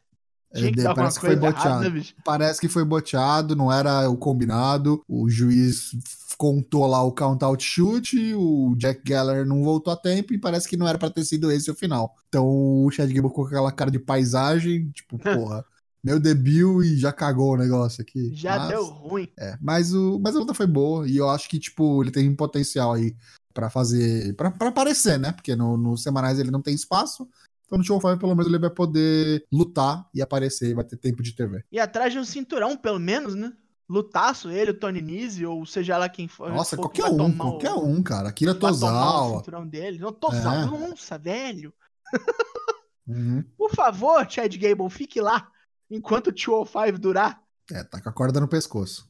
É, 0.50 0.72
que 0.72 0.82
parece 0.82 1.20
que 1.20 1.26
foi 1.26 1.36
boteado. 1.36 1.84
Errada, 1.84 2.06
parece 2.24 2.60
que 2.60 2.68
foi 2.68 2.82
boteado, 2.82 3.54
não 3.54 3.70
era 3.70 4.08
o 4.08 4.16
combinado. 4.16 5.02
O 5.06 5.28
juiz 5.28 5.90
contou 6.38 6.86
lá 6.86 7.02
o 7.02 7.12
count 7.12 7.44
out 7.44 7.62
shoot, 7.62 8.16
o 8.34 8.74
Jack 8.76 9.02
Geller 9.06 9.44
não 9.44 9.62
voltou 9.62 9.92
a 9.92 9.96
tempo 9.96 10.32
e 10.32 10.38
parece 10.38 10.66
que 10.66 10.76
não 10.76 10.88
era 10.88 10.96
para 10.96 11.10
ter 11.10 11.24
sido 11.24 11.52
esse 11.52 11.70
o 11.70 11.74
final. 11.74 12.14
Então 12.28 12.46
o 12.48 12.90
Chad 12.90 13.12
Gable 13.12 13.30
com 13.30 13.42
aquela 13.44 13.70
cara 13.70 13.90
de 13.90 13.98
paisagem, 13.98 14.88
tipo, 14.92 15.18
porra. 15.20 15.62
meu 16.02 16.18
debut 16.18 16.86
e 16.86 16.96
já 16.96 17.12
cagou 17.12 17.52
o 17.52 17.58
negócio 17.58 18.00
aqui. 18.00 18.30
Já 18.32 18.56
mas, 18.56 18.68
deu 18.68 18.84
ruim. 18.86 19.28
É, 19.38 19.58
mas, 19.60 19.92
o, 19.92 20.18
mas 20.18 20.34
a 20.34 20.38
luta 20.38 20.54
foi 20.54 20.66
boa 20.66 21.06
e 21.06 21.18
eu 21.18 21.28
acho 21.28 21.50
que, 21.50 21.58
tipo, 21.58 22.02
ele 22.02 22.10
tem 22.10 22.30
um 22.30 22.36
potencial 22.36 22.94
aí 22.94 23.14
para 23.58 23.68
fazer. 23.68 24.34
para 24.36 24.52
aparecer, 24.68 25.18
né? 25.18 25.32
Porque 25.32 25.56
no, 25.56 25.76
no 25.76 25.96
semanais 25.96 26.38
ele 26.38 26.52
não 26.52 26.62
tem 26.62 26.72
espaço. 26.76 27.28
Então 27.66 27.76
no 27.76 27.82
Show 27.84 28.00
5, 28.00 28.16
pelo 28.16 28.30
menos, 28.36 28.46
ele 28.46 28.56
vai 28.58 28.70
poder 28.70 29.44
lutar 29.52 30.08
e 30.14 30.22
aparecer, 30.22 30.76
vai 30.76 30.84
ter 30.84 30.96
tempo 30.96 31.24
de 31.24 31.32
TV. 31.34 31.64
E 31.72 31.80
atrás 31.80 32.12
de 32.12 32.20
um 32.20 32.24
cinturão, 32.24 32.76
pelo 32.76 33.00
menos, 33.00 33.34
né? 33.34 33.52
lutaço, 33.90 34.50
ele, 34.50 34.70
o 34.70 34.78
Tony 34.78 35.00
Nese, 35.00 35.44
ou 35.46 35.64
seja 35.66 35.96
lá 35.96 36.08
quem 36.10 36.28
for. 36.28 36.50
Nossa, 36.52 36.76
for 36.76 36.88
que 36.90 37.00
qualquer 37.02 37.14
um, 37.14 37.16
tomar 37.32 37.44
o- 37.44 37.50
qualquer 37.50 37.72
um, 37.74 38.02
cara. 38.02 38.28
Akira 38.28 38.54
tomar 38.54 38.68
o 38.68 38.74
Tozawa. 38.74 39.38
cinturão 39.38 39.66
dele. 39.66 39.98
Não, 39.98 40.12
Tozawa, 40.12 40.62
É. 40.62 40.66
nossa, 40.66 41.18
velho. 41.18 41.72
Uhum. 43.08 43.42
Por 43.56 43.70
favor, 43.74 44.24
Chad 44.30 44.54
Gable, 44.56 44.88
fique 44.90 45.20
lá 45.20 45.48
enquanto 45.90 46.28
o 46.28 46.32
205 46.32 46.98
durar. 46.98 47.40
É, 47.72 47.82
tá 47.82 48.00
com 48.00 48.08
a 48.08 48.12
corda 48.12 48.38
no 48.40 48.46
pescoço. 48.48 49.08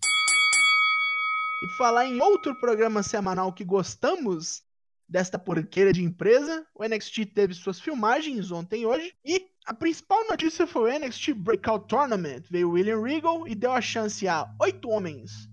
E 1.62 1.68
falar 1.76 2.06
em 2.06 2.20
outro 2.20 2.54
programa 2.60 3.02
semanal 3.02 3.52
que 3.52 3.64
gostamos 3.64 4.62
desta 5.08 5.38
porqueira 5.38 5.92
de 5.92 6.02
empresa, 6.04 6.64
o 6.74 6.84
NXT 6.84 7.26
teve 7.34 7.54
suas 7.54 7.80
filmagens 7.80 8.50
ontem 8.52 8.82
e 8.82 8.86
hoje, 8.86 9.12
e 9.24 9.46
a 9.66 9.74
principal 9.74 10.18
notícia 10.28 10.66
foi 10.66 10.90
o 10.90 10.98
NXT 10.98 11.32
Breakout 11.34 11.88
Tournament. 11.88 12.42
Veio 12.50 12.70
William 12.70 13.02
Regal 13.02 13.46
e 13.48 13.54
deu 13.54 13.72
a 13.72 13.80
chance 13.80 14.26
a 14.28 14.46
oito 14.60 14.88
homens 14.88 15.48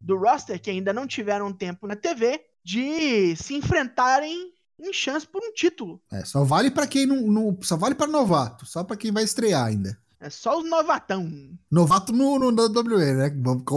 do 0.00 0.16
roster 0.16 0.60
que 0.60 0.70
ainda 0.70 0.92
não 0.92 1.06
tiveram 1.06 1.52
tempo 1.52 1.86
na 1.86 1.96
TV 1.96 2.40
de 2.64 3.34
se 3.36 3.54
enfrentarem 3.54 4.52
em 4.78 4.92
chance 4.92 5.26
por 5.26 5.42
um 5.42 5.52
título. 5.52 6.00
É, 6.12 6.24
só 6.24 6.44
vale 6.44 6.70
pra 6.70 6.86
quem 6.86 7.04
não, 7.04 7.16
não- 7.26 7.58
Só 7.62 7.76
vale 7.76 7.94
pra 7.94 8.06
novato, 8.06 8.64
só 8.64 8.84
pra 8.84 8.96
quem 8.96 9.10
vai 9.10 9.24
estrear 9.24 9.66
ainda. 9.66 9.98
É 10.20 10.30
só 10.30 10.58
os 10.58 10.68
novatão. 10.68 11.28
Novato 11.70 12.12
no, 12.12 12.38
no 12.38 12.48
WWE, 12.50 13.14
né? 13.14 13.30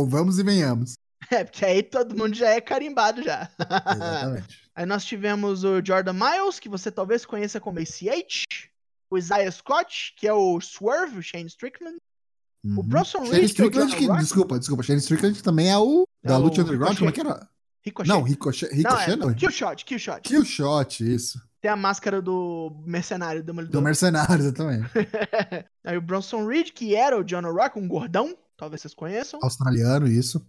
Vamos 0.07 0.39
e 0.39 0.43
venhamos. 0.43 0.93
É, 1.39 1.43
porque 1.45 1.63
aí 1.65 1.81
todo 1.81 2.17
mundo 2.17 2.35
já 2.35 2.49
é 2.49 2.59
carimbado 2.59 3.23
já. 3.23 3.49
Exatamente. 3.59 4.61
Aí 4.75 4.85
nós 4.85 5.05
tivemos 5.05 5.63
o 5.63 5.81
Jordan 5.83 6.13
Miles, 6.13 6.59
que 6.59 6.67
você 6.67 6.91
talvez 6.91 7.25
conheça 7.25 7.59
como 7.59 7.79
ACH. 7.79 8.43
O 9.09 9.17
Isaiah 9.17 9.51
Scott, 9.51 10.13
que 10.17 10.27
é 10.27 10.33
o 10.33 10.59
Swerve, 10.59 11.19
o 11.19 11.23
Shane 11.23 11.47
Strickland. 11.47 11.97
O 12.63 12.67
Uhum. 12.67 12.83
Bronson 12.83 13.25
Shane 13.25 13.39
Reed, 13.41 13.53
que 13.53 13.61
é 13.61 13.65
o 13.65 13.67
Strickland, 13.69 13.95
que, 13.95 14.17
desculpa, 14.19 14.59
desculpa. 14.59 14.83
Shane 14.83 14.99
Strickland 14.99 15.41
também 15.41 15.69
é 15.71 15.77
o 15.77 16.05
da 16.23 16.33
É 16.35 16.37
o 16.37 16.41
Lucha 16.41 16.61
Underground. 16.61 16.97
Como 16.97 17.09
é 17.09 17.13
que 17.13 17.19
era? 17.21 17.49
Ricochet. 17.83 18.09
Não, 18.09 18.21
Ricochet. 18.21 18.73
Ricochet 18.73 19.15
não, 19.17 19.29
é, 19.29 19.29
não. 19.29 19.33
Killshot, 19.33 19.83
Killshot. 19.85 20.21
Killshot, 20.21 21.03
isso. 21.03 21.41
Tem 21.59 21.71
a 21.71 21.75
máscara 21.75 22.21
do 22.21 22.71
mercenário 22.85 23.41
Do 23.41 23.47
Demolidor. 23.47 23.81
Mercenário, 23.81 24.35
exatamente. 24.35 24.89
Aí 25.83 25.97
o 25.97 26.01
Bronson 26.01 26.45
Reed, 26.45 26.69
que 26.71 26.95
era 26.95 27.17
o 27.17 27.23
John 27.23 27.41
Rock, 27.51 27.79
um 27.79 27.87
gordão. 27.87 28.37
Talvez 28.55 28.81
vocês 28.81 28.93
conheçam. 28.93 29.39
Australiano, 29.41 30.07
isso. 30.07 30.45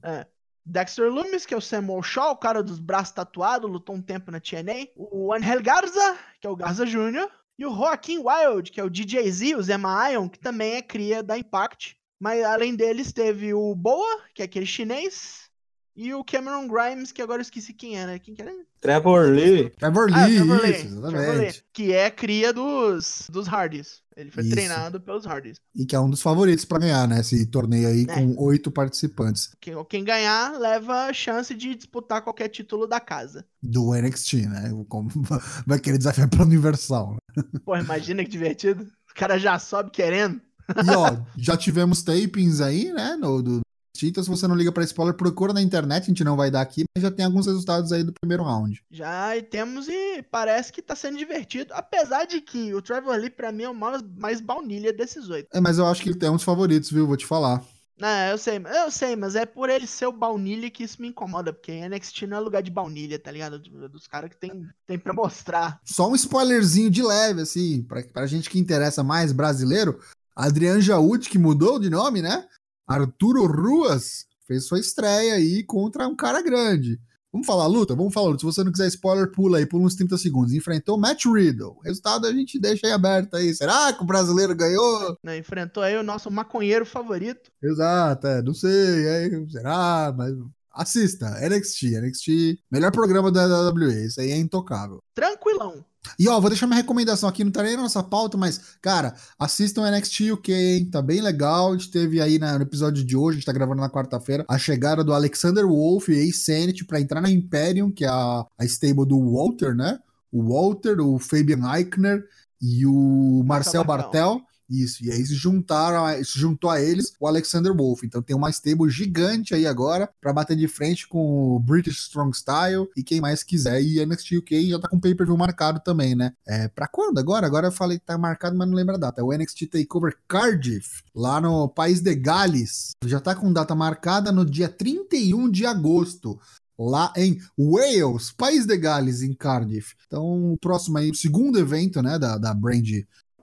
Dexter 0.64 1.10
Loomis, 1.10 1.44
que 1.44 1.54
é 1.54 1.56
o 1.56 1.60
Samuel 1.60 2.02
Shaw, 2.02 2.32
o 2.32 2.36
cara 2.36 2.62
dos 2.62 2.78
braços 2.78 3.12
tatuados, 3.12 3.70
lutou 3.70 3.96
um 3.96 4.02
tempo 4.02 4.30
na 4.30 4.40
TNA. 4.40 4.88
O 4.96 5.32
Angel 5.32 5.62
Garza, 5.62 6.18
que 6.40 6.46
é 6.46 6.50
o 6.50 6.56
Garza 6.56 6.86
Jr. 6.86 7.28
E 7.58 7.66
o 7.66 7.74
Joaquim 7.74 8.18
Wild, 8.18 8.70
que 8.70 8.80
é 8.80 8.84
o 8.84 8.90
DJ-Z, 8.90 9.56
o 9.56 9.62
Zema 9.62 10.10
Ion, 10.10 10.28
que 10.28 10.38
também 10.38 10.74
é 10.74 10.82
cria 10.82 11.22
da 11.22 11.36
Impact. 11.36 11.96
Mas 12.18 12.44
além 12.44 12.74
deles 12.76 13.12
teve 13.12 13.52
o 13.52 13.74
Boa, 13.74 14.22
que 14.34 14.42
é 14.42 14.44
aquele 14.44 14.66
chinês. 14.66 15.50
E 15.94 16.14
o 16.14 16.24
Cameron 16.24 16.66
Grimes, 16.68 17.12
que 17.12 17.20
agora 17.20 17.38
eu 17.40 17.42
esqueci 17.42 17.74
quem 17.74 17.98
era. 17.98 18.18
Quem 18.18 18.34
que 18.34 18.40
era? 18.40 18.50
Trevor 18.80 19.28
Lee. 19.30 19.70
Trevor 19.78 20.08
Ah, 20.12 20.26
Lee, 20.26 20.36
Trevor 20.36 20.60
Lee, 20.62 20.70
isso, 20.70 20.88
Trevor 20.88 21.10
Lee, 21.10 21.20
exatamente. 21.20 21.64
que 21.72 21.92
é 21.92 22.10
cria 22.10 22.52
dos, 22.52 23.26
dos 23.30 23.46
Hardys. 23.46 24.00
Ele 24.16 24.30
foi 24.30 24.42
Isso. 24.42 24.52
treinado 24.52 25.00
pelos 25.00 25.24
Hardys. 25.24 25.58
E 25.74 25.86
que 25.86 25.94
é 25.96 26.00
um 26.00 26.08
dos 26.10 26.20
favoritos 26.20 26.64
pra 26.66 26.78
ganhar, 26.78 27.06
né? 27.08 27.20
Esse 27.20 27.46
torneio 27.46 27.88
aí 27.88 28.02
É. 28.08 28.14
com 28.14 28.34
oito 28.44 28.70
participantes 28.70 29.50
Quem, 29.58 29.74
quem 29.88 30.04
ganhar 30.04 30.58
leva 30.58 31.06
a 31.06 31.12
chance 31.14 31.54
de 31.54 31.74
disputar 31.74 32.20
qualquer 32.22 32.48
título 32.48 32.86
da 32.86 33.00
casa. 33.00 33.44
do 33.62 33.94
NXT, 33.94 34.34
né? 34.48 34.70
Como 34.88 35.08
vai 35.66 35.78
querer 35.78 35.96
desafiar 35.98 36.28
pelo 36.28 36.44
Universal. 36.44 37.16
né? 37.36 37.42
Pô, 37.64 37.74
imagina 37.76 38.22
que 38.24 38.30
divertido. 38.30 38.84
O 39.10 39.14
cara 39.14 39.38
já 39.38 39.58
sobe 39.58 39.90
querendo. 39.90 40.40
E 40.86 40.90
ó, 40.94 41.16
já 41.36 41.56
tivemos 41.56 42.02
tapings 42.02 42.60
aí, 42.60 42.92
né? 42.92 43.16
No, 43.16 43.42
do 43.42 43.60
Então 44.08 44.22
se 44.22 44.30
você 44.30 44.46
não 44.46 44.54
liga 44.54 44.72
pra 44.72 44.84
spoiler, 44.84 45.14
procura 45.14 45.52
na 45.52 45.62
internet, 45.62 46.04
a 46.04 46.06
gente 46.06 46.24
não 46.24 46.36
vai 46.36 46.50
dar 46.50 46.60
aqui, 46.60 46.84
mas 46.94 47.02
já 47.02 47.10
tem 47.10 47.24
alguns 47.24 47.46
resultados 47.46 47.92
aí 47.92 48.02
do 48.02 48.12
primeiro 48.12 48.42
round. 48.42 48.82
Já 48.90 49.30
temos 49.50 49.88
e 49.88 50.22
parece 50.30 50.72
que 50.72 50.82
tá 50.82 50.94
sendo 50.94 51.18
divertido. 51.18 51.72
Apesar 51.74 52.24
de 52.24 52.40
que 52.40 52.74
o 52.74 52.82
Trevor 52.82 53.16
Lee, 53.16 53.30
pra 53.30 53.52
mim, 53.52 53.64
é 53.64 53.68
o 53.68 53.74
mais, 53.74 54.02
mais 54.16 54.40
baunilha 54.40 54.92
desses 54.92 55.28
oito. 55.28 55.48
É, 55.52 55.60
mas 55.60 55.78
eu 55.78 55.86
acho 55.86 56.02
que 56.02 56.08
ele 56.08 56.18
tem 56.18 56.30
uns 56.30 56.42
favoritos, 56.42 56.90
viu? 56.90 57.06
Vou 57.06 57.16
te 57.16 57.26
falar. 57.26 57.62
Não, 57.98 58.30
eu 58.30 58.38
sei, 58.38 58.60
eu 58.84 58.90
sei, 58.90 59.14
mas 59.14 59.36
é 59.36 59.46
por 59.46 59.70
ele 59.70 59.86
ser 59.86 60.06
o 60.06 60.12
baunilha 60.12 60.68
que 60.70 60.82
isso 60.82 61.00
me 61.00 61.08
incomoda, 61.08 61.52
porque 61.52 61.88
NXT 61.88 62.22
não 62.26 62.36
é 62.36 62.40
lugar 62.40 62.60
de 62.62 62.70
baunilha, 62.70 63.16
tá 63.16 63.30
ligado? 63.30 63.60
Dos 63.60 64.08
caras 64.08 64.30
que 64.30 64.36
tem, 64.36 64.66
tem 64.86 64.98
pra 64.98 65.12
mostrar. 65.12 65.80
Só 65.84 66.10
um 66.10 66.14
spoilerzinho 66.16 66.90
de 66.90 67.02
leve, 67.02 67.42
assim, 67.42 67.82
pra, 67.82 68.02
pra 68.02 68.26
gente 68.26 68.50
que 68.50 68.58
interessa 68.58 69.04
mais 69.04 69.30
brasileiro. 69.30 70.00
Adrian 70.34 70.80
Jaúd, 70.80 71.28
que 71.28 71.38
mudou 71.38 71.78
de 71.78 71.90
nome, 71.90 72.22
né? 72.22 72.44
Arturo 72.86 73.46
Ruas 73.46 74.26
fez 74.46 74.66
sua 74.66 74.78
estreia 74.78 75.34
aí 75.34 75.62
contra 75.62 76.06
um 76.06 76.16
cara 76.16 76.42
grande. 76.42 77.00
Vamos 77.32 77.46
falar 77.46 77.66
luta? 77.66 77.94
Vamos 77.94 78.12
falar 78.12 78.26
luta. 78.26 78.40
Se 78.40 78.44
você 78.44 78.62
não 78.62 78.70
quiser 78.70 78.88
spoiler, 78.88 79.30
pula 79.32 79.56
aí, 79.56 79.64
pula 79.64 79.84
uns 79.84 79.94
30 79.94 80.18
segundos. 80.18 80.52
Enfrentou 80.52 80.98
Matt 80.98 81.24
Riddle. 81.24 81.76
O 81.78 81.80
resultado 81.80 82.26
a 82.26 82.32
gente 82.32 82.60
deixa 82.60 82.86
aí 82.86 82.92
aberto 82.92 83.34
aí. 83.34 83.54
Será 83.54 83.90
que 83.90 84.02
o 84.02 84.06
brasileiro 84.06 84.54
ganhou? 84.54 85.16
Né? 85.24 85.38
Enfrentou 85.38 85.82
aí 85.82 85.96
o 85.96 86.02
nosso 86.02 86.30
maconheiro 86.30 86.84
favorito. 86.84 87.50
Exato, 87.62 88.26
é, 88.26 88.42
não 88.42 88.52
sei, 88.52 89.06
é, 89.06 89.46
será, 89.48 90.14
mas 90.14 90.34
assista, 90.74 91.26
NXT, 91.48 91.82
NXT, 92.00 92.28
melhor 92.70 92.90
programa 92.92 93.30
da 93.30 93.46
WWE, 93.70 94.06
isso 94.06 94.20
aí 94.20 94.30
é 94.30 94.36
intocável. 94.36 95.00
Tranquilão. 95.14 95.84
E 96.18 96.28
ó, 96.28 96.40
vou 96.40 96.50
deixar 96.50 96.66
minha 96.66 96.76
recomendação 96.80 97.28
aqui, 97.28 97.44
não 97.44 97.52
tá 97.52 97.62
nem 97.62 97.76
na 97.76 97.82
nossa 97.82 98.02
pauta, 98.02 98.36
mas, 98.36 98.60
cara, 98.82 99.14
assistam 99.38 99.88
NXT 99.88 100.32
UK, 100.32 100.52
hein? 100.52 100.84
Tá 100.90 101.00
bem 101.00 101.20
legal. 101.20 101.70
A 101.70 101.76
gente 101.76 101.92
teve 101.92 102.20
aí 102.20 102.38
na- 102.40 102.56
no 102.58 102.62
episódio 102.64 103.04
de 103.04 103.16
hoje, 103.16 103.36
a 103.36 103.38
gente 103.38 103.46
tá 103.46 103.52
gravando 103.52 103.80
na 103.80 103.88
quarta-feira, 103.88 104.44
a 104.48 104.58
chegada 104.58 105.04
do 105.04 105.12
Alexander 105.14 105.64
Wolf 105.64 106.08
e 106.08 106.32
Sanity 106.32 106.84
pra 106.84 107.00
entrar 107.00 107.20
na 107.20 107.30
Imperium, 107.30 107.90
que 107.90 108.04
é 108.04 108.08
a, 108.08 108.44
a 108.58 108.64
stable 108.64 109.06
do 109.06 109.20
Walter, 109.32 109.76
né? 109.76 110.00
O 110.32 110.42
Walter, 110.52 111.00
o 111.00 111.18
Fabian 111.20 111.60
Eichner 111.76 112.24
e 112.60 112.84
o 112.84 113.44
Marcel 113.46 113.84
Bartel. 113.84 114.10
Bartel. 114.38 114.46
Isso, 114.72 115.04
e 115.04 115.10
aí 115.10 115.24
se 115.26 115.34
juntaram, 115.34 116.06
se 116.24 116.38
juntou 116.38 116.70
a 116.70 116.80
eles 116.80 117.12
o 117.20 117.26
Alexander 117.26 117.76
Wolf. 117.76 118.04
Então 118.04 118.22
tem 118.22 118.34
uma 118.34 118.48
stable 118.48 118.88
gigante 118.88 119.54
aí 119.54 119.66
agora 119.66 120.08
pra 120.18 120.32
bater 120.32 120.56
de 120.56 120.66
frente 120.66 121.06
com 121.06 121.56
o 121.56 121.60
British 121.60 121.98
Strong 121.98 122.34
Style 122.34 122.88
e 122.96 123.02
quem 123.02 123.20
mais 123.20 123.42
quiser. 123.42 123.82
E 123.82 124.04
NXT 124.04 124.38
UK 124.38 124.70
já 124.70 124.78
tá 124.78 124.88
com 124.88 124.98
pay-per-view 124.98 125.36
marcado 125.36 125.80
também, 125.80 126.14
né? 126.14 126.32
É, 126.48 126.68
pra 126.68 126.88
quando 126.88 127.18
agora? 127.18 127.46
Agora 127.46 127.66
eu 127.66 127.72
falei 127.72 127.98
que 127.98 128.06
tá 128.06 128.16
marcado, 128.16 128.56
mas 128.56 128.66
não 128.66 128.74
lembro 128.74 128.94
a 128.94 128.98
data. 128.98 129.20
É 129.20 129.24
o 129.24 129.32
NXT 129.32 129.66
Takeover 129.66 130.16
Cardiff, 130.26 131.02
lá 131.14 131.38
no 131.38 131.68
país 131.68 132.00
de 132.00 132.14
Gales. 132.14 132.92
Já 133.04 133.20
tá 133.20 133.34
com 133.34 133.52
data 133.52 133.74
marcada 133.74 134.32
no 134.32 134.44
dia 134.44 134.70
31 134.70 135.50
de 135.50 135.66
agosto. 135.66 136.40
Lá 136.78 137.12
em 137.16 137.38
Wales, 137.56 138.32
País 138.32 138.66
de 138.66 138.76
Gales, 138.76 139.22
em 139.22 139.34
Cardiff. 139.34 139.94
Então, 140.06 140.52
o 140.52 140.58
próximo 140.58 140.98
aí, 140.98 141.10
o 141.10 141.14
segundo 141.14 141.58
evento, 141.58 142.02
né, 142.02 142.18
da, 142.18 142.38
da 142.38 142.54
brand 142.54 142.88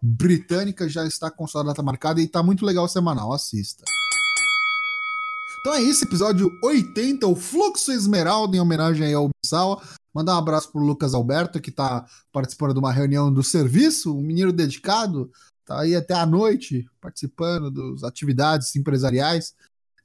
britânica 0.01 0.87
já 0.87 1.05
está 1.05 1.29
com 1.29 1.47
sua 1.47 1.63
data 1.63 1.81
marcada 1.83 2.21
e 2.21 2.27
tá 2.27 2.41
muito 2.41 2.65
legal 2.65 2.85
o 2.85 2.89
semanal, 2.89 3.33
assista. 3.33 3.83
Então 5.59 5.73
é 5.73 5.81
isso, 5.81 6.05
episódio 6.05 6.57
80, 6.63 7.27
o 7.27 7.35
Fluxo 7.35 7.91
Esmeralda, 7.91 8.55
em 8.55 8.61
homenagem 8.61 9.13
ao 9.13 9.29
Missawa. 9.43 9.81
Mandar 10.13 10.35
um 10.35 10.39
abraço 10.39 10.71
pro 10.71 10.81
Lucas 10.81 11.13
Alberto, 11.13 11.59
que 11.59 11.69
tá 11.69 12.05
participando 12.31 12.73
de 12.73 12.79
uma 12.79 12.93
reunião 12.93 13.31
do 13.31 13.43
serviço, 13.43 14.17
um 14.17 14.21
menino 14.21 14.53
dedicado, 14.53 15.29
tá 15.65 15.81
aí 15.81 15.95
até 15.95 16.13
a 16.13 16.25
noite 16.25 16.89
participando 17.01 17.69
das 17.69 18.03
atividades 18.03 18.73
empresariais. 18.75 19.53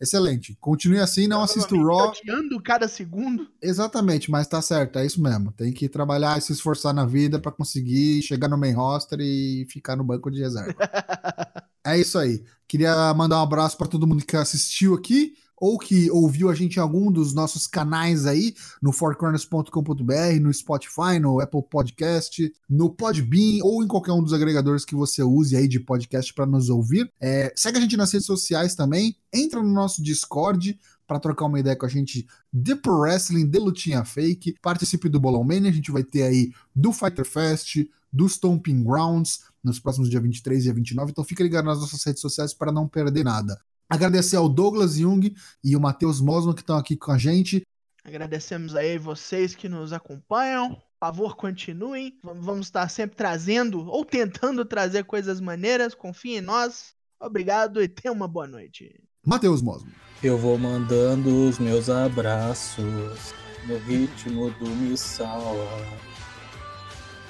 Excelente. 0.01 0.57
Continue 0.61 0.99
assim, 0.99 1.26
não 1.26 1.42
assista 1.42 1.74
o 1.74 1.86
Raw. 1.86 2.09
Odiando 2.09 2.62
cada 2.62 2.88
segundo. 2.88 3.49
Exatamente, 3.62 4.30
mas 4.30 4.47
tá 4.47 4.61
certo, 4.61 4.99
é 4.99 5.07
isso 5.07 5.22
mesmo. 5.22 5.53
Tem 5.53 5.72
que 5.72 5.88
trabalhar 5.88 6.38
e 6.38 6.40
se 6.40 6.53
esforçar 6.53 6.92
na 6.92 7.07
vida 7.07 7.38
pra 7.38 7.53
conseguir 7.53 8.22
chegar 8.22 8.49
no 8.49 8.59
main 8.59 8.72
roster 8.72 9.18
e 9.20 9.66
ficar 9.70 9.97
no 9.97 10.05
banco 10.05 10.30
de 10.30 10.40
reserva. 10.40 10.74
é 11.86 11.99
isso 11.99 12.18
aí. 12.18 12.42
Queria 12.66 13.12
mandar 13.14 13.38
um 13.38 13.42
abraço 13.42 13.76
pra 13.76 13.86
todo 13.86 14.07
mundo 14.07 14.24
que 14.24 14.36
assistiu 14.36 14.95
aqui 14.95 15.34
ou 15.65 15.79
que 15.79 16.11
ouviu 16.11 16.51
a 16.51 16.55
gente 16.55 16.77
em 16.77 16.81
algum 16.81 17.11
dos 17.11 17.33
nossos 17.33 17.67
canais 17.67 18.27
aí, 18.27 18.55
no 18.83 18.93
fourcorners.com.br, 18.93 20.41
no 20.43 20.53
Spotify, 20.53 21.19
no 21.19 21.41
Apple 21.41 21.62
Podcast, 21.62 22.53
no 22.69 22.91
Podbean 22.91 23.61
ou 23.62 23.83
em 23.83 23.87
qualquer 23.87 24.12
um 24.12 24.23
dos 24.23 24.35
agregadores 24.35 24.85
que 24.85 24.95
você 24.95 25.23
use 25.23 25.57
aí 25.57 25.67
de 25.67 25.81
podcast 25.81 26.35
para 26.35 26.45
nos 26.45 26.69
ouvir. 26.69 27.11
É, 27.19 27.51
segue 27.57 27.79
a 27.79 27.81
gente 27.81 27.97
nas 27.97 28.12
redes 28.12 28.27
sociais 28.27 28.75
também, 28.75 29.17
entra 29.33 29.62
no 29.62 29.73
nosso 29.73 30.03
Discord, 30.03 30.79
para 31.07 31.19
trocar 31.19 31.47
uma 31.47 31.61
ideia 31.61 31.77
com 31.77 31.87
a 31.87 31.89
gente 31.89 32.27
de 32.53 32.75
Pro 32.75 33.01
Wrestling, 33.01 33.47
de 33.47 33.59
lutinha 33.59 34.05
fake. 34.05 34.57
Participe 34.61 35.09
do 35.09 35.21
Bolão 35.21 35.45
Mania, 35.45 35.71
a 35.71 35.75
gente 35.75 35.91
vai 35.91 36.03
ter 36.03 36.23
aí 36.25 36.53
do 36.75 36.93
Fighter 36.93 37.27
Fest, 37.27 37.77
do 38.12 38.27
Stomping 38.27 38.83
Grounds, 38.83 39.41
nos 39.62 39.81
próximos 39.81 40.11
dia 40.11 40.21
23 40.21 40.61
e 40.61 40.65
dia 40.65 40.75
29. 40.75 41.11
Então 41.11 41.25
fica 41.25 41.43
ligado 41.43 41.65
nas 41.65 41.81
nossas 41.81 42.03
redes 42.05 42.21
sociais 42.21 42.53
para 42.53 42.71
não 42.71 42.87
perder 42.87 43.25
nada. 43.25 43.59
Agradecer 43.89 44.37
ao 44.37 44.49
Douglas 44.49 44.97
Jung 44.97 45.35
e 45.62 45.76
o 45.76 45.80
Matheus 45.80 46.20
Mosman 46.20 46.55
que 46.55 46.62
estão 46.62 46.76
aqui 46.76 46.97
com 46.97 47.12
a 47.12 47.18
gente. 47.18 47.62
Agradecemos 48.05 48.76
aí 48.76 48.99
vocês 48.99 49.55
que 49.55 49.68
nos 49.68 49.93
acompanham. 49.93 50.74
Por 50.74 50.82
favor, 51.01 51.37
continuem. 51.37 52.18
Vamos 52.22 52.66
estar 52.66 52.89
sempre 52.89 53.16
trazendo 53.16 53.87
ou 53.87 54.05
tentando 54.05 54.64
trazer 54.64 55.05
coisas 55.05 55.41
maneiras. 55.41 55.95
Confiem 55.95 56.39
em 56.39 56.41
nós. 56.43 56.95
Obrigado 57.18 57.82
e 57.82 57.89
tenha 57.89 58.12
uma 58.12 58.28
boa 58.28 58.47
noite. 58.47 59.03
Matheus 59.26 59.62
Mosmo. 59.62 59.91
Eu 60.22 60.39
vou 60.39 60.59
mandando 60.59 61.49
os 61.49 61.59
meus 61.59 61.89
abraços 61.89 63.35
no 63.66 63.78
ritmo 63.78 64.51
do 64.53 64.68
Missawa. 64.68 65.68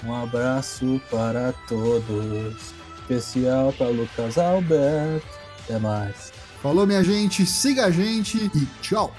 Um 0.05 0.13
abraço 0.13 1.01
para 1.11 1.53
todos, 1.69 2.75
especial 3.01 3.73
para 3.73 3.89
Lucas 3.89 4.37
Alberto. 4.37 5.27
Até 5.65 5.79
mais. 5.79 6.34
Falou, 6.65 6.87
minha 6.87 7.05
gente, 7.05 7.45
siga 7.45 7.85
a 7.85 7.91
gente 7.91 8.51
e 8.55 8.67
tchau! 8.81 9.15